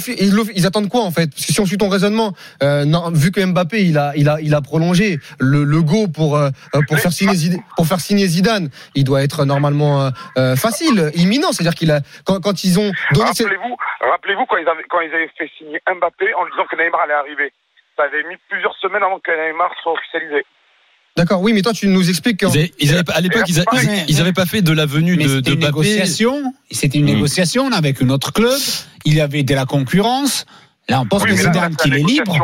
ils, 0.07 0.64
attendent 0.64 0.88
quoi 0.88 1.03
en 1.03 1.11
fait? 1.11 1.29
Parce 1.33 1.44
que 1.44 1.53
si 1.53 1.61
on 1.61 1.66
suit 1.66 1.77
ton 1.77 1.88
raisonnement, 1.88 2.35
euh, 2.62 2.85
non, 2.85 3.11
vu 3.11 3.33
que 3.33 3.44
Mbappé 3.44 3.85
il 3.85 3.98
a 3.98 4.12
il 4.14 4.29
a 4.29 4.40
il 4.40 4.55
a 4.55 4.61
prolongé 4.61 5.18
le, 5.40 5.64
le 5.64 5.83
go 5.83 6.07
pour 6.07 6.37
euh, 6.37 6.51
pour 6.87 7.01
faire 7.01 7.12
signer 7.12 7.35
Zid- 7.35 7.61
pour 7.77 7.88
faire 7.88 7.98
signer 7.98 8.29
Zidane, 8.29 8.70
il 8.94 9.03
doit 9.03 9.25
être 9.25 9.44
normalement 9.44 10.12
euh, 10.38 10.55
facile, 10.55 11.11
imminent. 11.16 11.51
C'est-à-dire 11.51 11.75
qu'il 11.75 11.90
a 11.90 12.01
quand, 12.25 12.40
quand 12.40 12.62
ils 12.62 12.79
ont 12.79 12.92
donné 13.12 13.27
Rappelez-vous, 13.31 13.77
rappelez-vous 14.01 14.46
quand 14.46 14.59
ils 14.59 14.68
avaient 14.68 14.85
quand 14.88 15.01
ils 15.01 15.12
avaient 15.12 15.31
fait 15.37 15.51
signer 15.59 15.81
Mbappé 15.85 16.33
en 16.35 16.44
disant 16.46 16.64
que 16.70 16.77
Neymar 16.77 17.01
allait 17.01 17.14
arriver. 17.14 17.53
Ça 17.96 18.05
avait 18.05 18.22
mis 18.29 18.37
plusieurs 18.48 18.77
semaines 18.77 19.03
avant 19.03 19.18
que 19.18 19.33
Neymar 19.33 19.72
soit 19.83 19.94
officialisé. 19.94 20.46
D'accord, 21.16 21.42
oui, 21.42 21.53
mais 21.53 21.61
toi 21.61 21.72
tu 21.75 21.88
nous 21.88 22.09
expliques 22.09 22.38
que 22.38 22.46
Ils 22.46 22.48
avaient, 22.59 22.72
ils 22.81 22.92
avaient 22.94 23.05
pas- 23.05 23.12
à 23.12 23.20
l'époque, 23.20 23.42
ils, 23.46 23.59
Ouais, 23.59 24.05
ils- 24.09 24.33
pas 24.33 24.46
fait 24.46 24.62
de 24.62 24.72
la 24.72 24.87
venue 24.87 25.16
Mais 25.16 25.25
de, 25.25 25.29
c'était 25.29 25.51
de 25.51 25.55
une 25.57 25.61
Mbappé. 25.61 25.72
négociation. 25.72 26.55
C'était 26.70 26.98
une 26.98 27.05
Mm. 27.05 27.14
négociation 27.14 27.70
avec 27.72 28.01
un 28.01 28.09
autre 28.09 28.33
club. 28.33 28.59
Il 29.05 29.14
y 29.14 29.20
avait 29.20 29.42
de 29.42 29.55
la 29.55 29.66
concurrence. 29.66 30.46
Là, 30.88 31.01
on 31.01 31.07
pense 31.07 31.23
Oui, 31.23 31.31
que 31.31 31.37
Zidane, 31.37 31.55
la 31.55 31.71
qu'il 31.71 31.95
est 31.95 32.03
libre, 32.03 32.37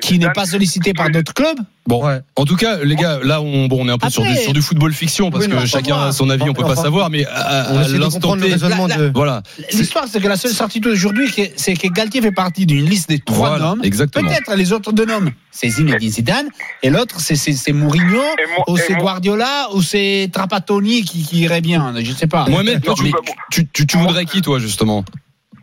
qui 0.00 0.18
n'est 0.18 0.30
pas 0.30 0.46
sollicité 0.46 0.94
par 0.94 1.10
d'autres 1.10 1.34
clubs. 1.34 1.58
Bon, 1.86 2.02
Ouais. 2.06 2.20
en 2.36 2.44
tout 2.46 2.56
cas, 2.56 2.78
les 2.82 2.94
gars, 2.96 3.18
là, 3.22 3.42
on, 3.42 3.66
bon, 3.66 3.84
on 3.84 3.88
est 3.88 3.92
un 3.92 3.98
peu 3.98 4.08
sur, 4.08 4.22
du, 4.22 4.28
Après- 4.30 4.40
sur 4.42 4.52
du 4.54 4.62
football 4.62 4.94
fiction 4.94 5.30
parce 5.30 5.46
que 5.46 5.66
chacun 5.66 5.98
a 6.04 6.12
son 6.12 6.30
avis, 6.30 6.48
on 6.48 6.54
peut 6.54 6.62
pas 6.64 6.76
savoir, 6.76 7.10
mais 7.10 7.26
à, 7.26 7.82
l'instant 7.98 8.36
T, 8.36 8.48
de. 8.48 9.10
voilà, 9.14 9.42
L'histoire, 9.72 10.06
c'est 10.10 10.20
que 10.20 10.28
la 10.28 10.36
seule 10.36 10.52
certitude 10.52 10.86
aujourd'hui, 10.92 11.30
c'est 11.56 11.74
que 11.74 11.88
Galtier 11.88 12.22
fait 12.22 12.32
partie 12.32 12.64
d'une 12.66 12.86
liste 12.86 13.10
des 13.10 13.18
trois 13.18 13.50
voilà, 13.58 13.74
noms. 13.74 13.82
exactement. 13.82 14.26
Peut-être 14.28 14.54
les 14.54 14.72
autres 14.72 14.92
deux 14.92 15.04
noms, 15.04 15.30
c'est 15.50 15.68
Zinedine 15.68 16.10
Zidane, 16.10 16.46
et 16.82 16.88
l'autre, 16.88 17.20
c'est- 17.20 17.72
Mourinho, 17.72 18.16
moi- 18.56 18.64
ou 18.68 18.76
c'est 18.78 18.94
Guardiola, 18.94 19.68
ou 19.74 19.82
c'est 19.82 20.30
Trapattoni 20.32 21.02
qui, 21.04 21.24
qui 21.24 21.40
irait 21.40 21.60
bien. 21.60 21.92
Je 22.00 22.12
sais 22.12 22.26
pas. 22.26 22.46
Mohamed, 22.48 22.82
toi, 22.82 22.94
tu, 22.96 23.02
Mais- 23.04 23.10
tu, 23.50 23.68
tu, 23.68 23.86
tu 23.86 23.96
voudrais 23.98 24.24
qui, 24.24 24.40
toi, 24.40 24.58
justement? 24.58 25.04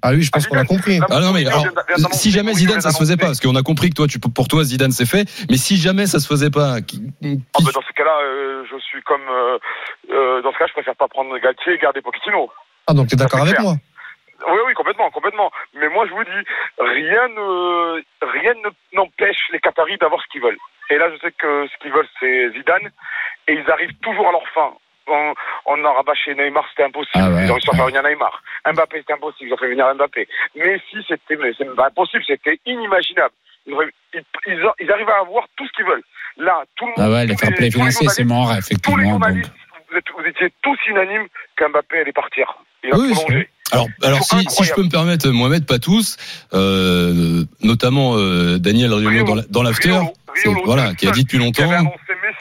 Ah 0.01 0.11
oui, 0.11 0.21
je 0.21 0.31
pense 0.31 0.47
qu'on 0.47 0.57
a 0.57 0.65
compris. 0.65 0.99
Ah 1.09 1.19
non, 1.19 1.31
mais 1.33 1.45
alors, 1.45 1.65
si 2.11 2.31
jamais 2.31 2.53
Zidane, 2.53 2.81
ça 2.81 2.91
se 2.91 2.97
faisait 2.99 3.17
pas, 3.17 3.27
parce 3.27 3.39
qu'on 3.39 3.55
a 3.55 3.63
compris 3.63 3.89
que 3.89 3.95
toi, 3.95 4.07
tu, 4.07 4.19
pour 4.19 4.47
toi, 4.47 4.63
Zidane, 4.63 4.91
c'est 4.91 5.05
fait, 5.07 5.25
mais 5.49 5.57
si 5.57 5.77
jamais 5.77 6.05
ça 6.07 6.19
se 6.19 6.27
faisait 6.27 6.49
pas, 6.51 6.81
qui, 6.81 7.01
qui- 7.21 7.39
Ah 7.55 7.59
bah, 7.65 7.71
dans 7.73 7.81
ce 7.81 7.93
cas-là, 7.93 8.17
euh, 8.23 8.63
je 8.71 8.77
suis 8.79 9.01
comme. 9.03 9.21
euh, 9.29 9.57
euh, 10.11 10.41
dans 10.41 10.51
ce 10.53 10.57
cas, 10.57 10.65
je 10.67 10.73
préfère 10.73 10.95
pas 10.95 11.07
prendre 11.07 11.37
Galtier 11.39 11.73
et 11.73 11.77
garder 11.77 12.01
Pochettino. 12.01 12.49
Ah 12.87 12.93
donc 12.93 13.07
t'es 13.07 13.15
d'accord 13.15 13.39
Ça, 13.39 13.45
c'est 13.45 13.51
avec 13.51 13.59
clair. 13.59 13.71
moi 13.71 14.53
Oui, 14.55 14.59
oui, 14.67 14.73
complètement, 14.73 15.09
complètement. 15.11 15.51
Mais 15.75 15.89
moi, 15.89 16.05
je 16.07 16.11
vous 16.13 16.23
dis, 16.23 16.41
rien 16.79 17.27
ne, 17.29 18.01
rien 18.25 18.53
ne- 18.63 18.97
n'empêche 18.97 19.37
les 19.51 19.59
Qataris 19.59 19.97
d'avoir 19.97 20.21
ce 20.21 20.27
qu'ils 20.31 20.41
veulent. 20.41 20.57
Et 20.89 20.97
là, 20.97 21.05
je 21.13 21.19
sais 21.21 21.31
que 21.37 21.67
ce 21.67 21.77
qu'ils 21.83 21.91
veulent, 21.91 22.07
c'est 22.19 22.49
Zidane, 22.57 22.89
et 23.47 23.53
ils 23.53 23.69
arrivent 23.71 23.93
toujours 24.01 24.27
à 24.29 24.31
leur 24.31 24.47
fin. 24.55 24.71
On, 25.11 25.33
on 25.65 25.85
a 25.85 25.91
rabâché 25.91 26.35
Neymar, 26.35 26.65
c'était 26.69 26.83
impossible. 26.83 27.11
Ah 27.23 27.29
ouais, 27.31 27.45
ils 27.45 27.49
ont 27.51 27.53
réussi 27.55 27.69
à 27.71 27.75
faire 27.75 27.85
venir 27.87 28.03
Neymar. 28.03 28.43
Mbappé, 28.71 28.97
c'était 28.99 29.13
impossible. 29.13 29.49
Ils 29.49 29.53
ont 29.53 29.57
fait 29.57 29.69
venir 29.69 29.85
Mbappé. 29.95 30.27
Messi, 30.55 30.97
c'était, 31.07 31.37
impossible, 31.77 32.23
c'était 32.27 32.59
inimaginable. 32.65 33.33
Ils, 33.67 33.75
ils, 34.13 34.23
ils 34.47 34.65
ont- 34.65 34.73
ils 34.79 34.91
arrivent 34.91 35.09
à 35.09 35.19
avoir 35.21 35.45
tout 35.57 35.65
ce 35.67 35.71
qu'ils 35.73 35.85
veulent. 35.85 36.03
Là, 36.37 36.63
tout 36.75 36.85
le 36.85 36.91
monde. 36.91 37.09
Ah 37.09 37.11
ouais, 37.11 37.25
le 37.25 37.33
tous 37.33 37.39
fair 37.39 37.49
les- 37.49 37.55
play 37.55 37.65
les 37.65 37.71
financier, 37.71 38.07
c'est 38.09 38.23
mort, 38.23 38.47
Tous 38.47 38.53
les 38.53 38.59
effectivement. 38.59 39.09
journalistes, 39.11 39.51
vous, 39.91 39.97
êtes- 39.97 40.11
vous 40.17 40.25
étiez 40.25 40.53
tous 40.61 40.77
unanimes 40.87 41.27
qu'Mbappé 41.57 41.99
allait 42.01 42.13
partir. 42.13 42.45
Il 42.83 42.93
a 42.93 42.97
Oui, 42.97 43.11
prolongé. 43.13 43.49
Alors, 43.71 43.87
alors 44.03 44.23
si, 44.23 44.37
si 44.49 44.63
je 44.63 44.73
peux 44.73 44.83
me 44.83 44.89
permettre, 44.89 45.27
Mohamed, 45.29 45.65
pas 45.67 45.77
tous, 45.79 46.17
euh, 46.53 47.43
notamment 47.61 48.15
euh, 48.17 48.57
Daniel 48.57 48.93
Riolo 48.93 49.23
dans 49.25 49.35
la- 49.35 49.43
dans 49.49 49.63
l'after, 49.63 49.99
voilà, 50.65 50.93
qui 50.95 51.07
a 51.07 51.11
dit 51.11 51.23
depuis 51.23 51.37
qui 51.51 51.61
avait 51.61 51.75
longtemps, 51.75 51.93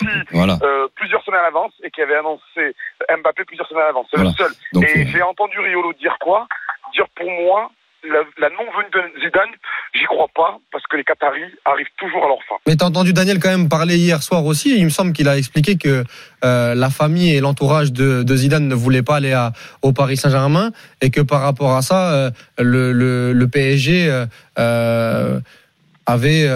Messi 0.05 0.17
voilà. 0.33 0.59
euh, 0.63 0.87
plusieurs 0.95 1.23
semaines 1.25 1.41
à 1.41 1.45
l'avance 1.45 1.73
et 1.83 1.91
qui 1.91 2.01
avait 2.03 2.17
annoncé 2.17 2.75
Mbappé 3.09 3.45
plusieurs 3.45 3.69
semaines 3.69 3.85
à 3.85 3.87
l'avance. 3.87 4.07
C'est 4.11 4.17
Voilà. 4.21 4.33
le 4.39 4.45
seul. 4.45 4.53
Donc, 4.73 4.85
et 4.85 5.01
euh, 5.01 5.05
j'ai 5.13 5.23
entendu 5.23 5.59
Riolo 5.61 5.93
dire 5.95 6.17
quoi? 6.21 6.47
Dire 6.95 7.07
pour 7.17 7.31
moi, 7.31 7.71
la, 8.05 8.21
la 8.39 8.49
non-venue 8.51 8.91
de 8.95 9.21
Zidane, 9.21 9.51
j'y 9.93 10.05
crois 10.05 10.29
pas, 10.35 10.59
parce 10.71 10.85
que 10.87 10.97
les 10.97 11.03
Qataris 11.05 11.51
arrivent 11.65 11.87
toujours 11.99 12.25
à 12.25 12.29
leur 12.29 12.39
fin. 12.49 12.55
Mais 12.67 12.77
t'as 12.77 12.87
entendu 12.87 13.13
Daniel 13.13 13.41
quand 13.41 13.49
même 13.51 13.69
parler 13.69 13.97
hier 13.97 14.23
soir 14.23 14.45
aussi. 14.47 14.79
Il 14.79 14.85
me 14.85 14.89
semble 14.91 15.13
qu'il 15.13 15.29
a 15.29 15.37
expliqué 15.37 15.77
que 15.77 16.05
euh, 16.45 16.75
la 16.77 16.91
famille 16.91 17.35
et 17.35 17.41
l'entourage 17.41 17.93
de, 17.93 18.23
de 18.23 18.37
Zidane 18.37 18.69
ne 18.69 18.75
voulaient 18.77 19.03
pas 19.03 19.17
aller 19.17 19.33
à, 19.33 19.53
au 19.83 19.93
Paris 19.93 20.17
Saint-Germain 20.17 20.71
et 21.03 21.11
que 21.11 21.21
par 21.21 21.41
rapport 21.43 21.75
à 21.75 21.83
ça, 21.83 22.13
euh, 22.15 22.31
le, 22.59 22.93
le, 22.93 23.33
le 23.33 23.49
PSG 23.49 24.09
euh, 24.59 25.41
avait 26.07 26.49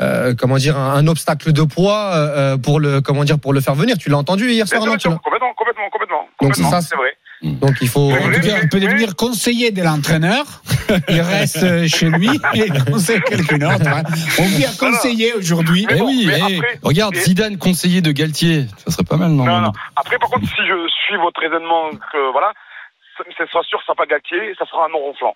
euh, 0.00 0.30
euh, 0.30 0.34
comment 0.38 0.56
dire 0.56 0.76
un, 0.78 0.94
un 0.94 1.06
obstacle 1.06 1.52
de 1.52 1.62
poids 1.62 2.12
euh, 2.14 2.56
pour 2.58 2.80
le 2.80 3.00
comment 3.00 3.24
dire 3.24 3.38
pour 3.38 3.52
le 3.52 3.60
faire 3.60 3.74
venir. 3.74 3.96
Tu 3.98 4.08
l'as 4.10 4.18
entendu 4.18 4.50
hier 4.50 4.66
soir, 4.68 4.84
non 4.84 4.98
sûr, 4.98 5.20
complètement, 5.22 5.52
complètement, 5.56 5.88
complètement. 5.90 6.28
Donc, 6.40 6.54
c'est 6.54 6.62
complètement, 6.62 6.70
ça, 6.70 6.80
c'est 6.88 6.96
vrai. 6.96 7.10
Donc 7.42 7.72
il 7.82 7.88
faut. 7.88 8.08
Mais- 8.10 8.18
En 8.18 8.32
tout 8.32 8.40
cas, 8.40 8.58
il 8.62 8.68
peut 8.68 8.80
devenir 8.80 9.14
conseiller 9.14 9.70
de 9.70 9.82
l'entraîneur. 9.82 10.44
Il 11.08 11.20
reste 11.20 11.86
chez 11.88 12.08
lui 12.08 12.30
et 12.54 12.68
conseille 12.90 13.20
quelqu'un 13.22 13.58
d'autre. 13.58 13.86
hein. 13.88 14.02
On 14.38 14.44
à 14.44 14.90
conseiller 14.90 15.34
aujourd'hui. 15.34 15.84
Mais 15.88 15.96
Eh 15.96 15.98
bon, 15.98 16.06
oui, 16.06 16.28
eh, 16.30 16.40
après- 16.40 16.78
regarde, 16.82 17.14
et- 17.16 17.20
Zidane 17.20 17.58
conseiller 17.58 18.00
de 18.00 18.12
Galtier, 18.12 18.66
ça 18.86 18.92
serait 18.92 19.04
pas 19.04 19.16
mal, 19.16 19.30
non 19.32 19.44
Non, 19.44 19.60
non. 19.60 19.72
Après, 19.96 20.16
par 20.18 20.30
contre, 20.30 20.46
si 20.46 20.54
je 20.66 20.88
suis 21.04 21.16
votre 21.18 21.40
raisonnement, 21.40 21.90
que 22.12 22.32
voilà, 22.32 22.52
sera 23.16 23.62
sûr, 23.62 23.78
ça 23.80 23.86
sera 23.86 23.94
pas 23.96 24.06
Galtier, 24.06 24.38
ça 24.58 24.64
sera 24.66 24.86
un 24.86 24.88
non 24.92 24.98
ronflant. 24.98 25.34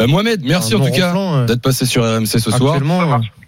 Euh, 0.00 0.06
Mohamed, 0.06 0.42
merci 0.44 0.74
en 0.74 0.80
tout 0.80 0.92
cas 0.92 1.16
euh, 1.16 1.46
d'être 1.46 1.62
passé 1.62 1.86
sur 1.86 2.02
RMC 2.04 2.26
ce 2.26 2.50
soir. 2.50 2.78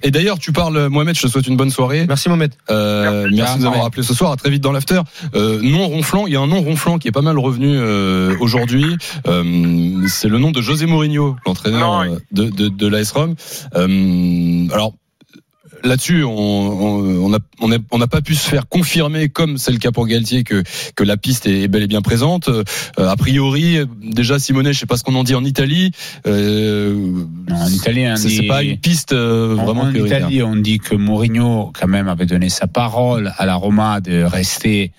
Et 0.03 0.11
d'ailleurs, 0.11 0.39
tu 0.39 0.53
parles, 0.53 0.89
Mohamed, 0.89 1.15
je 1.17 1.23
te 1.23 1.27
souhaite 1.29 1.47
une 1.47 1.57
bonne 1.57 1.71
soirée. 1.71 2.07
Merci 2.09 2.29
Mohamed. 2.29 2.53
Euh, 2.71 3.23
Merci. 3.25 3.37
merci 3.37 3.55
de 3.55 3.61
nous 3.61 3.67
avoir 3.69 3.85
appelé 3.87 4.03
ce 4.03 4.15
soir. 4.15 4.33
À 4.33 4.37
très 4.37 4.51
vite 4.51 4.63
dans 4.63 4.73
l'after. 4.73 5.01
Euh, 5.35 5.61
non 5.63 5.87
ronflant, 5.87 6.27
il 6.27 6.33
y 6.33 6.37
a 6.37 6.41
un 6.41 6.47
nom 6.47 6.61
ronflant 6.61 6.99
qui 6.99 7.09
est 7.09 7.13
pas 7.13 7.21
mal 7.23 7.39
revenu 7.39 7.77
euh, 7.77 8.35
aujourd'hui. 8.41 8.97
Euh, 9.29 10.07
c'est 10.09 10.29
le 10.29 10.39
nom 10.39 10.51
de 10.51 10.61
José 10.61 10.87
Mourinho, 10.87 11.37
l'entraîneur 11.47 12.05
Non, 12.05 12.11
oui. 12.13 12.19
de, 12.33 12.45
de, 12.51 12.69
de 12.69 12.87
l'AS 12.89 13.13
Rome. 13.13 13.35
Euh, 13.77 14.67
alors. 14.73 14.93
Là-dessus, 15.85 16.23
on 16.23 16.31
on 16.33 17.25
on 17.25 17.29
n'a 17.31 17.39
on 17.61 17.71
on 17.91 17.99
n'a 17.99 18.07
pas 18.07 18.21
pu 18.21 18.35
se 18.35 18.49
faire 18.49 18.69
confirmer, 18.69 19.29
comme 19.29 19.59
c'est 19.59 19.73
le 19.73 19.79
cas 19.79 19.91
pour 19.91 20.07
Galtier, 20.07 20.45
que 20.45 20.63
que 20.95 21.03
la 21.05 21.17
piste 21.17 21.47
est 21.47 21.67
bel 21.69 21.83
et 21.83 21.87
bien 21.89 22.03
présente. 22.03 22.49
Euh, 22.49 22.63
a 22.97 23.17
priori, 23.17 23.79
déjà 24.01 24.39
Simone, 24.39 24.73
je 24.73 24.79
sais 24.79 24.87
pas 24.87 24.97
ce 24.97 25.03
qu'on 25.03 25.15
en 25.17 25.25
dit 25.25 25.35
en 25.35 25.45
Italie. 25.45 25.91
Euh, 26.27 27.25
en 27.51 27.69
Italien, 27.69 28.13
on 28.15 28.17
c'est 28.17 28.29
dit- 28.29 28.47
pas 28.47 28.63
une 28.63 28.79
piste 28.79 29.13
euh, 29.13 29.57
En- 29.57 29.65
vraiment 29.65 29.83
en. 29.83 29.93
Italie, 29.95 30.43
on 30.43 30.57
dit 30.57 30.79
que 30.79 30.95
Mourinho, 30.95 31.73
quand 31.79 31.89
même, 31.89 32.09
avait 32.09 32.27
donné 32.27 32.49
sa 32.49 32.67
parole 32.67 33.33
à 33.37 33.45
la 33.47 33.57
Roma 33.57 34.01
de 34.01 34.23
rester 34.23 34.93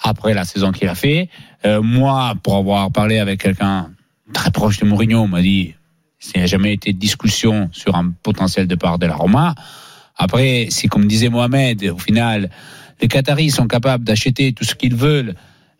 après 0.00 0.34
la 0.34 0.44
saison 0.44 0.70
qu'il 0.72 0.88
a 0.88 0.94
fait. 0.94 1.28
Euh, 1.64 1.82
moi, 1.82 2.34
pour 2.42 2.56
avoir 2.56 2.90
parlé 2.92 3.18
avec 3.18 3.42
quelqu'un 3.42 3.90
très 4.32 4.50
proche 4.52 4.78
de 4.78 4.84
Mourinho, 4.86 5.18
on 5.22 5.28
m'a 5.28 5.42
dit 5.42 5.74
qu'il 6.20 6.38
n'y 6.40 6.44
a 6.44 6.46
jamais 6.46 6.72
été 6.74 6.92
de 6.92 6.98
discussion 6.98 7.68
sur 7.72 7.96
un 7.96 8.12
potentiel 8.22 8.66
départ 8.68 8.98
de 8.98 9.06
la 9.06 9.14
Roma. 9.16 9.54
Après, 10.18 10.66
c'est 10.70 10.88
comme 10.88 11.06
disait 11.06 11.28
Mohamed, 11.28 11.84
au 11.94 11.98
final, 11.98 12.50
les 13.00 13.08
Qataris 13.08 13.50
sont 13.50 13.66
capables 13.68 14.04
d'acheter 14.04 14.52
tout 14.52 14.64
ce 14.64 14.74
qu'ils 14.74 14.94
veulent. 14.96 15.34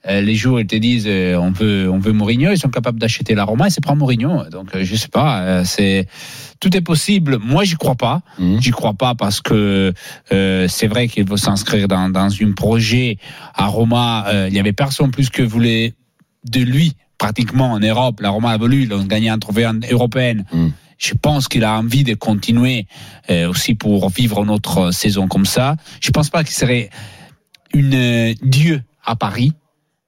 Euh, 0.09 0.20
les 0.20 0.37
jours, 0.37 0.61
ils 0.61 0.66
te 0.66 0.77
disent 0.77 1.07
euh, 1.09 1.35
on 1.37 1.51
veut 1.51 1.90
on 1.90 1.98
veut 1.98 2.12
Mourinho, 2.12 2.53
ils 2.53 2.59
sont 2.59 2.68
capables 2.70 3.01
d'acheter 3.01 3.35
la 3.35 3.42
Roma 3.44 3.66
et 3.66 3.70
c'est 3.70 3.83
pas 3.85 3.96
Mourinho. 3.96 4.48
Donc 4.48 4.68
euh, 4.77 4.85
je 4.85 4.94
sais 4.94 5.09
pas, 5.09 5.40
euh, 5.40 5.62
c'est 5.64 6.07
tout 6.61 6.74
est 6.77 6.81
possible. 6.81 7.38
Moi, 7.42 7.64
j'y 7.64 7.74
crois 7.74 7.96
pas. 7.96 8.22
Mhm. 8.38 8.62
J'y 8.62 8.70
crois 8.70 8.94
pas 8.94 9.16
parce 9.16 9.40
que 9.40 9.92
euh, 10.33 10.68
c'est 10.68 10.87
vrai 10.87 11.09
qu'il 11.09 11.27
faut 11.27 11.37
s'inscrire 11.37 11.88
dans, 11.88 12.09
dans 12.09 12.31
un 12.33 12.53
projet 12.53 13.18
à 13.57 13.66
Roma. 13.66 14.27
euh, 14.29 14.46
il 14.48 14.55
y 14.55 14.61
avait 14.61 14.72
personne 14.72 15.11
plus 15.11 15.31
que 15.31 15.42
voulait 15.42 15.94
de 16.48 16.61
lui 16.61 16.92
pratiquement 17.18 17.72
en 17.72 17.81
Europe. 17.81 18.20
La 18.20 18.31
Roma 18.31 18.51
a 18.53 18.57
voulu, 18.57 18.85
ils 18.85 18.92
ont 18.94 19.03
gagné 19.05 19.29
un 19.31 19.38
trophée 19.40 19.66
en- 19.66 19.81
européenne. 19.90 20.44
Mhm. 20.53 20.72
Je 20.99 21.15
pense 21.15 21.49
qu'il 21.49 21.65
a 21.65 21.79
envie 21.79 22.05
de 22.05 22.15
continuer 22.15 22.87
euh, 23.31 23.49
aussi 23.49 23.75
pour 23.75 24.09
vivre 24.11 24.45
notre 24.45 24.91
saison 24.91 25.29
comme 25.29 25.47
ça. 25.47 25.77
Je 26.01 26.11
pense 26.11 26.29
pas 26.31 26.43
qu'il 26.45 26.55
serait 26.55 26.91
une 27.73 27.95
euh, 27.95 28.35
dieu 28.43 28.83
à 29.05 29.15
Paris. 29.17 29.53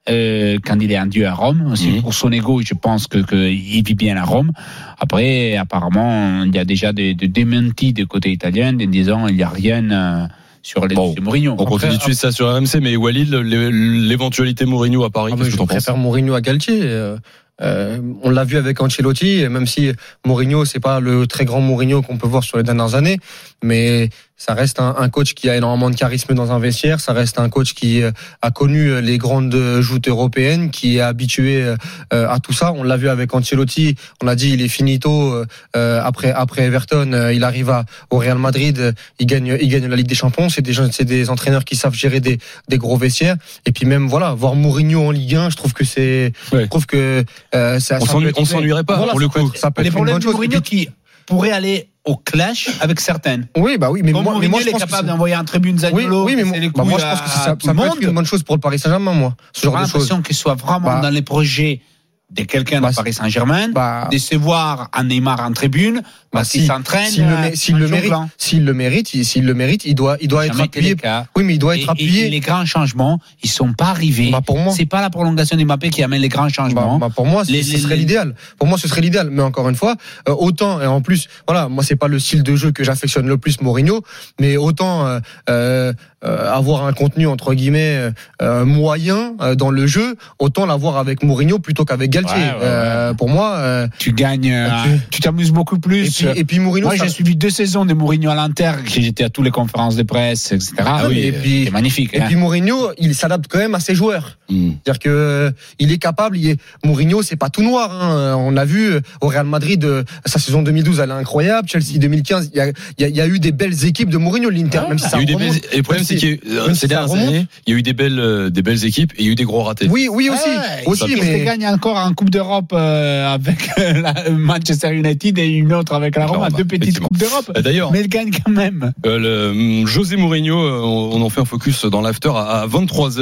Euh, 0.08 0.58
quand 0.64 0.80
il 0.80 0.90
est 0.90 0.96
un 0.96 1.06
dieu 1.06 1.26
à 1.28 1.34
Rome, 1.34 1.70
aussi 1.70 1.88
Mhm. 1.90 2.02
pour 2.02 2.14
son 2.14 2.32
ego, 2.32 2.60
je 2.64 2.74
pense 2.74 3.06
que 3.06 3.18
qu'il 3.18 3.84
vit 3.84 3.94
bien 3.94 4.16
à 4.16 4.24
Rome. 4.24 4.50
Après, 4.98 5.56
apparemment, 5.56 6.42
il 6.44 6.54
y 6.54 6.58
a 6.58 6.64
déjà 6.64 6.92
des, 6.92 7.14
des 7.14 7.28
démentis 7.28 7.92
du 7.92 8.06
côté 8.06 8.32
italien, 8.32 8.74
en 8.74 8.86
disant 8.86 9.28
il 9.28 9.36
n'y 9.36 9.42
a 9.42 9.48
rien 9.50 9.88
euh, 9.90 10.26
sur 10.62 10.86
les 10.86 10.94
Bon. 10.96 11.12
de 11.12 11.20
Mourinho. 11.20 11.54
On 11.58 11.64
continue 11.66 11.96
de 11.96 12.00
suivre 12.02 12.18
ça 12.18 12.32
sur 12.32 12.48
RMC, 12.52 12.80
mais 12.80 12.96
Walid, 12.96 13.32
l'é- 13.32 13.70
l'éventualité 13.70 14.64
Mourinho 14.64 15.04
à 15.04 15.10
Paris, 15.10 15.32
Ah, 15.34 15.36
qu'est-ce 15.36 15.48
que 15.48 15.52
je 15.52 15.56
t'en 15.58 15.66
penses? 15.66 15.76
préfère 15.76 15.96
Mourinho 15.98 16.34
à 16.34 16.40
Galtier. 16.40 16.80
Euh, 16.82 16.86
euh, 16.86 17.18
on 17.60 18.30
l'a 18.30 18.44
vu 18.44 18.56
avec 18.56 18.80
Ancelotti, 18.80 19.46
même 19.48 19.66
si 19.66 19.92
Mourinho 20.26 20.64
c'est 20.64 20.80
pas 20.80 21.00
le 21.00 21.26
très 21.26 21.44
grand 21.44 21.60
Mourinho 21.60 22.02
qu'on 22.02 22.16
peut 22.16 22.26
voir 22.26 22.42
sur 22.42 22.56
les 22.56 22.62
dernières 22.62 22.94
années, 22.94 23.18
mais 23.62 24.08
ça 24.42 24.54
reste 24.54 24.80
un, 24.80 24.94
un 24.98 25.08
coach 25.10 25.34
qui 25.34 25.50
a 25.50 25.56
énormément 25.56 25.90
de 25.90 25.94
charisme 25.96 26.32
dans 26.32 26.50
un 26.50 26.58
vestiaire. 26.58 26.98
Ça 26.98 27.12
reste 27.12 27.38
un 27.38 27.50
coach 27.50 27.74
qui 27.74 28.02
euh, 28.02 28.10
a 28.40 28.50
connu 28.50 28.98
les 29.02 29.18
grandes 29.18 29.54
joutes 29.80 30.08
européennes, 30.08 30.70
qui 30.70 30.96
est 30.96 31.00
habitué 31.02 31.62
euh, 31.62 31.76
à 32.10 32.38
tout 32.40 32.54
ça. 32.54 32.72
On 32.72 32.82
l'a 32.82 32.96
vu 32.96 33.10
avec 33.10 33.34
Ancelotti. 33.34 33.96
On 34.22 34.26
a 34.28 34.34
dit 34.34 34.50
il 34.54 34.62
est 34.62 34.68
finito 34.68 35.32
euh, 35.34 35.44
euh, 35.76 36.00
après 36.02 36.32
après 36.32 36.62
Everton. 36.62 37.12
euh, 37.12 37.34
il 37.34 37.44
arrive 37.44 37.68
à, 37.68 37.84
au 38.08 38.16
Real 38.16 38.38
Madrid, 38.38 38.78
euh, 38.78 38.92
il 39.18 39.26
gagne 39.26 39.58
il 39.60 39.68
gagne 39.68 39.86
la 39.86 39.96
Ligue 39.96 40.06
des 40.08 40.14
Champions. 40.14 40.48
C'est 40.48 40.62
des 40.62 40.72
gens- 40.72 40.88
c'est 40.90 41.04
des 41.04 41.28
entraîneurs 41.28 41.66
qui 41.66 41.76
savent 41.76 41.92
gérer 41.94 42.20
des 42.20 42.38
des 42.68 42.78
gros 42.78 42.96
vestiaires. 42.96 43.36
Et 43.66 43.72
puis 43.72 43.84
même 43.84 44.08
voilà, 44.08 44.32
voir 44.32 44.54
Mourinho 44.54 45.06
en 45.08 45.10
Ligue 45.10 45.34
1, 45.34 45.50
je 45.50 45.56
trouve 45.56 45.74
que 45.74 45.84
c'est, 45.84 46.32
Ouais. 46.52 46.62
je 46.64 46.68
trouve 46.68 46.86
que 46.86 47.24
euh, 47.54 47.78
ça, 47.78 47.98
On 48.00 48.44
s'ennuierait 48.46 48.84
pas, 48.84 48.96
Voilà, 48.96 49.10
pour 49.12 49.20
le 49.20 49.26
ça 49.26 49.32
peut 49.34 49.40
coup. 49.40 49.48
être- 49.50 49.58
ça 49.58 49.70
peut 49.70 49.82
les 49.82 49.90
problèmes 49.90 50.18
de. 50.18 50.24
Mourinho 50.24 50.62
qui 50.62 50.88
pourrait 51.26 51.50
aller 51.52 51.89
au 52.06 52.16
clash 52.16 52.68
avec 52.80 52.98
certaines. 53.00 53.46
oui, 53.56 53.76
bah 53.76 53.90
oui, 53.90 54.00
mais 54.02 54.12
Comme 54.12 54.24
moi, 54.24 54.36
mais 54.40 54.48
moi, 54.48 54.60
je 54.62 54.68
est 54.68 54.70
pense 54.72 54.82
que 54.84 54.86
capable 54.88 55.08
d'envoyer 55.08 55.34
un 55.34 55.44
tribune 55.44 55.74
oui, 55.74 55.80
Zaniolo, 55.80 56.24
oui, 56.24 56.34
mais 56.36 56.44
moi, 56.44 56.56
bah, 56.74 56.84
moi, 56.84 56.98
je 56.98 57.04
pense 57.04 57.20
que 57.20 57.28
ça, 57.28 57.44
ça 57.44 57.54
peut 57.56 57.70
être 57.86 58.02
une 58.02 58.12
bonne 58.14 58.24
chose 58.24 58.42
pour 58.42 58.54
le 58.56 58.60
Paris 58.60 58.78
Saint-Germain, 58.78 59.12
moi, 59.12 59.34
ce 59.52 59.60
J'ai 59.60 59.64
genre 59.66 59.74
de 59.74 59.78
choses. 59.84 59.92
l'impression 59.94 60.22
qu'il 60.22 60.36
soit 60.36 60.54
vraiment 60.54 60.86
Bah. 60.86 61.00
dans 61.02 61.10
les 61.10 61.22
projets 61.22 61.82
de 62.30 62.42
quelqu'un 62.44 62.80
Bah, 62.80 62.90
de 62.90 62.94
Paris 62.94 63.12
Saint-Germain, 63.12 63.68
Bah, 63.72 64.08
de 64.10 64.18
se 64.18 64.36
voir 64.36 64.88
un 64.92 65.04
Neymar 65.04 65.40
en 65.40 65.52
tribune, 65.52 65.96
bah, 65.96 66.02
parce 66.32 66.50
qu'il 66.50 66.60
si- 66.60 66.66
s'entraîne. 66.68 67.06
s'il 67.10 67.26
le, 67.26 67.32
euh, 67.34 67.50
s'il 67.54 67.76
le 67.76 67.88
mérite, 67.88 68.12
s'il 68.38 68.64
le 68.64 68.72
mérite, 68.74 69.14
il- 69.14 69.24
s'il 69.24 69.44
le 69.44 69.54
mérite, 69.54 69.84
il 69.84 69.94
doit, 69.96 70.16
il 70.20 70.28
doit 70.28 70.46
être 70.46 70.60
appuyé. 70.60 70.94
Oui, 71.36 71.42
mais 71.44 71.54
il 71.54 71.58
doit 71.58 71.76
être 71.76 71.88
et- 71.88 71.90
appuyé. 71.90 72.26
et 72.26 72.30
les 72.30 72.40
grands 72.40 72.64
changements, 72.64 73.18
ils 73.42 73.50
sont 73.50 73.72
pas 73.72 73.86
arrivés. 73.88 74.30
Bah, 74.30 74.40
pour 74.44 74.58
moi. 74.58 74.72
C'est 74.76 74.86
pas 74.86 75.00
la 75.00 75.10
prolongation 75.10 75.56
de 75.56 75.64
Mbappé 75.64 75.90
qui 75.90 76.02
amène 76.04 76.20
les 76.22 76.28
grands 76.28 76.44
Bah, 76.44 76.48
changements. 76.50 76.98
bah, 76.98 77.08
pour 77.14 77.26
moi, 77.26 77.42
Les- 77.48 77.62
ce 77.64 77.72
les- 77.72 77.78
serait 77.78 77.94
les- 77.96 78.02
l'idéal. 78.02 78.34
Pour 78.58 78.68
moi, 78.68 78.78
ce 78.78 78.86
serait 78.86 79.00
l'idéal. 79.00 79.28
Mais 79.30 79.42
encore 79.42 79.68
une 79.68 79.74
fois, 79.76 79.96
euh, 80.28 80.34
autant 80.38 80.80
et 80.80 80.86
en 80.86 81.00
plus, 81.00 81.28
voilà, 81.48 81.68
moi 81.68 81.82
c'est 81.82 81.96
pas 81.96 82.08
le 82.08 82.18
style 82.20 82.42
de 82.44 82.54
jeu 82.54 82.70
que 82.70 82.84
j'affectionne 82.84 83.26
le 83.26 83.38
plus, 83.38 83.60
Mourinho, 83.60 84.02
mais 84.40 84.56
autant 84.56 85.06
euh, 85.06 85.18
euh, 85.48 85.92
avoir 86.22 86.84
un 86.86 86.92
contenu 86.92 87.26
entre 87.26 87.54
guillemets 87.54 87.96
euh, 87.96 88.10
euh, 88.42 88.64
moyen 88.64 89.34
euh, 89.40 89.54
dans 89.54 89.70
le 89.70 89.86
jeu, 89.86 90.16
autant 90.38 90.66
l'avoir 90.66 90.96
avec 90.98 91.22
Mourinho 91.22 91.58
plutôt 91.58 91.84
qu'avec 91.84 92.10
Galtier. 92.10 92.34
Ouais, 92.36 92.42
ouais, 92.42 92.54
ouais. 92.58 92.60
Euh, 92.64 93.14
pour 93.14 93.28
moi, 93.28 93.54
euh, 93.56 93.88
tu 93.98 94.12
gagnes, 94.12 94.52
euh, 94.52 94.68
Et 94.86 94.98
tu 95.10 95.20
t'amuses 95.20 95.50
beaucoup 95.52 95.76
et 95.76 95.80
plus. 95.80 96.14
puis, 96.14 96.26
et 96.36 96.44
puis 96.44 96.58
Mourinho, 96.58 96.86
Moi, 96.88 96.96
ça- 96.96 97.04
j'ai 97.04 97.10
suivi 97.10 97.36
deux 97.36 97.50
saisons 97.50 97.84
de 97.84 97.94
Mourinho 97.94 98.30
à 98.30 98.34
l'Inter, 98.34 98.72
j'étais 98.86 99.24
à 99.24 99.30
toutes 99.30 99.44
les 99.44 99.50
conférences 99.50 99.96
de 99.96 100.02
presse, 100.02 100.52
etc. 100.52 100.72
Ah 100.80 101.04
oui, 101.08 101.20
et 101.20 101.32
puis- 101.32 101.64
c'est 101.66 101.70
magnifique. 101.70 102.10
et 102.12 102.20
hein. 102.20 102.26
puis 102.26 102.36
Mourinho, 102.36 102.90
il 102.98 103.14
s'adapte 103.14 103.46
quand 103.48 103.58
même 103.58 103.74
à 103.74 103.80
ses 103.80 103.94
joueurs. 103.94 104.38
Hmm. 104.50 104.72
C'est-à-dire 104.84 104.98
que 104.98 105.08
euh, 105.08 105.50
il 105.78 105.92
est 105.92 105.98
capable. 105.98 106.36
Il 106.36 106.50
est, 106.50 106.60
Mourinho, 106.84 107.22
c'est 107.22 107.36
pas 107.36 107.48
tout 107.50 107.62
noir. 107.62 107.90
Hein. 108.02 108.34
On 108.38 108.56
a 108.56 108.64
vu 108.64 108.90
euh, 108.92 109.00
au 109.20 109.28
Real 109.28 109.46
Madrid 109.46 109.82
euh, 109.84 110.02
sa 110.26 110.38
saison 110.38 110.62
2012, 110.62 110.98
elle 111.00 111.10
est 111.10 111.12
incroyable. 111.12 111.68
Chelsea 111.68 111.98
2015, 111.98 112.50
il 112.52 112.58
y 112.58 112.60
a, 112.60 112.66
il 112.98 113.16
y 113.16 113.20
a- 113.20 113.26
eu 113.26 113.38
des 113.38 113.52
belles 113.52 113.84
équipes 113.86 114.10
de 114.10 114.16
Mourinho, 114.18 114.50
l'Inter. 114.50 114.80
même 114.88 114.98
si 114.98 115.04
Il 115.04 115.08
y 115.08 115.10
ça 115.10 115.16
a 115.18 115.20
eu 115.20 115.24
des 115.24 115.36
belles- 115.36 115.60
et 115.72 115.76
le 115.76 115.82
problème, 115.84 116.04
c'est 116.14 116.16
qu'il 116.16 116.28
y 116.28 116.32
a 116.32 116.34
eu, 116.34 116.40
euh, 116.70 116.74
ces 116.74 116.86
dernières 116.88 117.12
années, 117.14 117.46
il 117.66 117.72
y 117.72 117.76
a 117.76 117.78
eu 117.78 117.82
des 117.82 117.92
belles, 117.92 118.18
euh, 118.20 118.50
des 118.50 118.62
belles 118.62 118.84
équipes 118.84 119.12
et 119.16 119.20
il 119.22 119.26
y 119.26 119.28
a 119.28 119.32
eu 119.32 119.34
des 119.34 119.44
gros 119.44 119.62
ratés. 119.62 119.88
Oui, 119.90 120.08
oui 120.12 120.28
aussi, 120.30 120.48
Ouais, 120.48 120.86
aussi, 120.86 121.04
il 121.08 121.20
mais 121.20 121.44
gagne 121.44 121.66
encore 121.66 121.96
en 121.96 122.12
Coupe 122.14 122.30
d'Europe 122.30 122.72
euh, 122.72 123.32
avec 123.32 123.58
la- 123.76 124.30
Manchester 124.30 124.92
United 124.94 125.38
et 125.38 125.46
une 125.48 125.72
autre 125.72 125.94
avec 125.94 126.16
la 126.16 126.26
Roma, 126.26 126.50
deux 126.50 126.64
petites. 126.64 127.00
Coupes 127.00 127.16
d'Europe. 127.18 127.52
D'ailleurs, 127.62 127.90
Mais 127.92 128.00
il 128.02 128.08
gagne 128.08 128.30
quand 128.44 128.52
même. 128.52 128.92
euh, 129.06 129.18
le, 129.18 129.50
hum, 129.80 129.86
José 129.86 130.16
Mourinho, 130.16 130.56
on 130.56 131.10
on 131.10 131.22
en 131.22 131.28
fait 131.28 131.40
un 131.40 131.44
focus 131.44 131.84
dans 131.86 132.00
l'after 132.00 132.30
à, 132.34 132.62
à 132.62 132.66
23h. 132.66 133.18